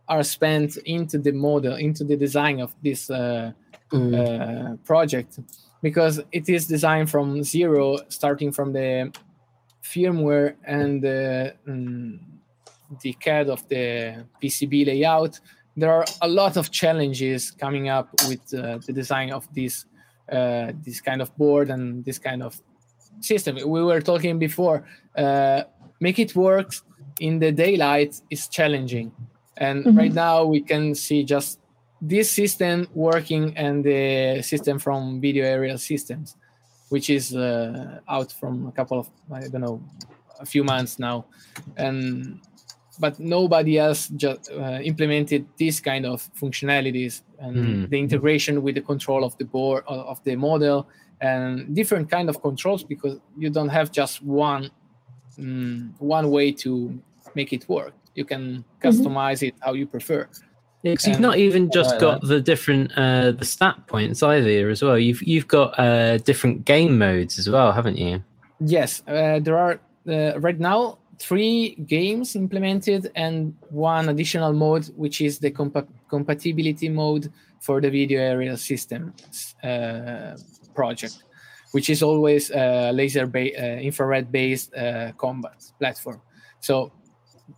are 0.09 0.23
spent 0.23 0.77
into 0.79 1.19
the 1.19 1.33
model 1.33 1.75
into 1.77 2.05
the 2.05 2.17
design 2.17 2.61
of 2.61 2.75
this 2.83 3.11
uh, 3.11 3.53
uh, 3.93 4.77
project. 4.85 5.39
Because 5.83 6.21
it 6.33 6.49
is 6.49 6.67
designed 6.67 7.11
from 7.11 7.43
zero 7.43 7.99
starting 8.09 8.53
from 8.53 8.73
the 8.73 9.13
firmware 9.83 10.55
and 10.65 11.03
the, 11.03 11.55
mm, 11.69 12.19
the 13.03 13.13
CAD 13.15 13.51
of 13.51 13.69
the 13.69 14.25
PCB 14.43 14.87
layout. 14.87 15.39
There 15.77 15.93
are 15.93 16.07
a 16.23 16.29
lot 16.29 16.57
of 16.57 16.71
challenges 16.71 17.51
coming 17.51 17.89
up 17.89 18.09
with 18.27 18.55
uh, 18.55 18.79
the 18.87 18.93
design 18.93 19.31
of 19.31 19.47
this 19.55 19.85
uh, 20.33 20.73
this 20.83 21.03
kind 21.03 21.21
of 21.21 21.37
board 21.37 21.69
and 21.69 22.03
this 22.03 22.19
kind 22.19 22.43
of 22.43 22.59
system. 23.25 23.57
We 23.77 23.83
were 23.83 24.01
talking 24.01 24.39
before. 24.39 24.85
Uh, 25.17 25.63
make 26.01 26.19
it 26.19 26.35
work 26.35 26.71
in 27.21 27.39
the 27.39 27.53
daylight 27.53 28.13
is 28.31 28.49
challenging, 28.49 29.13
and 29.57 29.85
Mhm. 29.85 29.97
right 30.01 30.15
now 30.15 30.45
we 30.45 30.61
can 30.61 30.95
see 30.95 31.25
just 31.25 31.59
this 32.01 32.29
system 32.31 32.87
working 32.95 33.57
and 33.57 33.85
the 33.85 34.43
system 34.43 34.79
from 34.79 35.21
video 35.21 35.45
aerial 35.45 35.79
systems, 35.79 36.37
which 36.91 37.09
is 37.09 37.35
uh, 37.35 37.99
out 38.09 38.31
from 38.41 38.67
a 38.67 38.73
couple 38.73 38.99
of 38.99 39.07
I 39.31 39.49
don't 39.53 39.63
know 39.69 39.81
a 40.41 40.47
few 40.47 40.65
months 40.65 40.99
now, 40.99 41.25
and 41.77 42.41
but 43.01 43.19
nobody 43.19 43.79
else 43.79 44.09
just 44.25 44.51
uh, 44.53 44.79
implemented 44.83 45.47
this 45.59 45.81
kind 45.81 46.05
of 46.07 46.29
functionalities 46.41 47.23
and 47.39 47.57
Hmm. 47.57 47.85
the 47.91 47.99
integration 47.99 48.63
with 48.63 48.75
the 48.75 48.83
control 48.83 49.25
of 49.25 49.33
the 49.39 49.45
board 49.45 49.83
of 49.87 49.99
of 50.13 50.19
the 50.25 50.37
model 50.37 50.87
and 51.25 51.75
different 51.75 52.07
kind 52.11 52.29
of 52.29 52.37
controls 52.47 52.83
because 52.93 53.15
you 53.43 53.49
don't 53.57 53.73
have 53.79 53.89
just 54.01 54.15
one 54.23 54.65
mm, 55.39 55.93
one 55.99 56.27
way 56.37 56.47
to 56.65 56.71
make 57.35 57.51
it 57.57 57.63
work 57.69 57.95
you 58.15 58.25
can 58.25 58.65
customize 58.87 59.41
it 59.49 59.55
how 59.61 59.73
you 59.81 59.87
prefer 59.97 60.29
Because 60.83 61.07
you've 61.09 61.27
not 61.29 61.37
even 61.47 61.63
just 61.79 61.93
like 61.93 62.01
got 62.07 62.17
the 62.33 62.41
different 62.51 62.87
uh, 63.03 63.33
the 63.41 63.47
stat 63.55 63.77
points 63.93 64.23
either 64.23 64.69
as 64.75 64.81
well. 64.85 64.99
You've 65.07 65.23
you've 65.33 65.49
got 65.59 65.69
uh, 65.85 66.19
different 66.31 66.57
game 66.73 66.95
modes 67.05 67.35
as 67.41 67.47
well, 67.49 67.73
haven't 67.79 67.97
you? 67.97 68.15
yes 68.61 69.03
uh, 69.07 69.39
there 69.41 69.57
are 69.57 69.81
uh, 70.09 70.39
right 70.41 70.59
now 70.59 70.99
three 71.19 71.75
games 71.87 72.37
implemented 72.37 73.11
and 73.15 73.55
one 73.71 74.09
additional 74.09 74.53
mode 74.53 74.87
which 74.97 75.21
is 75.21 75.39
the 75.39 75.51
compa- 75.51 75.87
compatibility 76.09 76.89
mode 76.89 77.33
for 77.61 77.81
the 77.81 77.91
video 77.91 78.21
aerial 78.21 78.57
system 78.57 79.13
uh, 79.63 80.37
project 80.75 81.25
which 81.75 81.91
is 81.91 82.05
always 82.05 82.53
uh, 82.53 82.93
laser 82.95 83.27
ba- 83.27 83.57
uh, 83.59 83.81
infrared 83.81 84.31
based 84.31 84.73
uh, 84.77 85.11
combat 85.19 85.59
platform. 85.81 86.21
So 86.61 86.93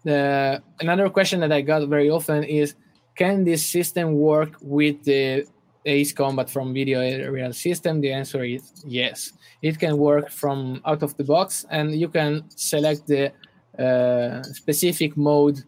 the 0.04 0.62
another 0.80 1.10
question 1.10 1.40
that 1.40 1.52
i 1.52 1.60
got 1.60 1.86
very 1.86 2.08
often 2.08 2.42
is 2.42 2.74
can 3.14 3.44
this 3.44 3.62
system 3.64 4.14
work 4.14 4.56
with 4.62 5.04
the 5.04 5.44
ace 5.84 6.12
combat 6.12 6.48
from 6.50 6.72
video 6.72 7.00
aerial 7.00 7.52
system? 7.52 8.00
The 8.00 8.12
answer 8.12 8.42
is 8.42 8.62
yes. 8.86 9.32
It 9.60 9.78
can 9.78 9.98
work 9.98 10.30
from 10.30 10.80
out 10.86 11.02
of 11.02 11.14
the 11.18 11.24
box 11.24 11.66
and 11.70 11.94
you 11.94 12.08
can 12.08 12.44
select 12.56 13.06
the 13.06 13.32
uh, 13.78 14.42
specific 14.42 15.16
mode 15.16 15.62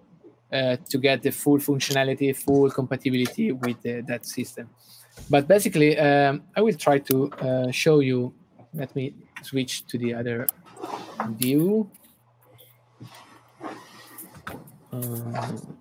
uh, 0.51 0.77
to 0.91 0.97
get 0.99 1.23
the 1.23 1.33
full 1.33 1.59
functionality 1.59 2.35
full 2.35 2.71
compatibility 2.71 3.53
with 3.53 3.77
uh, 3.87 4.01
that 4.09 4.25
system 4.25 4.71
but 5.31 5.49
basically 5.49 5.99
um, 5.99 6.43
i 6.57 6.61
will 6.61 6.75
try 6.75 6.99
to 6.99 7.31
uh, 7.41 7.71
show 7.71 8.01
you 8.01 8.33
let 8.75 8.95
me 8.97 9.15
switch 9.43 9.87
to 9.87 9.99
the 9.99 10.15
other 10.15 10.47
view 11.37 11.91
Um, 14.93 15.77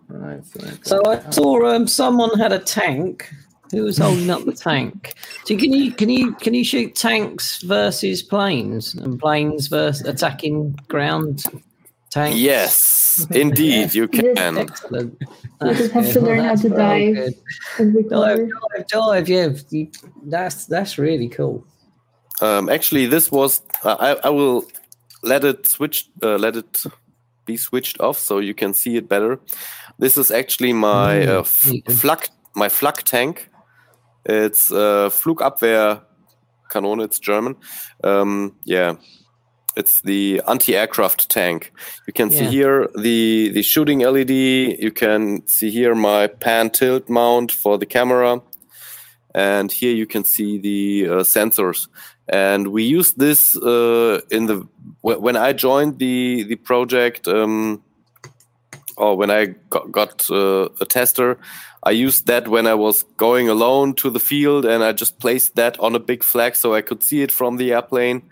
So 0.83 1.01
I 1.05 1.29
saw 1.31 1.65
um, 1.73 1.87
someone 1.87 2.37
had 2.37 2.51
a 2.51 2.59
tank. 2.59 3.29
Who 3.71 3.83
was 3.83 3.97
holding 3.97 4.29
up 4.29 4.45
the 4.45 4.53
tank? 4.53 5.15
So 5.43 5.57
can 5.57 5.73
you 5.73 5.91
can 5.91 6.09
you 6.09 6.33
can 6.35 6.53
you 6.53 6.63
shoot 6.63 6.95
tanks 6.95 7.61
versus 7.61 8.23
planes 8.23 8.95
and 8.95 9.19
planes 9.19 9.67
versus 9.67 10.07
attacking 10.07 10.71
ground 10.87 11.43
tanks? 12.09 12.37
Yes, 13.17 13.25
indeed, 13.31 13.95
you 13.95 14.07
can. 14.07 14.57
Excellent. 14.57 15.17
You 15.61 15.73
just 15.73 15.91
have 15.91 16.13
to 16.13 16.21
learn 16.21 16.39
how 16.39 16.55
to 16.55 16.69
dive 16.69 17.33
Dive, 17.77 18.09
dive, 18.09 18.87
dive. 18.87 19.27
Yeah, 19.27 19.49
that's 20.25 20.65
that's 20.67 20.97
really 20.97 21.29
cool. 21.29 21.65
Um, 22.41 22.69
actually, 22.69 23.07
this 23.07 23.31
was 23.31 23.61
uh, 23.83 23.95
I, 23.99 24.27
I 24.27 24.29
will 24.29 24.65
let 25.23 25.43
it 25.43 25.65
switch, 25.65 26.09
uh, 26.21 26.35
let 26.37 26.55
it 26.55 26.83
be 27.45 27.57
switched 27.57 27.99
off 27.99 28.19
so 28.19 28.37
you 28.39 28.53
can 28.53 28.73
see 28.73 28.97
it 28.97 29.07
better. 29.09 29.39
This 29.97 30.17
is 30.17 30.29
actually 30.29 30.73
my 30.73 31.25
uh, 31.25 31.39
f- 31.39 31.67
neat. 31.67 31.91
flak, 31.91 32.29
my 32.53 32.69
flak 32.69 33.03
tank. 33.03 33.49
It's 34.25 34.71
uh, 34.71 35.09
Flugabwehrkanone. 35.09 37.03
It's 37.03 37.17
German. 37.19 37.55
Um, 38.03 38.55
yeah, 38.65 38.95
it's 39.77 40.01
the 40.01 40.41
anti-aircraft 40.47 41.29
tank. 41.29 41.71
You 42.07 42.13
can 42.13 42.29
see 42.31 42.45
here 42.45 42.87
the 42.95 43.51
the 43.53 43.61
shooting 43.61 43.99
LED. 43.99 44.31
You 44.79 44.91
can 44.91 45.47
see 45.47 45.69
here 45.69 45.95
my 45.95 46.27
pan 46.27 46.69
tilt 46.69 47.07
mount 47.09 47.51
for 47.51 47.77
the 47.77 47.85
camera, 47.85 48.41
and 49.33 49.71
here 49.71 49.93
you 49.93 50.07
can 50.07 50.23
see 50.23 50.57
the 50.57 51.09
uh, 51.09 51.23
sensors. 51.23 51.87
And 52.27 52.67
we 52.67 52.83
used 52.83 53.17
this 53.19 53.55
uh, 53.55 54.21
in 54.31 54.47
the 54.47 54.67
wh- 55.01 55.21
when 55.21 55.37
I 55.37 55.53
joined 55.53 55.99
the 55.99 56.43
the 56.43 56.55
project. 56.55 57.27
Um, 57.27 57.83
or 58.97 59.15
when 59.15 59.29
I 59.29 59.53
got, 59.69 59.91
got 59.91 60.27
uh, 60.31 60.69
a 60.81 60.85
tester, 60.85 61.37
I 61.83 61.91
used 61.91 62.25
that 62.25 62.47
when 62.47 62.65
I 62.65 62.73
was 62.73 63.03
going 63.17 63.47
alone 63.47 63.93
to 63.95 64.09
the 64.09 64.19
field, 64.19 64.65
and 64.65 64.83
I 64.83 64.91
just 64.91 65.19
placed 65.19 65.55
that 65.55 65.79
on 65.79 65.95
a 65.95 65.99
big 65.99 66.23
flag 66.23 66.55
so 66.55 66.73
I 66.73 66.81
could 66.81 67.03
see 67.03 67.21
it 67.21 67.31
from 67.31 67.57
the 67.57 67.73
airplane, 67.73 68.23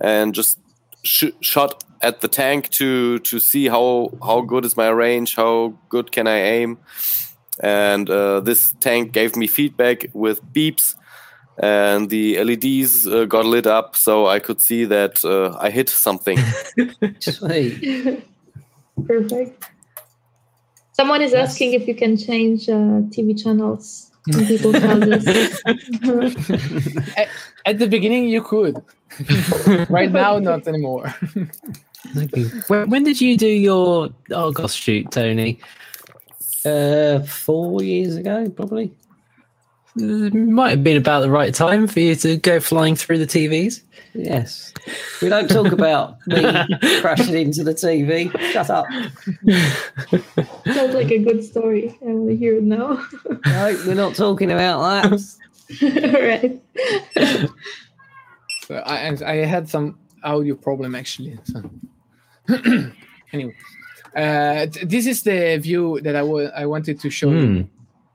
and 0.00 0.34
just 0.34 0.58
sh- 1.06 1.36
shot 1.40 1.84
at 2.02 2.20
the 2.20 2.28
tank 2.28 2.68
to 2.70 3.18
to 3.20 3.38
see 3.38 3.68
how 3.68 4.10
how 4.22 4.40
good 4.40 4.64
is 4.64 4.76
my 4.76 4.88
range, 4.88 5.36
how 5.36 5.74
good 5.88 6.12
can 6.12 6.26
I 6.26 6.38
aim, 6.38 6.78
and 7.62 8.10
uh, 8.10 8.40
this 8.40 8.74
tank 8.80 9.12
gave 9.12 9.36
me 9.36 9.46
feedback 9.46 10.06
with 10.12 10.42
beeps. 10.52 10.94
And 11.58 12.10
the 12.10 12.44
LEDs 12.44 13.06
uh, 13.06 13.24
got 13.24 13.46
lit 13.46 13.66
up, 13.66 13.96
so 13.96 14.26
I 14.26 14.40
could 14.40 14.60
see 14.60 14.84
that 14.84 15.24
uh, 15.24 15.56
I 15.58 15.70
hit 15.70 15.88
something. 15.88 16.38
Sweet. 17.18 18.22
Perfect. 19.06 19.64
Someone 20.92 21.22
is 21.22 21.32
asking 21.32 21.72
if 21.72 21.88
you 21.88 21.94
can 21.94 22.18
change 22.18 22.68
uh, 22.68 23.00
TV 23.08 23.42
channels 23.42 24.10
in 24.26 24.46
people's 24.46 24.76
houses. 24.76 25.62
At 27.66 27.80
the 27.80 27.88
beginning, 27.88 28.28
you 28.28 28.42
could. 28.42 28.82
right 29.90 30.10
now, 30.10 30.38
not 30.38 30.66
anymore. 30.68 31.14
thank 32.14 32.32
when, 32.68 32.88
when 32.88 33.04
did 33.04 33.20
you 33.20 33.36
do 33.36 33.48
your 33.48 34.08
Argos 34.34 34.72
shoot, 34.72 35.10
Tony? 35.10 35.58
Uh, 36.64 37.20
four 37.20 37.82
years 37.82 38.16
ago, 38.16 38.48
probably. 38.50 38.92
It 39.98 40.34
might 40.34 40.70
have 40.70 40.84
been 40.84 40.96
about 40.96 41.20
the 41.20 41.30
right 41.30 41.54
time 41.54 41.86
for 41.86 42.00
you 42.00 42.14
to 42.16 42.36
go 42.36 42.60
flying 42.60 42.96
through 42.96 43.18
the 43.18 43.26
TVs. 43.26 43.82
Yes. 44.14 44.72
We 45.20 45.28
don't 45.28 45.48
talk 45.48 45.72
about 45.72 46.18
me 46.26 46.42
crashing 47.00 47.34
into 47.34 47.64
the 47.64 47.72
TV. 47.72 48.30
Shut 48.52 48.70
up. 48.70 48.86
Sounds 50.66 50.94
like 50.94 51.10
a 51.10 51.18
good 51.18 51.42
story. 51.42 51.98
I 52.02 52.06
want 52.06 52.28
to 52.28 52.36
hear 52.36 52.56
it 52.56 52.62
now. 52.62 53.04
No, 53.46 53.82
we're 53.86 53.94
not 53.94 54.14
talking 54.14 54.52
about 54.52 55.02
that. 55.02 55.36
All 55.82 55.90
right. 56.12 56.62
So 58.66 58.74
I, 58.74 59.16
I 59.24 59.36
had 59.46 59.68
some 59.68 59.98
audio 60.24 60.56
problem 60.56 60.94
actually. 60.96 61.38
So. 61.44 61.62
anyway, 63.32 63.54
uh, 64.16 64.66
this 64.82 65.06
is 65.06 65.22
the 65.22 65.56
view 65.58 66.00
that 66.02 66.16
I 66.16 66.22
wa- 66.22 66.50
I 66.54 66.66
wanted 66.66 66.98
to 67.00 67.10
show 67.10 67.30
you. 67.30 67.68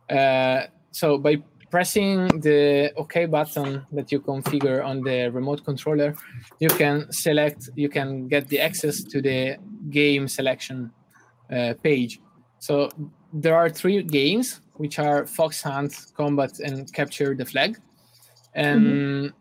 Uh, 0.09 0.67
so 0.91 1.17
by 1.17 1.41
pressing 1.69 2.27
the 2.41 2.91
OK 2.97 3.25
button 3.27 3.85
that 3.93 4.11
you 4.11 4.19
configure 4.19 4.83
on 4.83 5.01
the 5.01 5.29
remote 5.29 5.63
controller, 5.63 6.15
you 6.59 6.67
can 6.69 7.09
select, 7.11 7.69
you 7.75 7.87
can 7.87 8.27
get 8.27 8.47
the 8.49 8.59
access 8.59 9.03
to 9.03 9.21
the 9.21 9.57
game 9.89 10.27
selection 10.27 10.91
uh, 11.49 11.73
page. 11.81 12.19
So 12.59 12.89
there 13.31 13.55
are 13.55 13.69
three 13.69 14.03
games, 14.03 14.59
which 14.75 14.99
are 14.99 15.25
Fox 15.25 15.61
Hunt, 15.61 15.93
Combat, 16.15 16.59
and 16.59 16.91
Capture 16.93 17.35
the 17.35 17.45
Flag. 17.45 17.79
And 18.53 19.33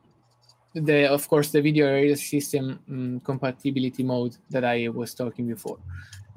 the 0.74 1.10
of 1.10 1.28
course 1.28 1.50
the 1.50 1.60
video 1.60 1.86
area 1.86 2.16
system 2.16 2.78
mm, 2.88 3.24
compatibility 3.24 4.02
mode 4.02 4.36
that 4.50 4.64
I 4.64 4.88
was 4.88 5.14
talking 5.14 5.48
before. 5.48 5.78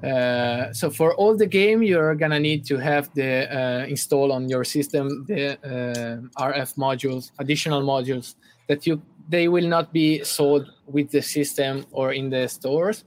Uh, 0.02 0.72
so 0.72 0.90
for 0.90 1.14
all 1.14 1.36
the 1.36 1.46
game, 1.46 1.82
you're 1.82 2.14
gonna 2.14 2.40
need 2.40 2.64
to 2.66 2.76
have 2.76 3.12
the 3.14 3.48
uh, 3.48 3.86
install 3.86 4.32
on 4.32 4.48
your 4.48 4.64
system 4.64 5.24
the 5.26 5.52
uh, 5.64 6.42
RF 6.42 6.76
modules, 6.76 7.30
additional 7.38 7.82
modules 7.82 8.34
that 8.68 8.86
you 8.86 9.00
they 9.28 9.48
will 9.48 9.66
not 9.66 9.92
be 9.92 10.22
sold 10.22 10.70
with 10.86 11.10
the 11.10 11.22
system 11.22 11.86
or 11.92 12.12
in 12.12 12.28
the 12.28 12.46
stores, 12.46 13.04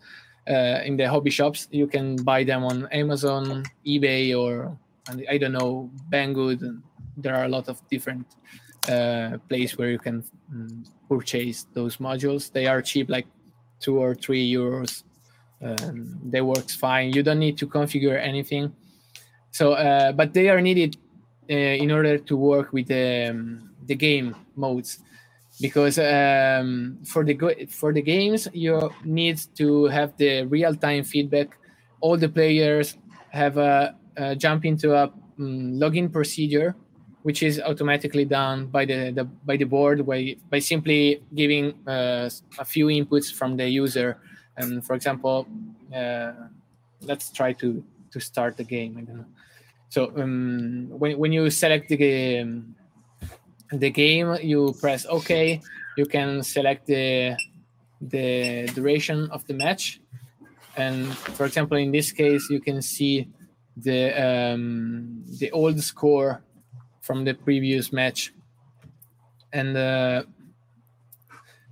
uh, 0.49 0.81
in 0.83 0.97
the 0.97 1.07
hobby 1.07 1.29
shops. 1.29 1.67
You 1.71 1.85
can 1.85 2.15
buy 2.15 2.43
them 2.43 2.63
on 2.63 2.87
Amazon, 2.91 3.63
eBay, 3.85 4.35
or 4.35 4.75
and 5.09 5.25
I 5.29 5.37
don't 5.37 5.53
know 5.53 5.89
Banggood. 6.11 6.61
and 6.61 6.83
There 7.17 7.35
are 7.35 7.45
a 7.45 7.49
lot 7.49 7.67
of 7.69 7.81
different 7.89 8.25
uh, 8.87 9.37
where 9.75 9.91
you 9.91 9.99
can 9.99 10.23
mm, 10.53 10.85
purchase 11.09 11.65
those 11.73 11.97
modules. 11.97 12.51
They 12.51 12.67
are 12.67 12.81
cheap, 12.81 13.09
like 13.09 13.27
two 13.79 13.97
or 13.99 14.15
three 14.15 14.49
euros. 14.51 15.03
Um, 15.61 16.19
they 16.23 16.41
works 16.41 16.75
fine. 16.75 17.11
You 17.13 17.23
don't 17.23 17.39
need 17.39 17.57
to 17.57 17.67
configure 17.67 18.19
anything. 18.21 18.73
So, 19.51 19.73
uh, 19.73 20.11
but 20.11 20.33
they 20.33 20.49
are 20.49 20.61
needed 20.61 20.97
uh, 21.49 21.53
in 21.53 21.91
order 21.91 22.17
to 22.17 22.37
work 22.37 22.73
with 22.73 22.87
the 22.87 23.29
um, 23.31 23.71
the 23.85 23.95
game 23.95 24.35
modes, 24.55 24.99
because 25.61 25.97
um, 25.97 26.99
for 27.05 27.23
the 27.23 27.33
go- 27.33 27.65
for 27.69 27.91
the 27.93 28.01
games 28.01 28.47
you 28.53 28.91
need 29.03 29.39
to 29.55 29.85
have 29.85 30.15
the 30.17 30.45
real 30.45 30.75
time 30.75 31.03
feedback. 31.03 31.57
All 31.99 32.17
the 32.17 32.29
players 32.29 32.95
have 33.31 33.57
a, 33.57 33.95
a 34.17 34.35
jump 34.35 34.65
into 34.65 34.93
a 34.93 35.03
um, 35.39 35.79
login 35.79 36.11
procedure 36.11 36.75
which 37.27 37.43
is 37.43 37.59
automatically 37.59 38.23
done 38.23 38.67
by 38.67 38.85
the, 38.85 39.11
the 39.11 39.25
by 39.43 39.57
the 39.57 39.65
board 39.65 40.05
by, 40.05 40.33
by 40.49 40.59
simply 40.59 41.21
giving 41.35 41.73
uh, 41.85 42.29
a 42.57 42.63
few 42.63 42.87
inputs 42.87 43.33
from 43.33 43.57
the 43.57 43.67
user. 43.67 44.17
And 44.55 44.79
for 44.85 44.95
example, 44.95 45.45
uh, 45.93 46.31
let's 47.01 47.29
try 47.31 47.51
to 47.59 47.83
to 48.11 48.19
start 48.21 48.55
the 48.55 48.63
game. 48.63 49.25
So 49.89 50.13
um, 50.15 50.87
when 50.89 51.17
when 51.17 51.33
you 51.33 51.49
select 51.49 51.89
the 51.89 51.97
game, 51.97 52.75
the 53.71 53.89
game, 53.89 54.37
you 54.41 54.73
press 54.79 55.05
OK. 55.05 55.59
You 55.97 56.05
can 56.05 56.43
select 56.43 56.87
the 56.87 57.35
the 57.99 58.71
duration 58.73 59.27
of 59.31 59.45
the 59.47 59.53
match, 59.53 59.99
and 60.77 61.11
for 61.35 61.45
example, 61.45 61.75
in 61.75 61.91
this 61.91 62.13
case, 62.13 62.47
you 62.49 62.61
can 62.61 62.81
see 62.81 63.27
the 63.83 64.53
um, 64.53 65.23
the 65.39 65.51
old 65.51 65.79
score 65.81 66.41
from 67.01 67.23
the 67.25 67.33
previous 67.33 67.93
match. 67.93 68.33
And 69.53 69.77
uh, 69.77 70.23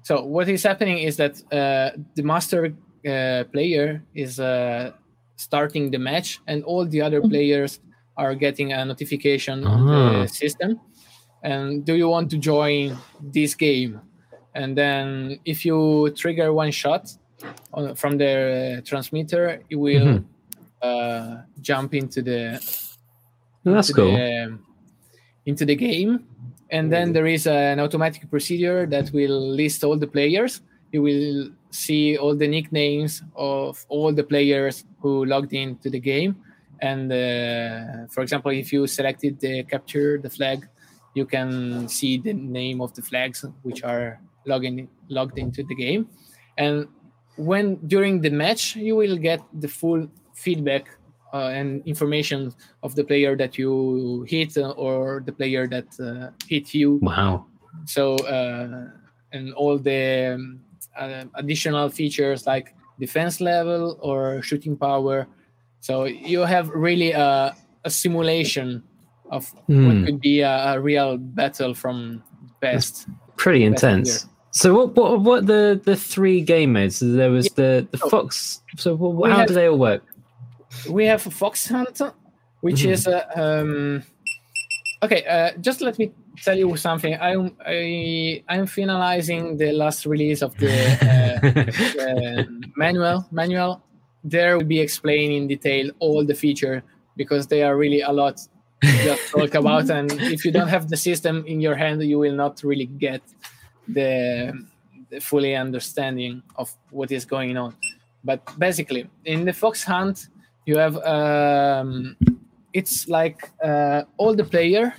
so 0.04 0.24
what 0.24 0.48
is 0.50 0.64
happening 0.64 1.00
is 1.00 1.18
that 1.18 1.42
uh, 1.52 1.98
the 2.16 2.24
master 2.24 2.74
uh, 3.08 3.44
player 3.52 4.04
is 4.14 4.40
uh, 4.40 4.92
starting 5.36 5.92
the 5.92 5.98
match, 6.00 6.40
and 6.48 6.64
all 6.64 6.86
the 6.86 7.02
other 7.02 7.22
players 7.22 7.80
are 8.18 8.36
getting 8.36 8.72
a 8.72 8.86
notification 8.86 9.66
on 9.66 9.90
Ah. 9.90 10.22
the 10.22 10.28
system. 10.28 10.80
And 11.44 11.86
do 11.86 11.94
you 11.96 12.08
want 12.10 12.30
to 12.32 12.38
join 12.38 12.98
this 13.22 13.56
game? 13.56 14.00
And 14.56 14.76
then 14.78 15.38
if 15.44 15.66
you 15.66 16.10
trigger 16.16 16.54
one 16.54 16.72
shot 16.72 17.12
on, 17.74 17.94
from 17.96 18.18
the 18.18 18.82
transmitter, 18.86 19.62
it 19.70 19.76
will 19.76 20.24
uh, 20.86 21.42
jump 21.62 21.94
into 21.94 22.22
the 22.22 22.60
That's 23.64 23.90
into 23.90 23.94
cool. 23.94 24.12
the, 24.12 24.44
um, 24.44 24.66
into 25.46 25.66
the 25.66 25.76
game. 25.76 26.26
And 26.72 26.92
then 26.92 27.14
there 27.14 27.28
is 27.28 27.48
an 27.48 27.80
automatic 27.80 28.30
procedure 28.30 28.86
that 28.88 29.12
will 29.12 29.40
list 29.62 29.84
all 29.84 29.98
the 29.98 30.08
players. 30.08 30.62
You 30.92 31.02
will 31.04 31.52
see 31.72 32.18
all 32.18 32.36
the 32.36 32.48
nicknames 32.48 33.22
of 33.36 33.86
all 33.90 34.12
the 34.14 34.24
players 34.24 34.86
who 35.00 35.26
logged 35.26 35.54
into 35.54 35.90
the 35.90 36.00
game. 36.00 36.36
And 36.82 37.12
uh, 37.12 38.08
for 38.10 38.22
example 38.22 38.52
if 38.52 38.74
you 38.74 38.88
selected 38.88 39.40
the 39.40 39.64
capture 39.64 40.18
the 40.18 40.30
flag 40.30 40.68
you 41.14 41.26
can 41.26 41.88
see 41.88 42.18
the 42.18 42.34
name 42.34 42.82
of 42.82 42.94
the 42.94 43.02
flags 43.02 43.46
which 43.64 43.82
are 43.84 44.20
logging 44.46 44.90
logged 45.08 45.38
into 45.38 45.64
the 45.64 45.76
game. 45.76 46.10
And 46.58 46.88
when 47.38 47.76
during 47.88 48.22
the 48.22 48.30
match 48.30 48.76
you 48.76 48.96
will 48.96 49.18
get 49.18 49.42
the 49.54 49.68
full 49.68 50.08
feedback 50.36 50.86
uh, 51.34 51.50
and 51.50 51.82
information 51.88 52.54
of 52.84 52.96
the 52.96 53.04
player 53.04 53.36
that 53.36 53.58
you 53.58 54.24
hit 54.30 54.56
uh, 54.58 54.72
or 54.78 55.24
the 55.26 55.32
player 55.32 55.68
that 55.68 55.88
uh, 56.00 56.30
hit 56.48 56.74
you 56.74 57.00
Wow. 57.02 57.46
so 57.86 58.16
uh, 58.28 58.88
and 59.34 59.54
all 59.54 59.78
the 59.78 60.36
um, 60.36 60.60
uh, 60.98 61.24
additional 61.36 61.90
features 61.90 62.46
like 62.48 62.76
defense 63.00 63.42
level 63.42 63.98
or 64.02 64.42
shooting 64.42 64.78
power 64.78 65.28
so 65.82 66.06
you 66.06 66.40
have 66.42 66.70
really 66.70 67.12
a, 67.12 67.56
a 67.84 67.90
simulation 67.90 68.82
of 69.32 69.50
Hmm. 69.68 69.86
what 69.88 70.06
could 70.06 70.22
be 70.22 70.42
a, 70.42 70.74
a 70.76 70.80
real 70.80 71.18
battle 71.18 71.74
from 71.74 72.22
past 72.62 73.08
Pretty 73.38 73.68
Best 73.68 73.84
intense. 73.84 74.28
So 74.52 74.74
what 74.74 74.96
what 74.96 75.20
what 75.22 75.48
the 75.48 75.82
the 75.84 75.96
three 75.98 76.40
game 76.42 76.72
modes? 76.74 76.98
So 76.98 77.12
there 77.12 77.30
was 77.32 77.50
the 77.60 77.86
the 77.92 77.98
fox. 77.98 78.62
So 78.78 78.96
wh- 78.96 79.18
we 79.20 79.30
how 79.30 79.40
have- 79.40 79.48
do 79.50 79.54
they 79.56 79.68
all 79.68 79.78
work? 79.78 80.04
We 80.90 81.06
have 81.06 81.26
a 81.28 81.32
fox 81.32 81.68
hunt 81.68 82.02
which 82.62 82.82
Mhm. 82.84 82.92
is 82.92 83.08
uh, 83.08 83.24
um 83.36 84.04
okay 85.04 85.24
uh, 85.26 85.52
just 85.62 85.82
let 85.82 85.98
me 86.00 86.12
tell 86.44 86.58
you 86.58 86.76
something. 86.76 87.14
I'm 87.22 87.56
i 87.66 88.44
i'm 88.50 88.66
finalizing 88.68 89.58
the 89.58 89.72
last 89.72 90.06
release 90.06 90.42
of 90.42 90.52
the 90.58 90.72
uh, 91.12 92.02
uh, 92.04 92.44
manual. 92.76 93.26
Manual 93.32 93.82
there 94.24 94.58
will 94.58 94.66
be 94.66 94.80
explained 94.80 95.32
in 95.34 95.48
detail 95.48 95.92
all 96.00 96.26
the 96.26 96.34
feature 96.34 96.84
because 97.16 97.48
they 97.48 97.62
are 97.64 97.78
really 97.78 98.02
a 98.02 98.12
lot 98.12 98.38
to 98.82 99.16
talk 99.32 99.54
about 99.56 99.90
and 99.90 100.12
if 100.36 100.44
you 100.46 100.52
don't 100.52 100.68
have 100.68 100.90
the 100.90 100.98
system 100.98 101.44
in 101.48 101.62
your 101.62 101.76
hand 101.76 102.02
you 102.04 102.18
will 102.20 102.36
not 102.36 102.62
really 102.64 102.88
get 102.88 103.22
the, 103.88 104.52
the 105.12 105.20
fully 105.20 105.56
understanding 105.56 106.42
of 106.56 106.68
what 106.90 107.12
is 107.12 107.24
going 107.26 107.56
on. 107.58 107.76
But 108.24 108.42
basically 108.58 109.08
in 109.26 109.46
the 109.46 109.54
fox 109.54 109.84
hunt 109.84 110.28
you 110.66 110.78
have 110.78 110.98
um, 110.98 112.18
it's 112.74 113.08
like 113.08 113.52
uh, 113.64 114.04
all 114.18 114.36
the 114.36 114.44
player 114.44 114.94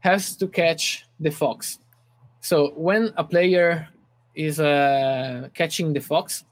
has 0.00 0.36
to 0.36 0.48
catch 0.48 1.06
the 1.20 1.30
fox. 1.30 1.78
So 2.40 2.72
when 2.76 3.12
a 3.16 3.24
player 3.24 3.88
is 4.34 4.58
uh, 4.58 5.48
catching 5.54 5.92
the 5.92 6.00
fox 6.00 6.44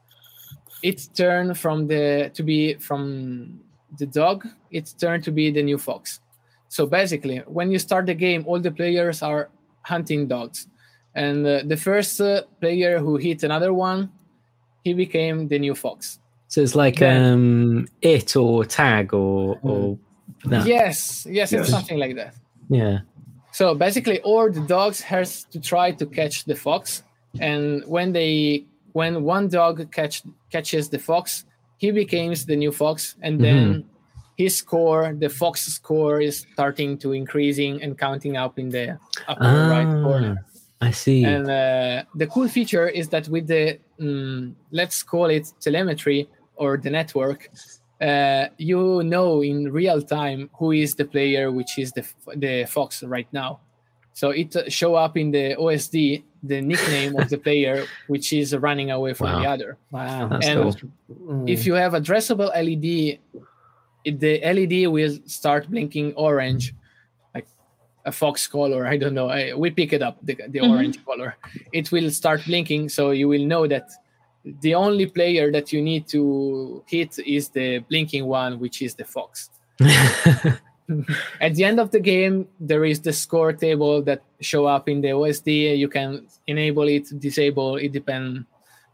it's 0.82 1.08
turned 1.08 1.58
from 1.58 1.86
the 1.86 2.30
to 2.34 2.42
be 2.42 2.74
from 2.74 3.60
the 3.98 4.06
dog 4.06 4.46
it's 4.70 4.92
turned 4.92 5.24
to 5.24 5.32
be 5.32 5.50
the 5.50 5.62
new 5.62 5.78
fox. 5.78 6.20
So 6.68 6.86
basically 6.86 7.38
when 7.46 7.70
you 7.70 7.78
start 7.78 8.06
the 8.06 8.14
game 8.14 8.44
all 8.46 8.60
the 8.60 8.70
players 8.70 9.22
are 9.22 9.50
hunting 9.82 10.28
dogs. 10.28 10.68
And 11.14 11.44
uh, 11.44 11.62
the 11.66 11.76
first 11.76 12.20
uh, 12.20 12.42
player 12.60 13.00
who 13.00 13.16
hit 13.16 13.42
another 13.42 13.72
one 13.72 14.10
he 14.84 14.94
became 14.94 15.48
the 15.48 15.58
new 15.58 15.74
fox 15.74 16.19
So 16.50 16.60
it's 16.60 16.74
like 16.74 16.98
Then- 16.98 17.32
um 17.32 17.88
it 18.02 18.36
or 18.36 18.64
tag 18.66 19.14
or 19.14 19.58
or 19.62 19.96
no. 20.44 20.58
yes 20.64 21.24
yes 21.38 21.52
it's 21.52 21.68
Yes. 21.68 21.70
something 21.70 21.98
like 21.98 22.14
that 22.16 22.34
yeah. 22.68 22.98
So 23.52 23.74
basically, 23.74 24.20
all 24.22 24.46
the 24.50 24.60
dogs 24.76 25.00
has 25.02 25.28
to 25.52 25.58
try 25.58 25.90
to 26.00 26.06
catch 26.06 26.44
the 26.44 26.54
fox, 26.54 27.02
and 27.40 27.82
when 27.94 28.12
they 28.12 28.64
when 28.92 29.24
one 29.24 29.48
dog 29.48 29.90
catch 29.90 30.22
catches 30.52 30.88
the 30.88 30.98
fox, 30.98 31.44
he 31.82 31.90
becomes 31.90 32.46
the 32.46 32.54
new 32.54 32.70
fox, 32.72 33.16
and 33.22 33.40
then 33.40 33.84
his 34.38 34.56
score, 34.56 35.12
the 35.18 35.28
fox 35.28 35.66
score, 35.66 36.20
is 36.20 36.46
starting 36.52 36.96
to 36.98 37.12
increasing 37.12 37.82
and 37.82 37.98
counting 37.98 38.36
up 38.36 38.56
in 38.58 38.68
the 38.70 38.96
upper 39.26 39.42
right 39.74 39.86
Ah, 39.98 40.02
corner. 40.06 40.36
I 40.80 40.92
see. 40.92 41.24
And 41.24 41.46
uh, 41.50 42.04
the 42.14 42.26
cool 42.28 42.46
feature 42.48 42.86
is 42.88 43.08
that 43.08 43.26
with 43.28 43.46
the 43.48 43.78
mm, 43.98 44.54
let's 44.70 45.02
call 45.02 45.26
it 45.30 45.52
telemetry 45.60 46.28
or 46.60 46.76
the 46.76 46.90
network, 46.90 47.50
uh, 48.00 48.44
you 48.58 49.02
know 49.02 49.42
in 49.42 49.72
real 49.72 50.00
time 50.02 50.50
who 50.58 50.68
is 50.72 50.94
the 50.94 51.04
player, 51.14 51.50
which 51.50 51.78
is 51.82 51.90
the 51.96 52.04
the 52.36 52.54
fox 52.66 53.02
right 53.02 53.28
now. 53.32 53.58
So 54.12 54.30
it 54.30 54.54
uh, 54.54 54.68
show 54.68 54.94
up 55.04 55.16
in 55.16 55.30
the 55.30 55.56
OSD 55.56 56.22
the 56.42 56.60
nickname 56.60 57.16
of 57.20 57.28
the 57.28 57.38
player, 57.46 57.86
which 58.08 58.32
is 58.32 58.54
running 58.56 58.90
away 58.90 59.12
from 59.14 59.30
the 59.42 59.48
other. 59.48 59.70
Wow. 59.90 60.28
That's 60.28 60.46
and 60.48 60.58
cool. 60.60 60.74
Mm. 61.28 61.48
If 61.48 61.64
you 61.66 61.74
have 61.74 61.92
addressable 61.92 62.50
LED, 62.66 63.18
the 64.04 64.32
LED 64.54 64.88
will 64.96 65.14
start 65.26 65.70
blinking 65.70 66.14
orange, 66.16 66.74
like 67.34 67.46
a 68.04 68.12
fox 68.12 68.46
color. 68.48 68.86
I 68.86 68.96
don't 68.96 69.14
know. 69.14 69.28
I, 69.28 69.54
we 69.54 69.70
pick 69.70 69.92
it 69.92 70.02
up, 70.02 70.16
the, 70.22 70.34
the 70.48 70.58
Mhm. 70.60 70.70
orange 70.70 70.98
color. 71.04 71.36
It 71.72 71.92
will 71.92 72.10
start 72.10 72.40
blinking, 72.46 72.88
so 72.88 73.02
you 73.12 73.28
will 73.28 73.44
know 73.46 73.66
that 73.68 73.86
the 74.44 74.74
only 74.74 75.06
player 75.06 75.50
that 75.52 75.72
you 75.72 75.82
need 75.82 76.08
to 76.08 76.82
hit 76.86 77.18
is 77.18 77.48
the 77.50 77.78
blinking 77.88 78.26
one, 78.26 78.58
which 78.58 78.82
is 78.82 78.94
the 78.94 79.04
fox. 79.04 79.50
At 81.40 81.54
the 81.54 81.64
end 81.64 81.78
of 81.78 81.90
the 81.92 82.00
game, 82.00 82.48
there 82.58 82.84
is 82.84 83.00
the 83.00 83.12
score 83.12 83.52
table 83.52 84.02
that 84.02 84.22
show 84.40 84.66
up 84.66 84.88
in 84.88 85.00
the 85.00 85.08
OSD. 85.08 85.78
You 85.78 85.88
can 85.88 86.26
enable 86.48 86.88
it, 86.88 87.06
disable. 87.20 87.76
It 87.76 87.92
depends 87.92 88.44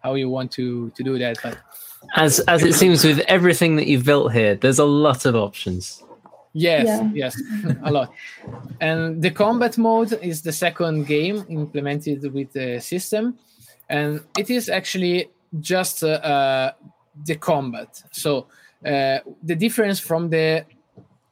how 0.02 0.14
you 0.14 0.28
want 0.28 0.52
to 0.52 0.90
to 0.90 1.02
do 1.02 1.18
that. 1.18 1.38
But 1.42 1.56
as 2.16 2.40
as 2.40 2.62
it 2.62 2.74
seems 2.74 3.02
with 3.02 3.20
everything 3.28 3.76
that 3.76 3.86
you've 3.86 4.04
built 4.04 4.32
here, 4.32 4.54
there's 4.56 4.78
a 4.78 4.84
lot 4.84 5.24
of 5.24 5.34
options. 5.34 6.02
Yes, 6.52 6.86
Yeah. 6.86 7.10
yes, 7.14 7.42
a 7.84 7.90
lot. 7.90 8.12
And 8.80 9.22
the 9.22 9.30
combat 9.30 9.76
mode 9.78 10.12
is 10.22 10.42
the 10.42 10.52
second 10.52 11.06
game 11.06 11.44
implemented 11.48 12.32
with 12.32 12.52
the 12.52 12.80
system, 12.80 13.38
and 13.88 14.20
it 14.38 14.48
is 14.50 14.68
actually 14.68 15.28
just 15.60 16.02
uh, 16.02 16.08
uh, 16.08 16.72
the 17.24 17.36
combat. 17.36 18.02
So 18.12 18.46
uh, 18.84 19.18
the 19.42 19.56
difference 19.56 19.98
from 19.98 20.30
the 20.30 20.64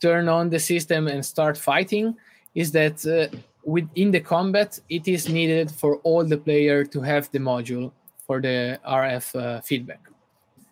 turn 0.00 0.28
on 0.28 0.50
the 0.50 0.58
system 0.58 1.08
and 1.08 1.24
start 1.24 1.56
fighting 1.56 2.14
is 2.54 2.72
that 2.72 3.04
uh, 3.06 3.34
within 3.64 4.10
the 4.10 4.20
combat 4.20 4.78
it 4.88 5.08
is 5.08 5.28
needed 5.28 5.70
for 5.70 5.96
all 5.98 6.24
the 6.24 6.36
player 6.36 6.84
to 6.84 7.00
have 7.00 7.30
the 7.30 7.38
module 7.38 7.92
for 8.26 8.40
the 8.40 8.78
RF 8.86 9.36
uh, 9.36 9.60
feedback 9.60 10.00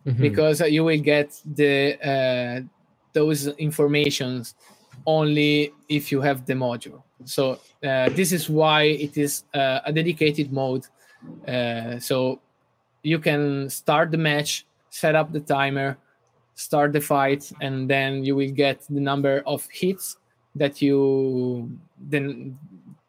because 0.05 0.61
uh, 0.61 0.65
you 0.65 0.85
will 0.85 1.01
get 1.01 1.41
the 1.55 1.99
uh, 2.03 2.61
those 3.13 3.47
informations 3.59 4.55
only 5.07 5.73
if 5.89 6.11
you 6.11 6.21
have 6.21 6.45
the 6.47 6.55
module. 6.55 7.03
So 7.25 7.59
uh, 7.85 8.09
this 8.11 8.33
is 8.33 8.49
why 8.49 8.83
it 8.83 9.17
is 9.17 9.45
uh, 9.55 9.81
a 9.85 9.93
dedicated 9.93 10.53
mode. 10.53 10.87
Uh, 11.47 11.99
so 11.99 12.41
you 13.03 13.19
can 13.19 13.69
start 13.69 14.11
the 14.11 14.19
match, 14.19 14.67
set 14.91 15.15
up 15.15 15.33
the 15.33 15.41
timer, 15.41 15.99
start 16.55 16.93
the 16.93 17.01
fight, 17.01 17.51
and 17.61 17.89
then 17.89 18.25
you 18.25 18.37
will 18.37 18.51
get 18.51 18.83
the 18.89 19.01
number 19.01 19.43
of 19.47 19.67
hits 19.73 20.17
that 20.55 20.83
you 20.83 21.71
then 21.99 22.59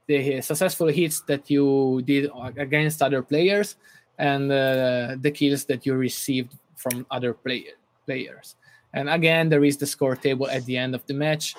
the 0.08 0.42
successful 0.42 0.88
hits 0.88 1.22
that 1.22 1.50
you 1.50 2.02
did 2.06 2.30
against 2.58 3.02
other 3.02 3.22
players 3.22 3.76
and 4.18 4.52
uh, 4.52 5.16
the 5.22 5.32
kills 5.32 5.66
that 5.66 5.86
you 5.86 5.94
received 5.94 6.54
from 6.76 7.06
other 7.10 7.34
player, 7.34 7.72
players. 8.06 8.56
And 8.94 9.10
again, 9.10 9.50
there 9.50 9.64
is 9.64 9.78
the 9.78 9.86
score 9.88 10.16
table 10.16 10.48
at 10.50 10.66
the 10.66 10.78
end 10.78 10.94
of 10.94 11.06
the 11.08 11.14
match, 11.14 11.56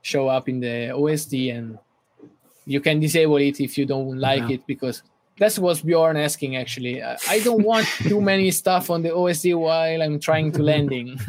show 0.00 0.28
up 0.28 0.48
in 0.48 0.58
the 0.60 0.90
OSD, 0.92 1.54
and 1.54 1.78
you 2.66 2.80
can 2.80 2.98
disable 2.98 3.36
it 3.36 3.60
if 3.60 3.76
you 3.76 3.86
don't 3.86 4.18
like 4.18 4.42
Wow. 4.42 4.50
it 4.50 4.66
because 4.66 5.02
that's 5.38 5.58
what 5.58 5.84
Bjorn 5.84 6.16
asking 6.16 6.56
actually. 6.56 7.02
I 7.02 7.16
I 7.28 7.40
don't 7.40 7.64
want 7.64 7.86
too 7.86 8.20
many 8.20 8.50
stuff 8.50 8.90
on 8.90 9.02
the 9.02 9.10
OSD 9.10 9.58
while 9.58 10.02
I'm 10.02 10.20
trying 10.20 10.52
to 10.52 10.62
landing. 10.62 11.18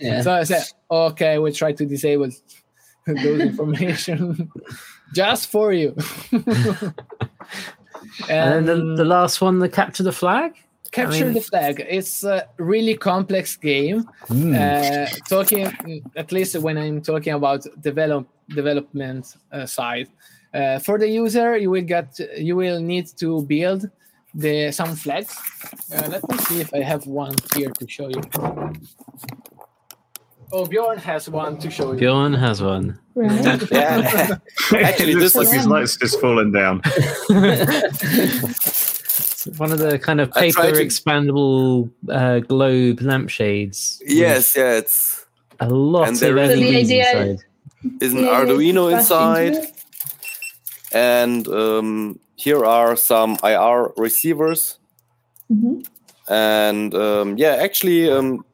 Yeah. 0.00 0.22
So 0.22 0.32
I 0.32 0.44
said, 0.44 0.62
okay, 0.90 1.38
we'll 1.38 1.52
try 1.52 1.72
to 1.72 1.84
disable 1.84 2.30
those 3.06 3.40
information 3.40 4.50
just 5.14 5.50
for 5.50 5.72
you. 5.72 5.94
and 8.28 8.50
then 8.50 8.64
the, 8.66 8.94
the 8.96 9.04
last 9.04 9.40
one, 9.40 9.58
the 9.58 9.68
capture 9.68 10.02
the 10.04 10.12
flag. 10.12 10.52
capture 10.92 11.24
mean- 11.24 11.34
the 11.34 11.40
flag. 11.40 11.84
It's 11.88 12.22
a 12.24 12.46
really 12.58 12.96
complex 12.96 13.56
game. 13.56 14.04
Hmm. 14.28 14.54
Uh, 14.54 15.06
talking 15.28 16.02
at 16.16 16.32
least 16.32 16.56
when 16.58 16.78
I'm 16.78 17.00
talking 17.02 17.32
about 17.34 17.66
develop 17.80 18.28
development 18.48 19.36
uh, 19.52 19.66
side. 19.66 20.08
Uh, 20.54 20.78
for 20.78 20.98
the 20.98 21.08
user, 21.08 21.56
you 21.56 21.70
will 21.70 21.82
get 21.84 22.18
you 22.36 22.56
will 22.56 22.80
need 22.80 23.06
to 23.18 23.42
build 23.42 23.88
the 24.34 24.70
some 24.72 24.94
flags. 24.96 25.34
Uh, 25.94 26.08
let 26.08 26.28
me 26.30 26.38
see 26.38 26.60
if 26.60 26.72
I 26.74 26.80
have 26.80 27.06
one 27.06 27.34
here 27.54 27.70
to 27.70 27.88
show 27.88 28.08
you. 28.08 28.22
Oh, 30.50 30.64
Bjorn 30.64 30.96
has 30.98 31.28
one 31.28 31.58
to 31.58 31.70
show 31.70 31.92
you. 31.92 31.98
Bjorn 31.98 32.32
has 32.32 32.62
one. 32.62 32.98
Right. 33.14 33.70
Yeah. 33.70 34.38
Actually, 34.72 35.12
it 35.12 35.18
this 35.18 35.34
looks 35.34 35.34
like 35.34 35.48
his 35.48 35.62
is 35.62 35.66
light's 35.66 35.96
just 35.96 36.20
fallen 36.20 36.52
down. 36.52 36.80
One 39.56 39.72
of 39.72 39.78
the 39.78 39.98
kind 39.98 40.20
of 40.20 40.30
paper 40.32 40.62
to- 40.72 40.84
expandable 40.84 41.90
uh, 42.10 42.40
globe 42.40 43.00
lampshades. 43.00 43.98
with 44.02 44.12
yes, 44.12 44.54
yeah. 44.56 44.76
It's 44.76 45.24
a 45.60 45.68
lot 45.68 46.08
And 46.08 46.14
of 46.16 46.20
there 46.20 46.36
is- 46.38 46.58
the 46.58 46.64
LEDs 46.64 46.76
idea- 46.90 47.20
inside. 47.22 47.44
is 48.02 48.12
an 48.14 48.20
Arduino 48.24 48.92
it's 48.92 49.10
into 49.10 49.14
inside, 49.54 49.54
and 50.92 51.46
um, 51.48 52.18
here 52.36 52.64
are 52.64 52.96
some 52.96 53.36
IR 53.42 53.92
receivers. 53.96 54.78
Mhm. 55.50 55.86
and 56.28 56.94
um, 56.94 57.38
yeah 57.38 57.54
actually 57.66 58.10
um, 58.10 58.44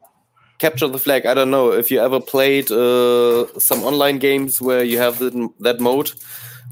capture 0.59 0.87
the 0.87 0.97
flag 0.97 1.25
i 1.25 1.33
don't 1.33 1.51
know 1.51 1.73
if 1.73 1.91
you 1.91 1.99
ever 1.99 2.21
played 2.21 2.71
uh, 2.71 3.45
some 3.59 3.83
online 3.83 4.17
games 4.17 4.61
where 4.61 4.83
you 4.83 4.97
have 4.97 5.19
the, 5.19 5.49
that 5.59 5.79
mode 5.81 6.09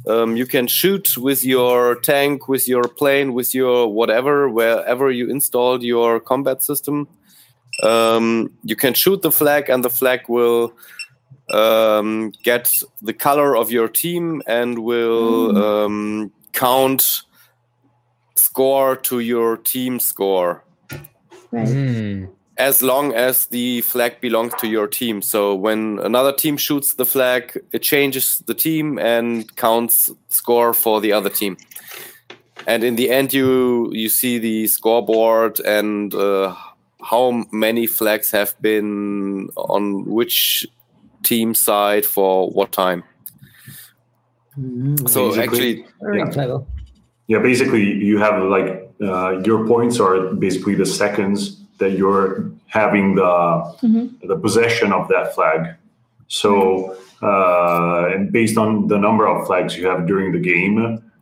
um, 0.07 0.37
you 0.37 0.45
can 0.45 0.65
shoot 0.67 1.17
with 1.17 1.43
your 1.43 1.95
tank 1.95 2.47
with 2.47 2.67
your 2.69 2.83
plane 2.87 3.33
with 3.33 3.53
your 3.53 3.87
whatever 3.99 4.47
wherever 4.49 5.11
you 5.11 5.29
installed 5.29 5.83
your 5.83 6.21
combat 6.21 6.63
system 6.63 7.07
um, 7.83 8.49
you 8.63 8.75
can 8.75 8.93
shoot 8.93 9.21
the 9.21 9.31
flag 9.31 9.69
and 9.69 9.83
the 9.83 9.89
flag 9.89 10.21
will 10.29 10.71
um, 11.49 12.31
get 12.43 12.71
the 13.01 13.13
color 13.13 13.55
of 13.55 13.71
your 13.71 13.87
team 13.87 14.41
and 14.47 14.79
will 14.79 15.57
um, 15.57 16.31
count 16.53 17.23
score 18.35 18.95
to 18.95 19.19
your 19.19 19.57
team 19.57 19.99
score 19.99 20.63
Right. 21.51 21.67
Hmm. 21.67 22.25
as 22.57 22.81
long 22.81 23.13
as 23.13 23.45
the 23.47 23.81
flag 23.81 24.19
belongs 24.21 24.53
to 24.55 24.67
your 24.67 24.87
team. 24.87 25.21
So 25.21 25.53
when 25.53 25.99
another 25.99 26.33
team 26.33 26.57
shoots 26.57 26.95
the 26.95 27.05
flag, 27.05 27.59
it 27.71 27.83
changes 27.83 28.41
the 28.47 28.55
team 28.55 28.97
and 28.97 29.55
counts 29.55 30.11
score 30.29 30.73
for 30.73 30.99
the 30.99 31.11
other 31.13 31.29
team. 31.29 31.57
And 32.65 32.83
in 32.83 32.95
the 32.95 33.11
end, 33.11 33.33
you 33.33 33.91
you 33.93 34.09
see 34.09 34.39
the 34.39 34.67
scoreboard 34.67 35.59
and 35.59 36.13
uh, 36.15 36.55
how 37.03 37.43
many 37.51 37.85
flags 37.87 38.31
have 38.31 38.55
been 38.61 39.49
on 39.55 40.05
which 40.05 40.65
team 41.23 41.53
side 41.55 42.05
for 42.05 42.49
what 42.51 42.71
time. 42.71 43.03
So 45.07 45.31
Basically- 45.31 45.39
actually, 45.41 45.85
Yeah. 46.15 46.57
Yeah, 47.27 47.39
basically, 47.39 47.83
you 48.09 48.17
have 48.19 48.43
like 48.43 48.89
uh, 49.01 49.41
your 49.45 49.65
points 49.67 49.99
are 49.99 50.33
basically 50.35 50.75
the 50.75 50.85
seconds 50.85 51.37
that 51.79 51.91
you're 51.97 52.51
having 52.67 53.15
the 53.15 53.33
Mhm. 53.81 54.09
the 54.27 54.37
possession 54.37 54.91
of 54.93 55.07
that 55.07 55.33
flag. 55.35 55.59
So, 56.27 56.95
uh, 57.21 58.11
and 58.13 58.31
based 58.31 58.57
on 58.57 58.87
the 58.87 58.97
number 58.97 59.25
of 59.27 59.47
flags 59.47 59.77
you 59.77 59.87
have 59.87 60.05
during 60.05 60.31
the 60.31 60.39
game, 60.53 60.75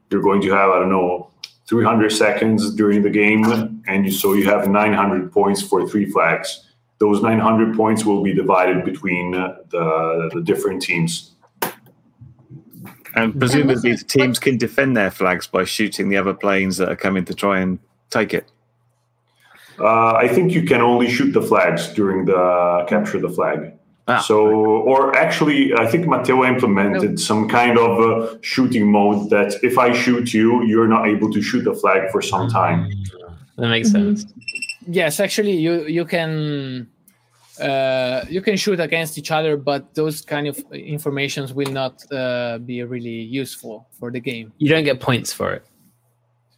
you're 0.09 0.21
going 0.29 0.41
to 0.41 0.51
have 0.59 0.69
I 0.75 0.79
don't 0.79 0.89
know 0.89 1.27
300 1.69 2.11
seconds 2.11 2.75
during 2.75 3.01
the 3.03 3.09
game, 3.09 3.45
and 3.87 4.05
you, 4.05 4.11
so 4.11 4.33
you 4.33 4.43
have 4.53 4.67
900 4.69 5.31
points 5.31 5.61
for 5.61 5.87
three 5.87 6.05
flags. 6.05 6.49
Those 7.01 7.23
900 7.23 7.75
points 7.75 8.05
will 8.05 8.21
be 8.21 8.31
divided 8.31 8.85
between 8.85 9.33
uh, 9.33 9.55
the 9.69 10.29
the 10.35 10.41
different 10.41 10.83
teams. 10.83 11.31
And 13.15 13.37
presumably, 13.37 13.93
the 13.95 14.03
teams 14.17 14.37
can 14.39 14.57
defend 14.57 14.95
their 14.95 15.09
flags 15.09 15.47
by 15.47 15.63
shooting 15.65 16.09
the 16.09 16.17
other 16.17 16.35
planes 16.35 16.77
that 16.77 16.89
are 16.89 16.95
coming 16.95 17.25
to 17.25 17.33
try 17.33 17.59
and 17.59 17.79
take 18.11 18.35
it. 18.35 18.45
Uh, 19.79 20.13
I 20.13 20.27
think 20.27 20.53
you 20.53 20.63
can 20.71 20.81
only 20.81 21.09
shoot 21.09 21.31
the 21.31 21.41
flags 21.41 21.87
during 21.99 22.25
the 22.25 22.85
capture 22.87 23.19
the 23.19 23.29
flag. 23.29 23.73
Ah. 24.07 24.19
So, 24.19 24.37
or 24.91 25.15
actually, 25.15 25.73
I 25.73 25.87
think 25.87 26.07
Matteo 26.07 26.43
implemented 26.45 27.19
some 27.19 27.49
kind 27.49 27.79
of 27.79 27.91
uh, 27.99 28.37
shooting 28.41 28.91
mode 28.91 29.31
that 29.31 29.49
if 29.63 29.77
I 29.79 29.91
shoot 30.03 30.33
you, 30.35 30.63
you're 30.69 30.87
not 30.87 31.07
able 31.07 31.31
to 31.33 31.41
shoot 31.41 31.63
the 31.63 31.73
flag 31.73 32.11
for 32.11 32.21
some 32.21 32.47
time. 32.49 32.79
That 33.57 33.69
makes 33.69 33.89
Mhm. 33.89 33.91
sense. 33.91 34.25
Yes, 34.87 35.19
actually, 35.19 35.57
you 35.57 35.85
you 35.85 36.05
can 36.05 36.87
uh, 37.61 38.25
you 38.29 38.41
can 38.41 38.57
shoot 38.57 38.79
against 38.79 39.17
each 39.17 39.31
other, 39.31 39.57
but 39.57 39.93
those 39.93 40.21
kind 40.21 40.47
of 40.47 40.57
informations 40.71 41.53
will 41.53 41.71
not 41.71 42.03
uh, 42.11 42.57
be 42.59 42.81
really 42.83 43.21
useful 43.21 43.87
for 43.99 44.11
the 44.11 44.19
game. 44.19 44.51
You 44.57 44.69
don't 44.69 44.83
get 44.83 44.99
points 44.99 45.31
for 45.33 45.53
it. 45.53 45.65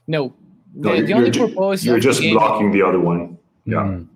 No, 0.07 0.33
No, 0.75 0.91
the, 0.91 0.97
you're, 0.97 1.07
the 1.07 1.13
only 1.13 1.31
ju- 1.31 1.47
purpose 1.47 1.83
you're 1.83 1.97
of 1.97 2.03
the 2.03 2.11
just 2.11 2.21
blocking 2.21 2.71
the 2.71 2.81
other 2.81 2.99
one. 2.99 3.37
Yeah. 3.65 3.77
Mm. 3.77 4.07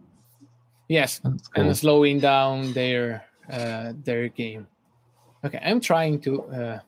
Yes, 0.88 1.20
cool. 1.20 1.38
and 1.56 1.76
slowing 1.78 2.20
down 2.20 2.72
their 2.74 3.26
uh, 3.52 3.94
their 4.04 4.30
game. 4.30 4.68
Okay, 5.44 5.60
I'm 5.64 5.82
trying 5.82 6.20
to 6.22 6.44
uh, 6.44 6.80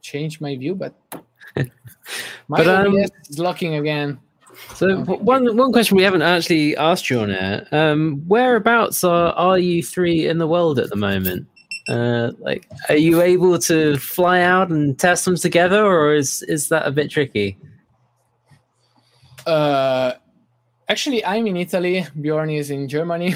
change 0.00 0.40
my 0.40 0.56
view, 0.56 0.74
but 0.74 0.94
my 1.56 2.58
But, 2.62 2.68
um, 2.68 2.96
is 2.96 3.38
locking 3.38 3.74
again. 3.74 4.18
So 4.74 4.96
one 5.04 5.56
one 5.56 5.72
question 5.72 5.96
we 5.96 6.02
haven't 6.02 6.22
actually 6.22 6.76
asked 6.76 7.10
you 7.10 7.20
on 7.20 7.30
air: 7.30 7.66
um, 7.72 8.22
Whereabouts 8.28 9.02
are 9.04 9.32
are 9.32 9.58
you 9.58 9.82
three 9.82 10.26
in 10.26 10.38
the 10.38 10.46
world 10.46 10.78
at 10.78 10.90
the 10.90 10.96
moment? 10.96 11.46
Uh, 11.88 12.32
like, 12.38 12.68
are 12.90 12.96
you 12.96 13.22
able 13.22 13.58
to 13.58 13.96
fly 13.96 14.42
out 14.42 14.68
and 14.68 14.98
test 14.98 15.24
them 15.24 15.36
together, 15.36 15.84
or 15.84 16.14
is 16.14 16.42
is 16.42 16.68
that 16.68 16.86
a 16.86 16.90
bit 16.90 17.10
tricky? 17.10 17.56
Uh, 19.46 20.12
actually, 20.88 21.24
I'm 21.24 21.46
in 21.46 21.56
Italy. 21.56 22.06
Bjorn 22.20 22.50
is 22.50 22.70
in 22.70 22.88
Germany, 22.88 23.34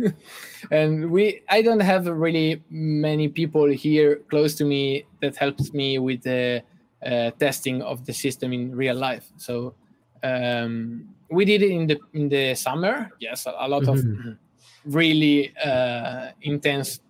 and 0.70 1.10
we. 1.10 1.42
I 1.50 1.62
don't 1.62 1.80
have 1.80 2.06
really 2.06 2.62
many 2.70 3.28
people 3.28 3.66
here 3.66 4.16
close 4.30 4.54
to 4.56 4.64
me 4.64 5.04
that 5.20 5.36
helps 5.36 5.74
me 5.74 5.98
with 5.98 6.22
the 6.22 6.62
uh, 7.04 7.32
testing 7.32 7.82
of 7.82 8.06
the 8.06 8.12
system 8.12 8.52
in 8.52 8.76
real 8.76 8.94
life. 8.94 9.26
So 9.36 9.74
um, 10.24 11.08
we 11.30 11.44
did 11.44 11.62
it 11.62 11.70
in 11.70 11.86
the 11.86 11.98
in 12.12 12.28
the 12.28 12.54
summer. 12.54 13.10
Yes, 13.20 13.46
a, 13.46 13.54
a 13.58 13.68
lot 13.68 13.86
of 13.88 13.98
really 14.84 15.52
uh, 15.64 16.30
intense 16.42 17.00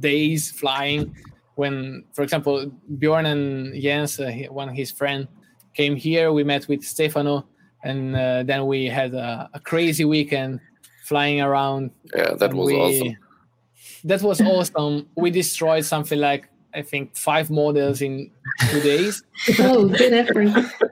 days 0.00 0.50
flying. 0.50 1.14
When, 1.56 2.04
for 2.12 2.22
example, 2.22 2.70
Bjorn 2.98 3.26
and 3.26 3.80
Jens, 3.80 4.18
uh, 4.18 4.32
one 4.50 4.68
of 4.68 4.74
his 4.74 4.90
friend, 4.90 5.28
came 5.72 5.94
here. 5.96 6.32
We 6.32 6.42
met 6.42 6.66
with 6.66 6.82
Stefano, 6.82 7.46
and 7.84 8.16
uh, 8.16 8.42
then 8.42 8.66
we 8.66 8.86
had 8.86 9.14
a, 9.14 9.48
a 9.54 9.60
crazy 9.60 10.04
weekend 10.04 10.60
flying 11.04 11.40
around. 11.40 11.90
yeah, 12.16 12.34
that 12.34 12.52
was 12.54 12.66
we- 12.66 12.76
awesome. 12.76 13.16
That 14.04 14.22
was 14.22 14.40
awesome. 14.54 15.06
We 15.16 15.30
destroyed 15.30 15.84
something 15.84 16.18
like 16.18 16.48
I 16.74 16.82
think 16.82 17.16
five 17.16 17.50
models 17.50 18.02
in 18.02 18.30
two 18.70 18.80
days. 18.80 19.22
Oh, 19.60 19.86
good 19.88 20.12
effort. 20.12 20.83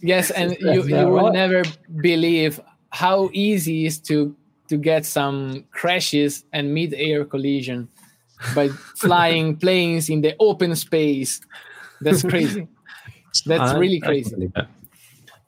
Yes, 0.00 0.30
and 0.30 0.56
you, 0.60 0.82
you 0.84 1.08
will 1.08 1.24
right. 1.24 1.32
never 1.32 1.62
believe 2.00 2.60
how 2.90 3.30
easy 3.32 3.84
it 3.84 3.86
is 3.88 3.98
to 4.00 4.34
to 4.68 4.76
get 4.76 5.04
some 5.04 5.64
crashes 5.72 6.44
and 6.52 6.72
mid-air 6.72 7.24
collision 7.24 7.88
by 8.54 8.68
flying 8.96 9.56
planes 9.56 10.08
in 10.08 10.20
the 10.20 10.34
open 10.38 10.76
space. 10.76 11.40
That's 12.00 12.22
crazy. 12.22 12.68
That's 13.46 13.72
I- 13.72 13.78
really 13.78 14.00
crazy. 14.00 14.52
that. 14.54 14.68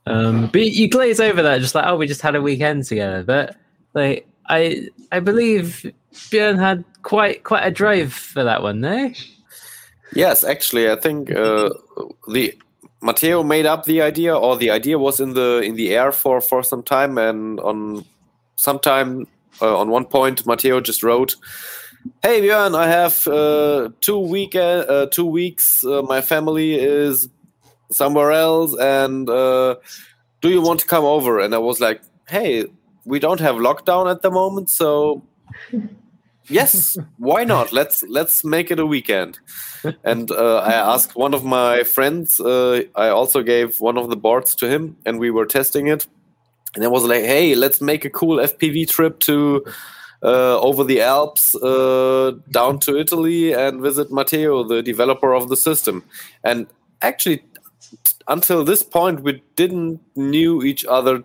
Um, 0.04 0.48
but 0.48 0.66
you 0.66 0.88
glaze 0.88 1.20
over 1.20 1.42
that, 1.42 1.60
just 1.60 1.76
like, 1.76 1.86
oh, 1.86 1.96
we 1.96 2.08
just 2.08 2.22
had 2.22 2.34
a 2.34 2.42
weekend 2.42 2.84
together. 2.84 3.22
But 3.22 3.56
like, 3.94 4.26
I 4.48 4.88
I 5.12 5.20
believe 5.20 5.92
Björn 6.12 6.58
had 6.58 6.84
quite 7.02 7.44
quite 7.44 7.62
a 7.62 7.70
drive 7.70 8.12
for 8.12 8.42
that 8.42 8.62
one, 8.62 8.80
no? 8.80 9.12
Yes, 10.14 10.44
actually, 10.44 10.90
I 10.90 10.96
think 10.96 11.30
uh, 11.30 11.70
the 12.28 12.54
Matteo 13.02 13.42
made 13.42 13.66
up 13.66 13.84
the 13.84 14.00
idea, 14.00 14.36
or 14.36 14.56
the 14.56 14.70
idea 14.70 14.98
was 14.98 15.20
in 15.20 15.34
the 15.34 15.60
in 15.60 15.74
the 15.74 15.94
air 15.94 16.12
for 16.12 16.40
for 16.40 16.62
some 16.62 16.82
time, 16.82 17.18
and 17.18 17.58
on 17.60 18.04
sometime 18.54 19.26
uh, 19.60 19.76
on 19.76 19.90
one 19.90 20.04
point, 20.04 20.46
Matteo 20.46 20.80
just 20.80 21.02
wrote, 21.02 21.36
"Hey 22.22 22.40
Björn, 22.40 22.76
I 22.76 22.88
have 22.88 23.26
uh, 23.26 23.90
two 24.00 24.18
week 24.18 24.54
uh, 24.54 25.06
two 25.06 25.26
weeks. 25.26 25.84
Uh, 25.84 26.02
my 26.02 26.20
family 26.20 26.74
is 26.74 27.28
somewhere 27.90 28.30
else, 28.30 28.76
and 28.78 29.28
uh, 29.28 29.74
do 30.40 30.48
you 30.48 30.62
want 30.62 30.80
to 30.80 30.86
come 30.86 31.04
over?" 31.04 31.40
And 31.40 31.54
I 31.54 31.58
was 31.58 31.80
like, 31.80 32.00
"Hey, 32.28 32.66
we 33.04 33.18
don't 33.18 33.40
have 33.40 33.56
lockdown 33.56 34.10
at 34.10 34.22
the 34.22 34.30
moment, 34.30 34.70
so." 34.70 35.22
yes 36.48 36.98
why 37.18 37.44
not 37.44 37.72
let's 37.72 38.02
let's 38.08 38.44
make 38.44 38.72
it 38.72 38.80
a 38.80 38.84
weekend 38.84 39.38
and 40.04 40.30
uh, 40.30 40.56
I 40.58 40.72
asked 40.72 41.16
one 41.16 41.34
of 41.34 41.44
my 41.44 41.82
friends. 41.84 42.40
Uh, 42.40 42.82
I 42.94 43.08
also 43.08 43.42
gave 43.42 43.80
one 43.80 43.98
of 43.98 44.10
the 44.10 44.16
boards 44.16 44.54
to 44.56 44.68
him, 44.68 44.96
and 45.04 45.18
we 45.18 45.30
were 45.30 45.46
testing 45.46 45.88
it. 45.88 46.06
And 46.74 46.84
I 46.84 46.88
was 46.88 47.04
like, 47.04 47.24
"Hey, 47.24 47.54
let's 47.54 47.80
make 47.80 48.04
a 48.04 48.10
cool 48.10 48.38
FPV 48.38 48.88
trip 48.88 49.20
to 49.20 49.64
uh, 50.22 50.60
over 50.60 50.84
the 50.84 51.00
Alps 51.00 51.54
uh, 51.56 52.32
down 52.50 52.78
to 52.80 52.98
Italy 52.98 53.52
and 53.52 53.80
visit 53.80 54.10
Matteo, 54.12 54.64
the 54.64 54.82
developer 54.82 55.34
of 55.34 55.48
the 55.48 55.56
system." 55.56 56.04
And 56.44 56.66
actually, 57.02 57.44
until 58.28 58.64
this 58.64 58.82
point, 58.82 59.22
we 59.22 59.42
didn't 59.56 60.00
knew 60.16 60.62
each 60.62 60.84
other 60.84 61.24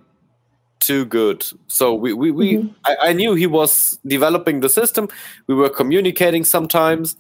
too 0.79 1.05
good. 1.05 1.45
So 1.67 1.93
we 1.93 2.13
we, 2.13 2.31
we 2.31 2.73
I, 2.85 2.95
I 3.09 3.13
knew 3.13 3.35
he 3.35 3.47
was 3.47 3.99
developing 4.05 4.61
the 4.61 4.69
system. 4.69 5.07
We 5.47 5.55
were 5.55 5.69
communicating 5.69 6.43
sometimes 6.43 7.15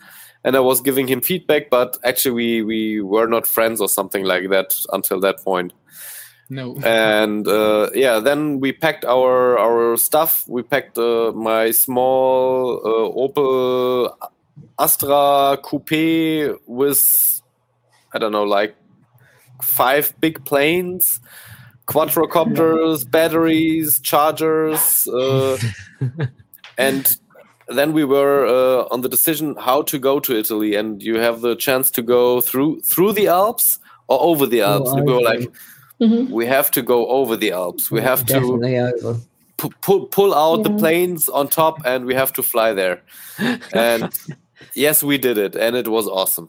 and 0.47 0.55
I 0.55 0.61
was 0.61 0.79
giving 0.79 1.09
him 1.09 1.19
feedback, 1.19 1.69
but 1.69 1.97
actually 2.05 2.31
we 2.31 2.61
we 2.61 3.01
were 3.01 3.27
not 3.27 3.45
friends 3.45 3.81
or 3.81 3.89
something 3.89 4.23
like 4.23 4.49
that 4.49 4.73
until 4.93 5.19
that 5.19 5.43
point. 5.43 5.73
No. 6.49 6.77
And 6.85 7.45
uh, 7.45 7.89
yeah, 7.93 8.21
then 8.21 8.61
we 8.61 8.71
packed 8.71 9.03
our 9.03 9.59
our 9.59 9.97
stuff. 9.97 10.47
We 10.47 10.63
packed 10.63 10.97
uh, 10.97 11.33
my 11.35 11.71
small 11.71 12.79
uh, 12.79 13.11
Opel 13.23 14.15
Astra 14.79 15.57
Coupe 15.61 16.61
with 16.65 17.41
I 18.13 18.17
don't 18.17 18.31
know 18.31 18.45
like 18.45 18.73
five 19.61 20.15
big 20.21 20.45
planes, 20.45 21.19
quadrocopters, 21.87 23.03
batteries, 23.11 23.99
chargers, 23.99 25.09
uh, 25.09 25.57
and 26.77 27.19
then 27.75 27.93
we 27.93 28.05
were 28.05 28.45
uh, 28.45 28.87
on 28.93 29.01
the 29.01 29.09
decision 29.09 29.55
how 29.59 29.81
to 29.83 29.97
go 29.99 30.19
to 30.19 30.37
Italy, 30.37 30.75
and 30.75 31.01
you 31.03 31.19
have 31.19 31.41
the 31.41 31.55
chance 31.55 31.91
to 31.91 32.01
go 32.01 32.41
through 32.41 32.81
through 32.81 33.13
the 33.13 33.27
Alps 33.27 33.79
or 34.07 34.19
over 34.21 34.45
the 34.47 34.61
Alps. 34.61 34.91
and 34.91 35.05
we 35.05 35.13
were 35.13 35.21
like, 35.21 35.51
Mhm. 35.99 36.29
we 36.29 36.45
have 36.45 36.69
to 36.71 36.81
go 36.81 37.07
over 37.07 37.35
the 37.35 37.51
Alps. 37.51 37.89
We 37.91 38.01
have 38.01 38.25
to 38.27 38.33
Definitely 38.33 38.77
over. 38.79 39.19
pull 39.81 40.05
pull 40.07 40.33
out 40.33 40.63
the 40.63 40.69
planes 40.77 41.27
on 41.29 41.47
top, 41.47 41.75
and 41.85 42.05
we 42.05 42.13
have 42.15 42.31
to 42.33 42.43
fly 42.43 42.73
there. 42.73 43.01
And 43.73 44.11
yes, 44.75 45.03
we 45.03 45.17
did 45.17 45.37
it, 45.37 45.55
and 45.55 45.75
it 45.75 45.87
was 45.87 46.07
awesome. 46.07 46.47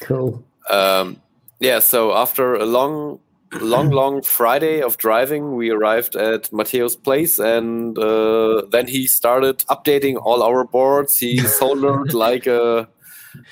Cool. 0.00 0.42
Um, 0.70 1.16
yeah, 1.60 1.80
so 1.80 2.12
after 2.12 2.54
a 2.54 2.64
long 2.66 3.18
long, 3.52 3.90
long 3.90 4.22
Friday 4.22 4.80
of 4.80 4.96
driving, 4.96 5.54
we 5.56 5.70
arrived 5.70 6.16
at 6.16 6.52
Matteo's 6.52 6.96
place, 6.96 7.38
and 7.38 7.98
uh, 7.98 8.62
then 8.70 8.86
he 8.86 9.06
started 9.06 9.58
updating 9.68 10.16
all 10.20 10.42
our 10.42 10.64
boards. 10.64 11.18
He 11.18 11.38
soldered 11.60 12.14
like 12.14 12.46
a 12.46 12.88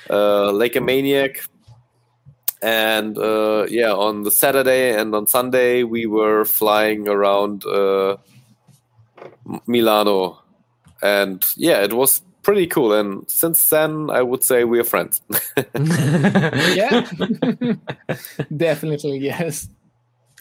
uh, 0.09 0.51
like 0.51 0.75
a 0.75 0.81
maniac. 0.81 1.43
And 2.61 3.17
uh, 3.17 3.67
yeah, 3.69 3.93
on 3.93 4.23
the 4.23 4.31
Saturday 4.31 4.93
and 4.99 5.15
on 5.15 5.27
Sunday, 5.27 5.83
we 5.83 6.05
were 6.05 6.43
flying 6.43 7.07
around 7.07 7.65
uh, 7.65 8.17
Milano, 9.65 10.41
and 11.01 11.45
yeah, 11.55 11.81
it 11.83 11.93
was 11.93 12.21
pretty 12.43 12.67
cool. 12.67 12.91
And 12.91 13.29
since 13.29 13.69
then, 13.69 14.09
I 14.09 14.21
would 14.21 14.43
say 14.43 14.65
we 14.65 14.79
are 14.79 14.83
friends. 14.83 15.21
Yeah, 16.75 17.07
definitely 18.55 19.19
yes. 19.19 19.69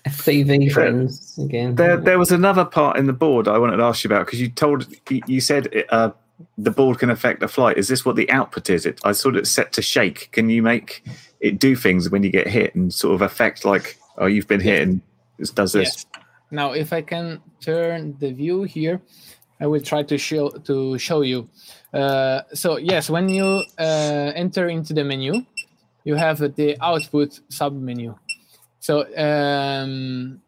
FPV 0.07 0.73
friends 0.73 1.39
again. 1.39 1.75
There, 1.75 1.97
there 1.97 2.19
was 2.19 2.31
another 2.33 2.65
part 2.65 2.97
in 2.97 3.07
the 3.07 3.13
board 3.13 3.49
I 3.49 3.59
wanted 3.59 3.77
to 3.79 3.83
ask 3.85 4.05
you 4.05 4.09
about 4.09 4.27
because 4.27 4.41
you 4.41 4.49
told 4.49 4.87
you- 5.11 5.23
you 5.27 5.41
said 5.41 5.85
uh, 5.91 6.11
the 6.57 6.71
board 6.71 6.99
can 6.99 7.11
affect 7.11 7.41
the 7.41 7.49
flight. 7.49 7.77
Is 7.79 7.89
this 7.89 8.05
what 8.05 8.17
the 8.17 8.31
output 8.31 8.71
is? 8.71 8.87
It 8.87 9.01
I 9.05 9.13
saw 9.13 9.31
it 9.35 9.47
set 9.47 9.73
to 9.73 9.83
shake. 9.83 10.31
Can 10.33 10.49
you 10.51 10.63
make 10.63 11.03
it 11.41 11.59
do 11.59 11.75
things 11.77 12.11
when 12.11 12.23
you 12.23 12.31
get 12.31 12.47
hit 12.47 12.75
and 12.75 12.93
sort 12.95 13.15
of 13.15 13.23
affect 13.23 13.65
like 13.65 13.99
oh 14.19 14.27
you've 14.27 14.49
been 14.49 14.61
hit 14.61 14.83
and 14.83 15.01
it 15.39 15.53
does 15.55 15.73
this? 15.73 15.89
Yes. 15.89 16.07
Now, 16.51 16.73
if 16.73 16.93
I 16.93 17.03
can 17.03 17.43
turn 17.61 18.17
the 18.21 18.33
view 18.33 18.63
here, 18.63 19.03
I 19.61 19.67
will 19.67 19.83
try 19.83 20.03
to 20.05 20.17
show 20.17 20.49
to 20.51 20.97
show 20.99 21.23
you. 21.23 21.49
Uh, 21.93 22.43
so 22.55 22.79
yes, 22.79 23.11
when 23.11 23.29
you 23.29 23.65
uh, 23.79 24.33
enter 24.35 24.69
into 24.69 24.95
the 24.95 25.05
menu, 25.05 25.45
you 26.05 26.15
have 26.15 26.39
the 26.39 26.77
output 26.81 27.41
sub 27.51 27.75
menu. 27.75 28.15
So 28.81 29.05
um, 29.17 30.41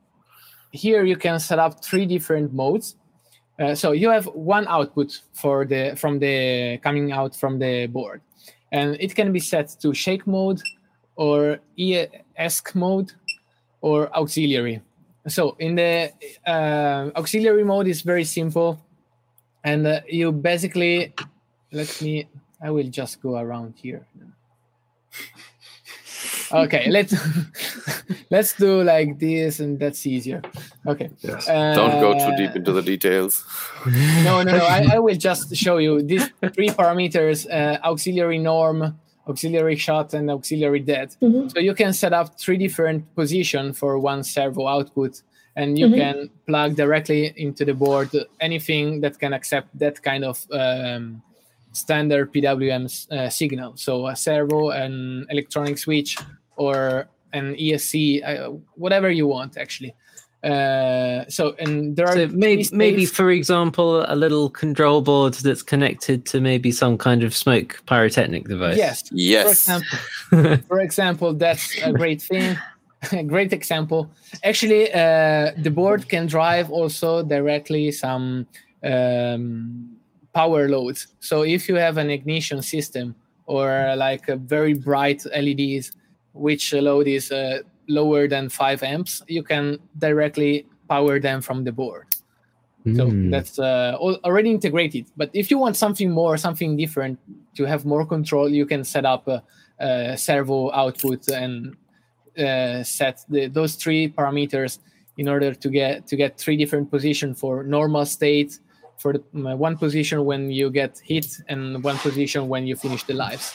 here 0.70 1.04
you 1.04 1.16
can 1.16 1.40
set 1.40 1.58
up 1.58 1.84
three 1.84 2.06
different 2.06 2.52
modes. 2.52 2.96
Uh, 3.58 3.74
so 3.74 3.92
you 3.92 4.08
have 4.08 4.26
one 4.26 4.66
output 4.68 5.20
for 5.32 5.64
the 5.66 5.94
from 5.96 6.18
the 6.18 6.78
coming 6.82 7.12
out 7.12 7.36
from 7.36 7.58
the 7.58 7.86
board, 7.86 8.22
and 8.72 8.96
it 8.98 9.14
can 9.14 9.32
be 9.32 9.40
set 9.40 9.68
to 9.82 9.92
shake 9.92 10.26
mode, 10.26 10.62
or 11.16 11.58
ESC 11.78 12.74
mode, 12.74 13.12
or 13.82 14.08
auxiliary. 14.16 14.80
So 15.28 15.56
in 15.58 15.74
the 15.74 16.10
uh, 16.46 17.10
auxiliary 17.14 17.64
mode 17.64 17.86
is 17.86 18.00
very 18.00 18.24
simple, 18.24 18.80
and 19.62 19.86
uh, 19.86 20.00
you 20.08 20.32
basically 20.32 21.12
let 21.70 22.00
me. 22.00 22.28
I 22.62 22.70
will 22.70 22.88
just 22.88 23.20
go 23.20 23.36
around 23.36 23.74
here. 23.76 24.06
Okay, 26.52 26.90
let's 26.90 27.14
let's 28.30 28.54
do 28.56 28.82
like 28.82 29.18
this, 29.18 29.60
and 29.60 29.78
that's 29.78 30.06
easier. 30.06 30.42
Okay. 30.86 31.10
Yes. 31.20 31.46
Don't 31.46 32.00
go 32.00 32.12
too 32.14 32.32
Uh, 32.32 32.36
deep 32.36 32.56
into 32.56 32.72
the 32.72 32.82
details. 32.82 33.44
no, 34.24 34.42
no, 34.42 34.56
no. 34.58 34.64
I, 34.64 34.86
I 34.94 34.98
will 34.98 35.16
just 35.16 35.54
show 35.56 35.78
you 35.78 36.02
these 36.02 36.28
three 36.54 36.70
parameters: 36.70 37.46
uh, 37.50 37.78
auxiliary 37.84 38.38
norm, 38.38 38.98
auxiliary 39.28 39.76
shot, 39.76 40.14
and 40.14 40.30
auxiliary 40.30 40.80
dead. 40.80 41.14
Mhm. 41.22 41.50
So 41.52 41.60
you 41.60 41.74
can 41.74 41.92
set 41.92 42.12
up 42.12 42.38
three 42.38 42.56
different 42.58 43.14
positions 43.14 43.78
for 43.78 43.98
one 43.98 44.22
servo 44.24 44.66
output, 44.66 45.22
and 45.56 45.78
you 45.78 45.86
Mhm. 45.88 45.96
can 45.96 46.30
plug 46.46 46.74
directly 46.76 47.32
into 47.36 47.64
the 47.64 47.74
board 47.74 48.10
anything 48.40 49.00
that 49.02 49.18
can 49.18 49.32
accept 49.32 49.68
that 49.78 50.02
kind 50.02 50.24
of 50.24 50.36
um, 50.52 51.22
standard 51.72 52.32
PWM 52.32 52.86
uh, 53.12 53.28
signal. 53.30 53.76
So 53.76 54.06
a 54.08 54.16
servo, 54.16 54.70
an 54.70 55.26
electronic 55.30 55.78
switch, 55.78 56.16
or 56.60 57.08
an 57.32 57.54
ESC, 57.56 58.22
uh, 58.22 58.50
whatever 58.74 59.10
you 59.10 59.26
want, 59.26 59.56
actually. 59.56 59.94
Uh, 60.44 61.24
so 61.28 61.54
and 61.58 61.96
there 61.96 62.06
are 62.08 62.16
So 62.16 62.28
maybe, 62.28 62.64
three 62.64 62.78
maybe 62.78 63.06
for 63.06 63.30
example, 63.30 64.04
a 64.08 64.16
little 64.16 64.48
control 64.50 65.00
board 65.02 65.34
that's 65.34 65.62
connected 65.62 66.24
to 66.26 66.40
maybe 66.40 66.70
some 66.72 66.96
kind 66.98 67.22
of 67.22 67.34
smoke 67.34 67.80
pyrotechnic 67.86 68.44
device. 68.48 68.76
yes, 68.76 69.08
For 69.08 69.16
Yes. 69.16 69.46
example, 69.52 69.98
for 70.68 70.80
example, 70.80 71.34
that's 71.34 71.76
a 71.82 71.92
great 71.92 72.20
thing, 72.22 72.56
a 73.12 73.22
great 73.22 73.52
example. 73.52 74.10
Actually, 74.44 74.92
uh, 74.92 75.52
the 75.64 75.70
board 75.70 76.08
can 76.08 76.26
drive 76.26 76.70
also 76.70 77.22
directly 77.22 77.92
some 77.92 78.46
um, 78.84 79.96
power 80.34 80.68
loads. 80.68 81.08
So 81.20 81.42
if 81.42 81.68
you 81.68 81.76
have 81.76 81.96
an 81.98 82.10
ignition 82.10 82.62
system 82.62 83.14
or 83.46 83.94
like 83.96 84.28
a 84.28 84.36
very 84.36 84.74
bright 84.74 85.20
LEDs, 85.44 85.92
which 86.32 86.72
load 86.72 87.06
is 87.08 87.30
uh, 87.32 87.58
lower 87.88 88.28
than 88.28 88.48
five 88.48 88.82
amps, 88.82 89.22
you 89.28 89.42
can 89.42 89.78
directly 89.98 90.66
power 90.88 91.20
them 91.20 91.40
from 91.42 91.64
the 91.64 91.72
board. 91.72 92.06
So 92.96 93.08
Mm. 93.08 93.30
that's 93.30 93.58
uh, 93.58 93.94
already 94.24 94.50
integrated. 94.50 95.04
But 95.16 95.28
if 95.34 95.50
you 95.50 95.58
want 95.58 95.76
something 95.76 96.10
more, 96.10 96.38
something 96.38 96.78
different 96.78 97.18
to 97.56 97.64
have 97.66 97.84
more 97.84 98.06
control, 98.06 98.48
you 98.48 98.64
can 98.64 98.84
set 98.84 99.04
up 99.04 99.28
a, 99.28 99.42
a 99.78 100.16
servo 100.16 100.70
output 100.72 101.28
and 101.28 101.76
uh, 102.38 102.82
set 102.82 103.20
the, 103.28 103.48
those 103.48 103.74
three 103.74 104.08
parameters 104.08 104.78
in 105.18 105.28
order 105.28 105.52
to 105.52 105.68
get 105.68 106.06
to 106.06 106.16
get 106.16 106.38
three 106.38 106.56
different 106.56 106.90
positions 106.90 107.38
for 107.38 107.62
normal 107.64 108.06
state, 108.06 108.58
for 108.96 109.12
the, 109.12 109.18
mm, 109.34 109.58
one 109.58 109.76
position 109.76 110.24
when 110.24 110.50
you 110.50 110.70
get 110.70 110.98
hit, 111.04 111.26
and 111.48 111.84
one 111.84 111.98
position 111.98 112.48
when 112.48 112.66
you 112.66 112.76
finish 112.76 113.02
the 113.04 113.12
lives. 113.12 113.52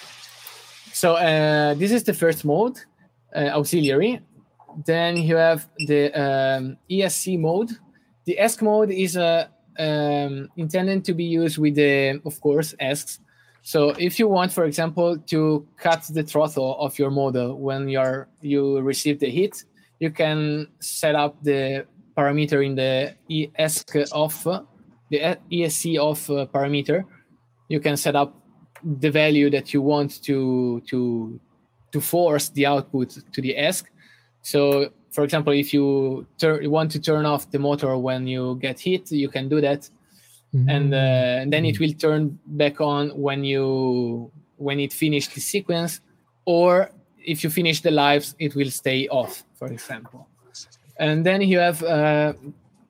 So 0.96 1.16
uh, 1.16 1.74
this 1.74 1.91
is 1.91 2.04
the 2.04 2.14
first 2.14 2.46
mode, 2.46 2.80
uh, 3.36 3.52
auxiliary. 3.52 4.22
Then 4.86 5.18
you 5.18 5.36
have 5.36 5.68
the 5.78 6.08
um, 6.14 6.78
ESC 6.89 7.38
mode. 7.38 7.72
The 8.24 8.38
ESC 8.39 8.62
mode 8.62 8.91
is 8.91 9.18
uh, 9.18 9.48
um, 9.78 10.48
intended 10.56 11.04
to 11.04 11.14
be 11.14 11.26
used 11.26 11.58
with 11.58 11.76
the, 11.76 12.22
of 12.24 12.39
course, 12.39 12.74
ESCs. 12.80 13.20
So 13.62 13.89
if 13.98 14.20
you 14.20 14.30
want, 14.30 14.54
for 14.54 14.64
example, 14.64 15.18
to 15.18 15.68
cut 15.76 16.04
the 16.14 16.24
throttle 16.24 16.78
of 16.80 16.98
your 16.98 17.12
model 17.12 17.60
when 17.60 17.89
you're 17.89 18.30
you 18.39 18.80
receive 18.80 19.20
the 19.20 19.30
hit, 19.30 19.66
you 20.00 20.12
can 20.12 20.68
set 20.80 21.14
up 21.14 21.43
the 21.43 21.88
parameter 22.16 22.66
in 22.66 22.76
the 22.76 23.16
ESC 23.30 24.08
off, 24.14 24.46
the 25.10 25.38
ESC 25.52 26.00
off 26.00 26.30
uh, 26.30 26.46
parameter. 26.46 27.04
You 27.68 27.82
can 27.82 27.98
set 27.98 28.16
up 28.16 28.45
the 28.86 29.10
value 29.10 29.50
that 29.50 29.74
you 29.74 29.82
want 29.82 30.24
to 30.24 30.82
to 30.88 31.40
to 31.92 32.02
force 32.02 32.50
the 32.50 32.66
output 32.66 33.10
to 33.34 33.42
the 33.42 33.56
ESC. 33.56 33.84
So, 34.42 34.92
for 35.12 35.24
example, 35.24 35.54
if 35.54 35.74
you 35.74 36.28
you 36.42 36.70
want 36.70 36.92
to 36.92 37.00
turn 37.00 37.26
off 37.26 37.50
the 37.52 37.60
motor 37.60 37.98
when 37.98 38.28
you 38.28 38.58
get 38.62 38.80
hit, 38.80 39.12
you 39.12 39.30
can 39.30 39.50
do 39.50 39.60
that, 39.62 39.90
and, 40.54 40.94
uh, 40.94 41.42
and 41.42 41.52
then 41.52 41.66
it 41.66 41.80
will 41.80 41.94
turn 41.94 42.40
back 42.46 42.80
on 42.80 43.10
when 43.10 43.44
you 43.44 44.32
when 44.58 44.80
it 44.80 44.94
finished 44.94 45.34
the 45.34 45.42
sequence, 45.42 46.02
or 46.46 46.92
if 47.26 47.44
you 47.44 47.50
finish 47.50 47.82
the 47.82 47.92
lives, 47.92 48.36
it 48.40 48.56
will 48.56 48.70
stay 48.70 49.08
off, 49.08 49.44
for 49.56 49.68
example. 49.68 50.28
And 50.98 51.26
then 51.26 51.42
you 51.42 51.60
have 51.60 51.84
uh, 51.84 52.34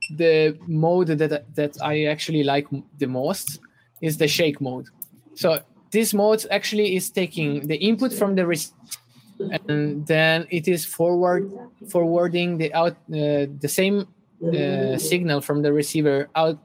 the 0.10 0.58
mode 0.68 1.08
that 1.08 1.56
that 1.56 1.78
I 1.82 2.06
actually 2.06 2.44
like 2.44 2.68
the 2.98 3.08
most 3.08 3.60
is 4.02 4.18
the 4.18 4.28
shake 4.28 4.60
mode. 4.60 4.88
So 5.36 5.60
this 5.92 6.14
mode 6.14 6.46
actually 6.52 6.96
is 6.96 7.10
taking 7.10 7.68
the 7.68 7.76
input 7.76 8.14
from 8.14 8.36
the 8.36 8.46
and 9.68 10.08
then 10.08 10.48
it 10.50 10.68
is 10.68 10.86
forward 10.86 11.52
forwarding 11.88 12.58
the 12.58 12.74
out 12.74 12.94
uh, 13.14 13.46
the 13.60 13.68
same 13.68 14.08
uh, 14.44 14.98
signal 14.98 15.42
from 15.42 15.62
the 15.62 15.72
receiver 15.72 16.30
out 16.36 16.58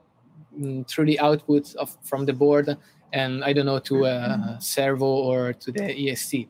mm, 0.56 0.86
through 0.86 1.06
the 1.06 1.18
output 1.20 1.74
of 1.76 1.96
from 2.02 2.26
the 2.26 2.32
board 2.32 2.76
and 3.12 3.44
I 3.44 3.52
don't 3.52 3.66
know 3.66 3.80
to 3.80 4.04
a 4.04 4.56
servo 4.60 5.06
or 5.06 5.52
to 5.52 5.72
the 5.72 5.80
ESC. 5.80 6.48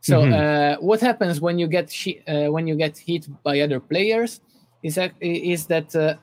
So 0.00 0.20
uh, 0.34 0.76
what 0.80 1.00
happens 1.00 1.40
when 1.40 1.58
you 1.58 1.66
get 1.66 1.88
uh, 2.28 2.52
when 2.52 2.66
you 2.66 2.76
get 2.76 2.98
hit 2.98 3.26
by 3.42 3.60
other 3.60 3.80
players 3.80 4.40
is 4.82 4.96
that 4.96 5.12
is 5.20 5.66
that 5.66 5.96
uh, 5.96 6.16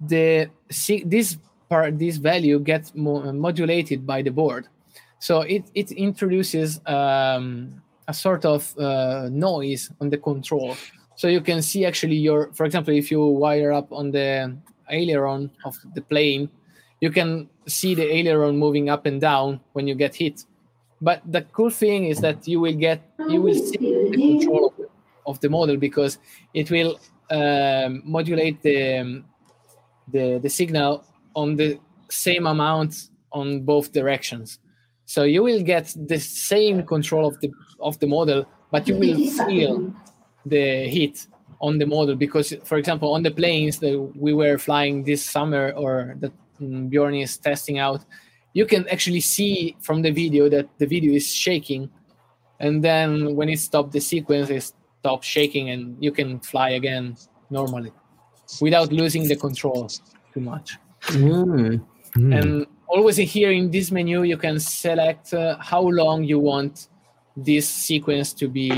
the 0.00 0.50
si- 0.70 1.04
this 1.06 1.38
part 1.68 1.98
this 1.98 2.16
value 2.16 2.58
gets 2.58 2.94
mo- 2.96 3.32
modulated 3.32 4.04
by 4.06 4.22
the 4.22 4.30
board. 4.30 4.66
So 5.18 5.42
it 5.42 5.64
it 5.74 5.90
introduces 5.92 6.80
um, 6.86 7.82
a 8.06 8.14
sort 8.14 8.44
of 8.44 8.76
uh, 8.78 9.28
noise 9.30 9.90
on 10.00 10.10
the 10.10 10.18
control. 10.18 10.76
So 11.16 11.28
you 11.28 11.40
can 11.40 11.62
see 11.62 11.84
actually 11.84 12.14
your, 12.14 12.52
for 12.52 12.64
example, 12.64 12.94
if 12.94 13.10
you 13.10 13.20
wire 13.20 13.72
up 13.72 13.92
on 13.92 14.12
the 14.12 14.56
aileron 14.88 15.50
of 15.64 15.76
the 15.94 16.00
plane, 16.00 16.48
you 17.00 17.10
can 17.10 17.48
see 17.66 17.94
the 17.94 18.04
aileron 18.04 18.56
moving 18.56 18.88
up 18.88 19.04
and 19.04 19.20
down 19.20 19.60
when 19.72 19.86
you 19.86 19.94
get 19.94 20.14
hit. 20.14 20.44
But 21.00 21.22
the 21.26 21.42
cool 21.42 21.70
thing 21.70 22.06
is 22.06 22.20
that 22.20 22.46
you 22.48 22.60
will 22.60 22.74
get 22.74 23.02
you 23.28 23.42
will 23.42 23.54
see 23.54 23.78
the 23.78 24.16
control 24.16 24.74
of 25.26 25.38
the, 25.40 25.48
model 25.48 25.76
because 25.76 26.18
it 26.54 26.70
will 26.70 26.98
um, 27.30 28.02
modulate 28.04 28.62
the, 28.62 29.22
the 30.08 30.38
the 30.38 30.48
signal 30.48 31.04
on 31.34 31.56
the 31.56 31.78
same 32.10 32.46
amount 32.46 33.10
on 33.32 33.60
both 33.60 33.92
directions. 33.92 34.58
So 35.08 35.22
you 35.22 35.42
will 35.42 35.62
get 35.62 35.96
the 35.96 36.20
same 36.20 36.84
control 36.84 37.26
of 37.26 37.40
the 37.40 37.50
of 37.80 37.98
the 37.98 38.06
model, 38.06 38.44
but 38.70 38.86
you 38.86 38.94
will 38.94 39.16
feel 39.46 39.90
the 40.44 40.86
heat 40.86 41.26
on 41.62 41.78
the 41.78 41.86
model 41.86 42.14
because, 42.14 42.52
for 42.64 42.76
example, 42.76 43.14
on 43.14 43.22
the 43.22 43.30
planes 43.30 43.78
that 43.78 43.96
we 44.14 44.34
were 44.34 44.58
flying 44.58 45.04
this 45.04 45.24
summer 45.24 45.72
or 45.74 46.14
that 46.20 46.32
mm, 46.60 46.90
Bjorn 46.90 47.14
is 47.14 47.38
testing 47.38 47.78
out, 47.78 48.04
you 48.52 48.66
can 48.66 48.86
actually 48.88 49.22
see 49.22 49.74
from 49.80 50.02
the 50.02 50.10
video 50.10 50.46
that 50.50 50.68
the 50.76 50.86
video 50.86 51.14
is 51.14 51.34
shaking, 51.34 51.88
and 52.60 52.84
then 52.84 53.34
when 53.34 53.48
it 53.48 53.60
stopped 53.60 53.92
the 53.92 54.00
sequence, 54.00 54.50
it 54.50 54.74
stops 55.00 55.26
shaking, 55.26 55.70
and 55.70 55.96
you 56.04 56.12
can 56.12 56.38
fly 56.40 56.70
again 56.76 57.16
normally 57.48 57.92
without 58.60 58.92
losing 58.92 59.26
the 59.26 59.36
control 59.36 59.88
too 60.34 60.40
much. 60.40 60.76
Mm. 61.04 61.80
And 62.14 62.66
always 62.88 63.16
here 63.16 63.52
in 63.52 63.70
this 63.70 63.90
menu, 63.90 64.22
you 64.22 64.36
can 64.36 64.58
select 64.60 65.32
uh, 65.34 65.56
how 65.60 65.82
long 65.82 66.24
you 66.24 66.38
want 66.38 66.88
this 67.36 67.68
sequence 67.68 68.32
to 68.34 68.48
be 68.48 68.70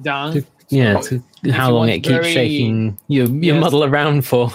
done. 0.00 0.44
Yeah, 0.68 1.00
to, 1.02 1.22
how 1.50 1.70
long 1.72 1.88
it 1.90 2.00
keeps 2.00 2.14
very- 2.16 2.32
shaking 2.32 2.98
your 3.08 3.26
your 3.26 3.56
Yes. 3.56 3.60
model 3.60 3.84
around 3.84 4.22
for. 4.24 4.50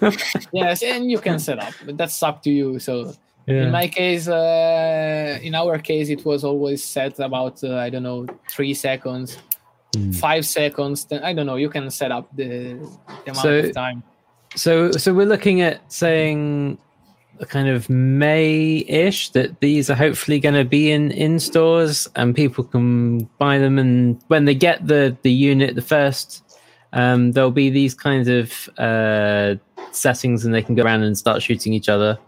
yes, 0.52 0.82
and 0.82 1.10
you 1.10 1.18
can 1.18 1.38
set 1.38 1.58
up, 1.58 1.74
but 1.84 1.96
that's 1.98 2.22
up 2.22 2.42
to 2.44 2.50
you. 2.50 2.78
So 2.78 3.12
Yeah. 3.46 3.64
in 3.64 3.70
my 3.70 3.88
case, 3.88 4.28
uh, 4.28 5.38
in 5.42 5.54
our 5.54 5.78
case, 5.78 6.08
it 6.08 6.24
was 6.24 6.42
always 6.44 6.82
set 6.84 7.18
about 7.20 7.62
uh, 7.64 7.76
I 7.76 7.90
don't 7.90 8.02
know 8.02 8.26
three 8.50 8.74
seconds, 8.74 9.36
Hmm. 9.96 10.12
five 10.12 10.44
seconds. 10.46 11.04
Then 11.04 11.22
I 11.24 11.32
don't 11.34 11.46
know. 11.46 11.56
You 11.56 11.68
can 11.70 11.90
set 11.90 12.12
up 12.12 12.28
the, 12.36 12.76
the 13.24 13.30
amount 13.32 13.44
So- 13.44 13.58
of 13.58 13.72
time. 13.74 14.02
So, 14.56 14.90
so 14.92 15.12
we're 15.12 15.26
looking 15.28 15.60
at 15.60 15.80
saying 15.92 16.78
kind 17.46 17.68
of 17.68 17.88
May-ish 17.88 19.30
that 19.30 19.60
these 19.60 19.90
are 19.90 19.94
hopefully 19.94 20.40
going 20.40 20.54
to 20.54 20.64
be 20.64 20.90
in 20.90 21.10
in 21.12 21.38
stores 21.38 22.08
and 22.16 22.34
people 22.34 22.64
can 22.64 23.18
buy 23.38 23.58
them. 23.58 23.78
And 23.78 24.20
when 24.28 24.44
they 24.44 24.54
get 24.54 24.86
the 24.86 25.16
the 25.22 25.32
unit, 25.32 25.74
the 25.74 25.82
first, 25.82 26.42
um, 26.92 27.32
there'll 27.32 27.50
be 27.50 27.70
these 27.70 27.94
kinds 27.94 28.28
of 28.28 28.68
uh, 28.78 29.56
settings, 29.92 30.44
and 30.44 30.54
they 30.54 30.62
can 30.62 30.74
go 30.74 30.82
around 30.82 31.02
and 31.02 31.16
start 31.16 31.42
shooting 31.42 31.72
each 31.72 31.88
other 31.88 32.18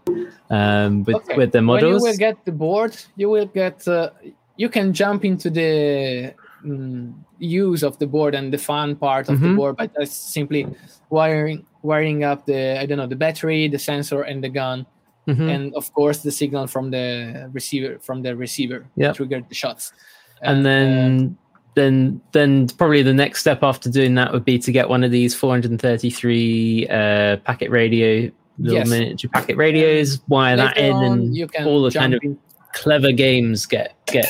um, 0.49 1.03
with 1.03 1.15
Okay. 1.17 1.35
with 1.37 1.51
their 1.51 1.63
When 1.63 1.85
you 1.85 1.99
will 2.01 2.17
get 2.17 2.43
the 2.45 2.51
board, 2.51 2.95
you 3.15 3.29
will 3.29 3.47
get. 3.47 3.87
Uh, 3.87 4.09
you 4.57 4.69
can 4.69 4.93
jump 4.93 5.25
into 5.25 5.49
the 5.49 6.33
mm, 6.63 7.13
use 7.39 7.81
of 7.83 7.97
the 7.97 8.05
board 8.05 8.35
and 8.35 8.53
the 8.53 8.57
fun 8.57 8.95
part 8.95 9.27
of 9.29 9.39
the 9.39 9.47
Mhm. 9.47 9.55
board 9.55 9.75
by 9.77 9.87
just 9.87 10.31
simply 10.31 10.67
wiring 11.09 11.65
wiring 11.81 12.23
up 12.23 12.45
the 12.45 12.79
I 12.79 12.85
don't 12.85 12.97
know 12.97 13.07
the 13.07 13.15
battery, 13.15 13.67
the 13.67 13.79
sensor, 13.79 14.21
and 14.21 14.43
the 14.43 14.49
gun, 14.49 14.85
Mhm. 15.27 15.49
and 15.55 15.75
of 15.75 15.91
course 15.93 16.19
the 16.23 16.31
signal 16.31 16.65
from 16.67 16.89
the 16.91 17.49
receiver 17.53 17.99
from 17.99 18.21
the 18.23 18.35
receiver 18.35 18.85
Yep. 18.95 19.15
triggered 19.15 19.45
the 19.49 19.55
shots. 19.55 19.93
and 20.41 20.59
uh, 20.61 20.63
then 20.69 21.37
then 21.75 22.21
then 22.31 22.67
probably 22.77 23.03
the 23.03 23.13
next 23.13 23.39
step 23.41 23.61
after 23.63 23.89
doing 23.89 24.15
that 24.15 24.33
would 24.33 24.43
be 24.43 24.57
to 24.59 24.71
get 24.71 24.89
one 24.89 25.03
of 25.03 25.11
these 25.11 25.33
433 25.35 26.87
uh, 26.89 27.37
packet 27.45 27.69
radio 27.69 28.31
little 28.59 28.77
Yes. 28.79 28.89
miniature 28.89 29.29
packet 29.31 29.55
radios 29.57 30.19
wire 30.27 30.57
that 30.57 30.77
in 30.77 30.91
on, 30.93 31.03
and 31.19 31.35
you 31.35 31.47
can 31.47 31.65
all 31.67 31.81
the 31.83 31.91
kind 31.91 32.13
of 32.13 32.19
in- 32.23 32.37
clever 32.73 33.11
games 33.11 33.65
get 33.65 33.93
get 34.07 34.27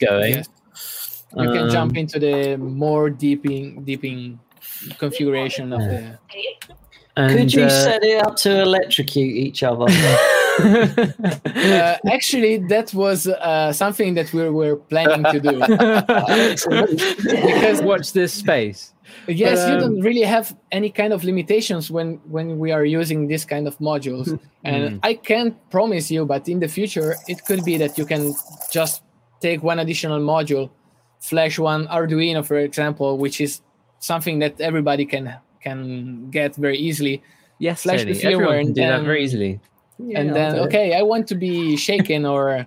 going 0.00 0.34
yes. 0.34 1.24
you 1.36 1.50
can 1.50 1.70
jump 1.70 1.92
Um, 1.92 1.96
into 1.96 2.18
the 2.18 2.56
more 2.58 3.08
deeping 3.10 3.84
deeping 3.84 4.38
configuration 4.98 5.72
of 5.72 5.80
the 5.80 6.18
and, 7.16 7.38
Could 7.38 7.52
you 7.52 7.64
uh, 7.64 7.68
set 7.68 8.02
it 8.02 8.24
up 8.24 8.36
to 8.36 8.62
electrocute 8.62 9.36
each 9.36 9.62
other? 9.62 9.86
uh, 10.58 11.96
actually 12.10 12.58
that 12.68 12.92
was 12.94 13.26
uh, 13.26 13.72
something 13.72 14.14
that 14.14 14.32
we 14.32 14.48
were 14.50 14.76
planning 14.76 15.24
to 15.24 15.40
do. 15.40 15.58
Because 17.46 17.82
watch 17.82 18.12
this 18.12 18.32
space. 18.32 18.92
Yes 19.26 19.60
But, 19.60 19.68
you 19.68 19.74
um, 19.74 19.80
don't 19.80 20.00
really 20.00 20.22
have 20.22 20.56
any 20.70 20.90
kind 20.90 21.12
of 21.12 21.24
limitations 21.24 21.90
when 21.90 22.20
when 22.30 22.58
we 22.58 22.70
are 22.72 22.84
using 22.84 23.28
this 23.28 23.44
kind 23.44 23.66
of 23.66 23.78
modules. 23.78 24.38
And 24.64 25.00
i 25.02 25.14
can't 25.14 25.54
promise 25.70 26.10
you 26.10 26.24
but 26.24 26.48
in 26.48 26.60
the 26.60 26.68
future 26.68 27.16
it 27.28 27.44
could 27.46 27.64
be 27.64 27.76
that 27.78 27.98
you 27.98 28.06
can 28.06 28.34
just 28.72 29.02
take 29.40 29.62
one 29.62 29.78
additional 29.80 30.20
module 30.20 30.70
flash 31.20 31.58
one 31.58 31.86
arduino 31.88 32.44
for 32.44 32.58
example 32.58 33.18
which 33.18 33.40
is 33.40 33.60
something 33.98 34.38
that 34.38 34.60
everybody 34.60 35.04
can 35.04 35.34
can 35.62 36.30
get 36.30 36.54
very 36.56 36.76
easily 36.78 37.22
yes 37.58 37.82
Flash 37.82 38.00
Tony, 38.00 38.12
the 38.12 38.20
firmware 38.20 38.32
everyone 38.32 38.56
can 38.58 38.66
and 38.66 38.74
do 38.74 38.80
that 38.82 39.02
very 39.04 39.24
easily 39.24 39.60
and 39.98 40.08
Yeah, 40.28 40.32
then 40.34 40.46
I'll 40.46 40.52
do 40.52 40.58
it. 40.62 40.66
okay 40.66 40.94
i 40.94 41.02
want 41.02 41.26
to 41.28 41.34
be 41.36 41.76
shaken 41.76 42.24
or 42.26 42.66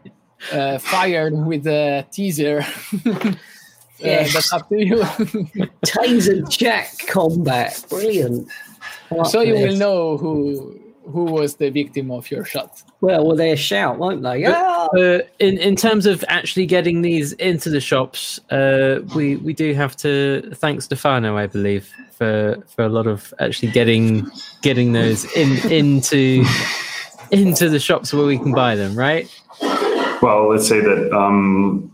uh, 0.53 0.77
fired 0.79 1.33
with 1.33 1.65
a 1.67 2.05
teaser 2.11 2.59
uh, 3.05 3.31
Yes. 3.99 4.33
that's 4.33 4.51
up 4.53 4.67
to 4.69 4.77
you 4.85 4.97
Taser 5.87 6.43
Jack 6.49 6.91
combat. 7.07 7.83
Brilliant. 7.89 8.47
I 9.09 9.15
like 9.15 9.27
so 9.31 9.39
you 9.41 9.53
will 9.55 9.77
know 9.77 10.17
who 10.17 10.77
who 11.11 11.25
was 11.25 11.55
the 11.55 11.69
victim 11.69 12.11
of 12.11 12.29
your 12.31 12.45
shot 12.45 12.83
Well, 13.01 13.25
well, 13.25 13.35
they'll 13.35 13.55
shout, 13.55 13.97
won't 13.97 14.23
they? 14.23 14.41
Yeah. 14.41 14.87
Uh, 14.97 15.19
in 15.39 15.57
in 15.57 15.75
terms 15.75 16.05
of 16.05 16.23
actually 16.27 16.65
getting 16.65 17.01
these 17.01 17.33
into 17.33 17.69
the 17.69 17.79
shops, 17.79 18.39
uh, 18.51 19.01
we 19.15 19.35
we 19.37 19.53
do 19.53 19.73
have 19.73 19.95
to 19.97 20.51
thank 20.55 20.81
Stefano, 20.81 21.37
I 21.37 21.47
believe, 21.47 21.91
for 22.11 22.57
for 22.67 22.83
a 22.85 22.89
lot 22.89 23.07
of 23.07 23.33
actually 23.39 23.71
getting 23.71 24.29
getting 24.61 24.93
those 24.93 25.25
in 25.35 25.71
into 25.71 26.43
into 27.31 27.69
the 27.69 27.79
shops 27.79 28.13
where 28.13 28.25
we 28.25 28.37
can 28.37 28.53
buy 28.53 28.75
them, 28.75 28.95
right? 28.95 29.27
Well, 30.21 30.49
let's 30.49 30.67
say 30.67 30.79
that 30.79 31.11
um, 31.13 31.91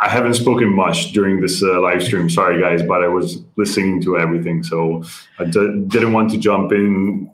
I 0.00 0.08
haven't 0.08 0.34
spoken 0.34 0.74
much 0.74 1.12
during 1.12 1.40
this 1.40 1.62
uh, 1.62 1.80
live 1.80 2.02
stream. 2.02 2.28
Sorry, 2.28 2.60
guys, 2.60 2.82
but 2.82 3.02
I 3.02 3.08
was 3.08 3.42
listening 3.56 4.02
to 4.02 4.18
everything, 4.18 4.62
so 4.62 5.02
I 5.38 5.44
d- 5.44 5.84
didn't 5.88 6.12
want 6.12 6.30
to 6.30 6.38
jump 6.38 6.72
in 6.72 7.30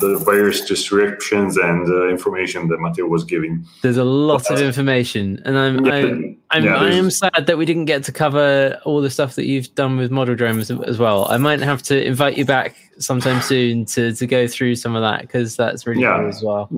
the 0.00 0.18
various 0.26 0.60
descriptions 0.60 1.56
and 1.56 1.88
uh, 1.88 2.08
information 2.08 2.68
that 2.68 2.78
Matteo 2.78 3.06
was 3.06 3.24
giving. 3.24 3.64
There's 3.80 3.96
a 3.96 4.04
lot 4.04 4.50
of 4.50 4.60
information, 4.60 5.40
and 5.46 5.56
I'm 5.58 5.84
Yeah, 5.86 5.94
I, 5.94 6.36
I'm 6.50 6.64
yeah, 6.64 6.76
I 6.76 6.90
am 6.90 7.10
sad 7.10 7.46
that 7.46 7.56
we 7.56 7.64
didn't 7.64 7.86
get 7.86 8.04
to 8.04 8.12
cover 8.12 8.78
all 8.84 9.00
the 9.00 9.08
stuff 9.08 9.34
that 9.36 9.46
you've 9.46 9.74
done 9.74 9.96
with 9.96 10.10
model 10.10 10.34
drones 10.34 10.70
as 10.70 10.98
well. 10.98 11.26
I 11.30 11.38
might 11.38 11.60
have 11.60 11.82
to 11.84 12.04
invite 12.04 12.36
you 12.36 12.44
back 12.44 12.76
sometime 12.98 13.40
soon 13.40 13.86
to 13.86 14.12
to 14.14 14.26
go 14.26 14.46
through 14.46 14.76
some 14.76 14.94
of 14.94 15.00
that 15.02 15.22
because 15.22 15.56
that's 15.56 15.86
really 15.86 16.02
Yeah. 16.02 16.18
cool 16.18 16.28
as 16.28 16.42
well. 16.42 16.68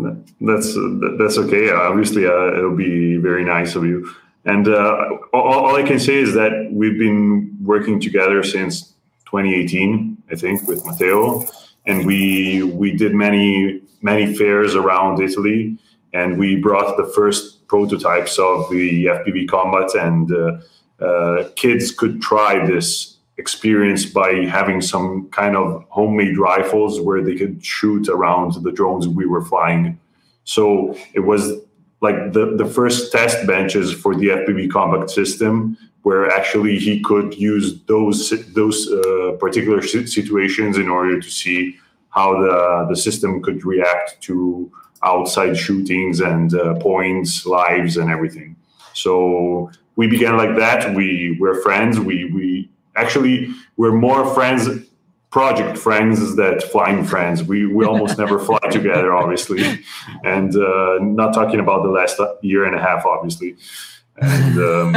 That's 0.41 0.77
that's 1.19 1.39
okay. 1.39 1.71
Obviously, 1.71 2.27
uh, 2.27 2.57
it'll 2.59 2.77
be 2.77 3.17
very 3.17 3.45
nice 3.45 3.75
of 3.75 3.85
you. 3.85 4.09
And 4.45 4.69
uh, 4.69 5.09
all, 5.33 5.67
all 5.67 5.77
I 5.77 5.83
can 5.83 5.99
say 5.99 6.17
is 6.17 6.35
that 6.35 6.69
we've 6.71 6.99
been 6.99 7.57
working 7.63 7.99
together 7.99 8.43
since 8.43 8.93
2018, 9.27 10.23
I 10.31 10.35
think, 10.37 10.69
with 10.69 10.85
Matteo, 10.87 11.45
and 11.87 12.07
we 12.07 12.63
we 12.63 12.93
did 12.93 13.15
many 13.15 13.81
many 14.03 14.35
fairs 14.35 14.75
around 14.75 15.21
Italy, 15.21 15.77
and 16.13 16.39
we 16.39 16.57
brought 16.57 16.97
the 16.97 17.07
first 17.07 17.67
prototypes 17.69 18.39
of 18.39 18.71
the 18.71 19.07
FPV 19.07 19.49
combat, 19.49 19.95
and 19.95 20.33
uh, 20.33 21.05
uh, 21.05 21.49
kids 21.57 21.91
could 21.91 22.21
try 22.21 22.65
this 22.67 23.17
experience 23.37 24.07
by 24.07 24.45
having 24.45 24.81
some 24.81 25.29
kind 25.31 25.57
of 25.57 25.85
homemade 25.89 26.39
rifles 26.39 27.01
where 27.01 27.23
they 27.23 27.35
could 27.35 27.65
shoot 27.65 28.09
around 28.09 28.55
the 28.63 28.71
drones 28.71 29.09
we 29.09 29.27
were 29.27 29.45
flying. 29.45 29.99
So 30.45 30.97
it 31.15 31.21
was 31.21 31.53
like 32.05 32.33
the, 32.33 32.55
the 32.57 32.67
first 32.67 33.11
test 33.11 33.47
benches 33.47 33.93
for 33.93 34.15
the 34.15 34.29
FPV 34.41 34.71
combat 34.71 35.11
system, 35.11 35.77
where 36.03 36.31
actually 36.31 36.79
he 36.79 37.01
could 37.01 37.35
use 37.35 37.67
those 37.93 38.19
those 38.53 38.79
uh, 38.93 39.33
particular 39.41 39.83
situations 39.83 40.77
in 40.77 40.89
order 40.89 41.21
to 41.21 41.31
see 41.41 41.77
how 42.11 42.29
the 42.45 42.87
the 42.91 42.97
system 43.07 43.43
could 43.43 43.65
react 43.65 44.21
to 44.29 44.71
outside 45.03 45.55
shootings 45.57 46.21
and 46.21 46.55
uh, 46.55 46.75
points, 46.75 47.45
lives, 47.47 47.97
and 47.97 48.11
everything. 48.11 48.57
So 48.93 49.71
we 49.97 50.07
began 50.07 50.37
like 50.37 50.57
that. 50.57 50.95
We 50.95 51.37
were 51.41 51.57
friends. 51.67 51.99
We 51.99 52.17
we 52.37 52.71
actually 53.03 53.37
we're 53.77 53.99
more 54.09 54.23
friends 54.35 54.69
project 55.35 55.77
friends 55.77 56.21
is 56.21 56.37
that 56.37 56.63
flying 56.63 57.03
friends. 57.13 57.43
We 57.43 57.67
we 57.67 57.85
almost 57.85 58.17
never 58.17 58.39
fly 58.39 58.65
together, 58.79 59.13
obviously, 59.13 59.63
and 60.23 60.51
uh, 60.55 60.99
not 61.21 61.35
talking 61.35 61.59
about 61.59 61.83
the 61.83 61.93
last 61.99 62.17
year 62.43 62.63
and 62.69 62.75
a 62.81 62.83
half, 62.89 63.05
obviously. 63.05 63.57
And 64.23 64.55
um, 64.71 64.91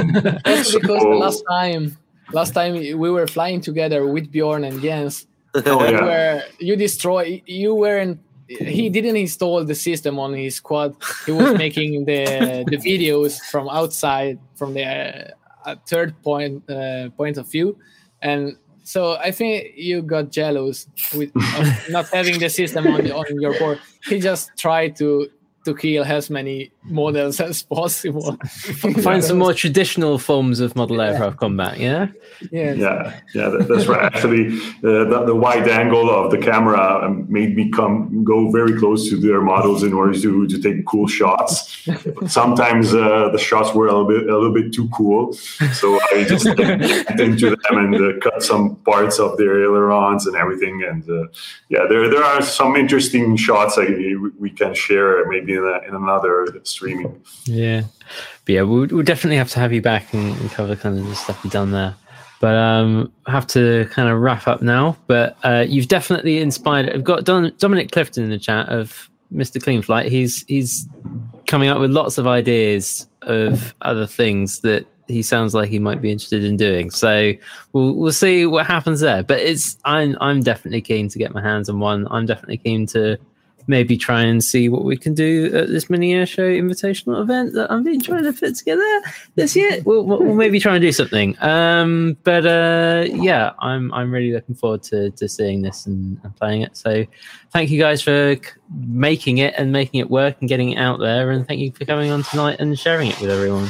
Also 0.45 0.79
because 0.79 1.01
the 1.01 1.21
last 1.25 1.43
time 1.49 1.97
last 2.39 2.51
time 2.59 2.73
we 3.03 3.09
were 3.17 3.25
flying 3.25 3.61
together 3.69 4.05
with 4.05 4.25
Bjorn 4.31 4.63
and 4.63 4.79
Jens 4.79 5.25
oh 5.55 5.83
yeah, 5.89 6.03
where 6.09 6.43
you 6.59 6.75
destroy 6.75 7.41
you 7.47 7.73
weren't 7.73 8.19
he 8.47 8.89
didn't 8.97 9.17
install 9.25 9.65
the 9.65 9.73
system 9.89 10.19
on 10.19 10.33
his 10.33 10.59
quad 10.59 10.91
he 11.25 11.31
was 11.31 11.57
making 11.65 12.05
the 12.05 12.23
the 12.71 12.79
videos 12.89 13.33
from 13.51 13.65
outside 13.79 14.37
from 14.59 14.69
the 14.77 14.85
uh, 15.65 15.75
third 15.91 16.09
point 16.21 16.55
uh, 16.69 17.09
point 17.21 17.37
of 17.41 17.45
view 17.49 17.67
and 18.21 18.57
so 18.87 19.17
i 19.27 19.31
think 19.31 19.73
you 19.75 20.01
got 20.01 20.31
jealous 20.31 20.87
with 21.13 21.29
not 21.89 22.07
having 22.09 22.39
the 22.39 22.49
system 22.49 22.87
on, 22.87 23.11
on 23.11 23.41
your 23.41 23.57
board. 23.59 23.79
He 24.07 24.19
just 24.19 24.51
tried 24.57 24.95
to 24.97 25.29
to 25.67 25.75
kill 25.75 26.03
as 26.05 26.29
many 26.29 26.71
models 26.83 27.39
as 27.41 27.61
possible. 27.61 28.37
Find 29.03 29.23
some 29.23 29.37
more 29.37 29.53
traditional 29.53 30.17
forms 30.17 30.61
of 30.61 30.75
model 30.75 31.01
aircraft 31.01 31.37
combat. 31.37 31.77
Yeah. 31.77 32.07
Yeah. 32.51 32.73
Yeah, 32.73 33.19
yeah, 33.35 33.49
that's 33.67 33.87
right. 33.87 34.03
Actually, 34.03 34.47
uh, 34.83 35.03
the, 35.11 35.23
the 35.27 35.35
wide 35.35 35.67
angle 35.67 36.09
of 36.09 36.31
the 36.31 36.37
camera 36.37 37.05
um, 37.05 37.25
made 37.29 37.55
me 37.55 37.69
come 37.69 38.23
go 38.23 38.49
very 38.51 38.77
close 38.79 39.09
to 39.09 39.17
their 39.17 39.41
models 39.41 39.83
in 39.83 39.93
order 39.93 40.13
to, 40.19 40.47
to 40.47 40.61
take 40.61 40.85
cool 40.85 41.07
shots. 41.07 41.85
But 41.85 42.29
sometimes 42.39 42.93
uh, 42.93 43.29
the 43.31 43.37
shots 43.37 43.73
were 43.73 43.87
a 43.87 43.93
little 43.93 44.07
bit 44.07 44.29
a 44.29 44.37
little 44.37 44.53
bit 44.53 44.73
too 44.73 44.87
cool, 44.89 45.33
so 45.33 45.99
I 46.11 46.25
just 46.27 46.45
went 46.57 47.19
into 47.19 47.49
them 47.49 47.77
and 47.77 47.95
uh, 47.95 48.19
cut 48.21 48.43
some 48.43 48.75
parts 48.77 49.19
of 49.19 49.37
their 49.37 49.63
ailerons 49.63 50.27
and 50.27 50.35
everything. 50.35 50.83
And 50.83 51.09
uh, 51.09 51.27
yeah, 51.69 51.85
there 51.89 52.09
there 52.09 52.23
are 52.23 52.41
some 52.41 52.75
interesting 52.75 53.35
shots 53.35 53.77
I, 53.77 53.87
we 54.39 54.49
can 54.49 54.73
share 54.73 55.27
maybe 55.27 55.56
in, 55.57 55.63
a, 55.63 55.87
in 55.87 55.95
another 55.95 56.47
streaming. 56.63 57.21
Yeah. 57.45 57.83
But 58.45 58.53
yeah, 58.53 58.61
we'll, 58.61 58.87
we'll 58.87 59.03
definitely 59.03 59.37
have 59.37 59.49
to 59.51 59.59
have 59.59 59.73
you 59.73 59.81
back 59.81 60.13
and, 60.13 60.37
and 60.39 60.51
cover 60.51 60.75
kind 60.75 60.97
of 60.97 61.07
the 61.07 61.15
stuff 61.15 61.39
you've 61.43 61.53
done 61.53 61.71
there. 61.71 61.95
But 62.39 62.55
um, 62.55 63.11
have 63.25 63.47
to 63.47 63.89
kind 63.91 64.09
of 64.09 64.19
wrap 64.19 64.47
up 64.47 64.61
now. 64.61 64.95
But 65.07 65.37
uh, 65.43 65.65
you've 65.67 65.87
definitely 65.87 66.39
inspired. 66.39 66.89
I've 66.89 67.03
got 67.03 67.23
Don, 67.23 67.51
Dominic 67.57 67.91
Clifton 67.91 68.23
in 68.23 68.29
the 68.29 68.37
chat 68.37 68.69
of 68.69 69.09
Mr. 69.33 69.61
Cleanflight. 69.61 70.09
He's 70.09 70.43
he's 70.47 70.87
coming 71.47 71.69
up 71.69 71.79
with 71.79 71.91
lots 71.91 72.17
of 72.17 72.27
ideas 72.27 73.07
of 73.23 73.73
other 73.81 74.05
things 74.05 74.59
that 74.61 74.85
he 75.07 75.21
sounds 75.21 75.53
like 75.53 75.69
he 75.69 75.79
might 75.79 76.01
be 76.01 76.11
interested 76.11 76.43
in 76.43 76.57
doing. 76.57 76.91
So 76.91 77.33
we'll 77.73 77.93
we'll 77.95 78.11
see 78.11 78.45
what 78.45 78.65
happens 78.67 78.99
there. 78.99 79.23
But 79.23 79.39
it's 79.39 79.77
I'm 79.85 80.17
I'm 80.21 80.41
definitely 80.41 80.81
keen 80.81 81.09
to 81.09 81.17
get 81.17 81.33
my 81.33 81.41
hands 81.41 81.69
on 81.69 81.79
one. 81.79 82.07
I'm 82.11 82.25
definitely 82.25 82.57
keen 82.57 82.85
to 82.87 83.17
maybe 83.67 83.97
try 83.97 84.21
and 84.21 84.43
see 84.43 84.69
what 84.69 84.83
we 84.83 84.95
can 84.97 85.13
do 85.13 85.51
at 85.53 85.67
this 85.67 85.89
mini 85.89 86.13
air 86.13 86.25
show 86.25 86.49
invitational 86.49 87.21
event 87.21 87.53
that 87.53 87.69
I've 87.69 87.83
been 87.83 88.01
trying 88.01 88.23
to 88.23 88.33
put 88.33 88.55
together 88.55 89.01
this 89.35 89.55
year. 89.55 89.81
We'll, 89.85 90.03
we'll 90.03 90.19
we'll 90.19 90.35
maybe 90.35 90.59
try 90.59 90.75
and 90.75 90.81
do 90.81 90.91
something. 90.91 91.35
Um, 91.41 92.17
but 92.23 92.45
uh, 92.45 93.05
yeah, 93.07 93.51
I'm 93.59 93.93
I'm 93.93 94.11
really 94.11 94.31
looking 94.33 94.55
forward 94.55 94.83
to 94.83 95.11
to 95.11 95.27
seeing 95.27 95.61
this 95.61 95.85
and, 95.85 96.19
and 96.23 96.35
playing 96.35 96.61
it. 96.61 96.75
So 96.77 97.05
thank 97.51 97.69
you 97.69 97.79
guys 97.79 98.01
for 98.01 98.35
c- 98.35 98.41
making 98.71 99.37
it 99.39 99.53
and 99.57 99.71
making 99.71 99.99
it 99.99 100.09
work 100.09 100.37
and 100.39 100.49
getting 100.49 100.71
it 100.71 100.77
out 100.77 100.99
there. 100.99 101.31
And 101.31 101.47
thank 101.47 101.59
you 101.59 101.71
for 101.71 101.85
coming 101.85 102.11
on 102.11 102.23
tonight 102.23 102.57
and 102.59 102.77
sharing 102.79 103.09
it 103.11 103.19
with 103.21 103.29
everyone. 103.29 103.69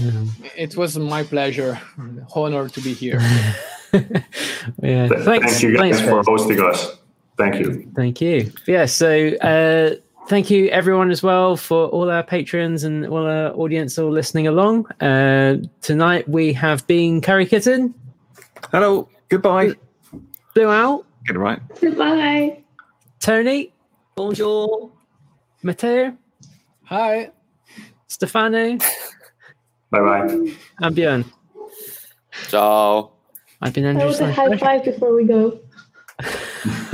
Um, 0.00 0.30
It 0.56 0.76
was 0.76 0.96
my 0.98 1.22
pleasure, 1.24 1.80
honor 2.34 2.68
to 2.68 2.80
be 2.80 2.94
here. 2.94 3.18
yeah, 3.92 5.08
Th- 5.08 5.20
thanks, 5.24 5.24
Thank 5.24 5.62
you 5.62 5.76
guys 5.76 5.96
thanks, 5.96 6.00
for 6.00 6.22
hosting 6.24 6.60
us. 6.60 6.96
Thank 7.38 7.56
you. 7.56 7.90
Thank 7.94 8.20
you. 8.20 8.52
Yeah. 8.66 8.84
So 8.86 9.28
uh, 9.36 9.94
thank 10.28 10.50
you 10.50 10.68
everyone 10.68 11.10
as 11.10 11.22
well 11.22 11.56
for 11.56 11.86
all 11.88 12.10
our 12.10 12.22
patrons 12.22 12.84
and 12.84 13.06
all 13.06 13.26
our 13.26 13.52
audience 13.54 13.98
all 13.98 14.10
listening 14.10 14.46
along. 14.46 14.86
Uh, 15.00 15.56
tonight 15.80 16.28
we 16.28 16.52
have 16.52 16.86
been 16.86 17.20
Curry 17.20 17.46
Kitten, 17.46 17.94
Hello. 18.70 19.08
Goodbye. 19.28 19.72
Blue 20.54 20.68
Owl, 20.68 21.04
Get 21.26 21.36
it 21.36 21.38
right. 21.38 21.58
Goodbye. 21.80 22.58
Tony, 23.20 23.72
Bonjour. 24.14 24.90
Matteo, 25.62 26.14
Hi. 26.84 27.30
Stefano, 28.08 28.76
Bye 29.90 30.00
bye. 30.00 30.26
and 30.80 30.94
Björn. 30.96 31.24
Ciao. 32.48 33.12
I've 33.62 33.72
been 33.72 33.84
That 33.84 33.90
Andrew 33.90 34.06
was 34.08 34.16
a 34.16 34.18
Slash 34.18 34.36
high 34.36 34.48
Bush. 34.48 34.60
five 34.60 34.84
before 34.84 35.14
we 35.14 35.24
go. 35.24 35.58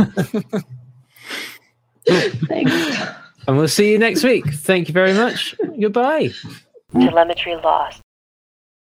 Thanks. 2.07 2.73
and 3.47 3.57
we'll 3.57 3.69
see 3.69 3.93
you 3.93 3.99
next 3.99 4.25
week. 4.25 4.47
Thank 4.53 4.89
you 4.89 4.95
very 4.95 5.13
much. 5.13 5.55
Goodbye. 5.81 6.31
Telemetry 6.93 7.57
lost. 7.57 8.03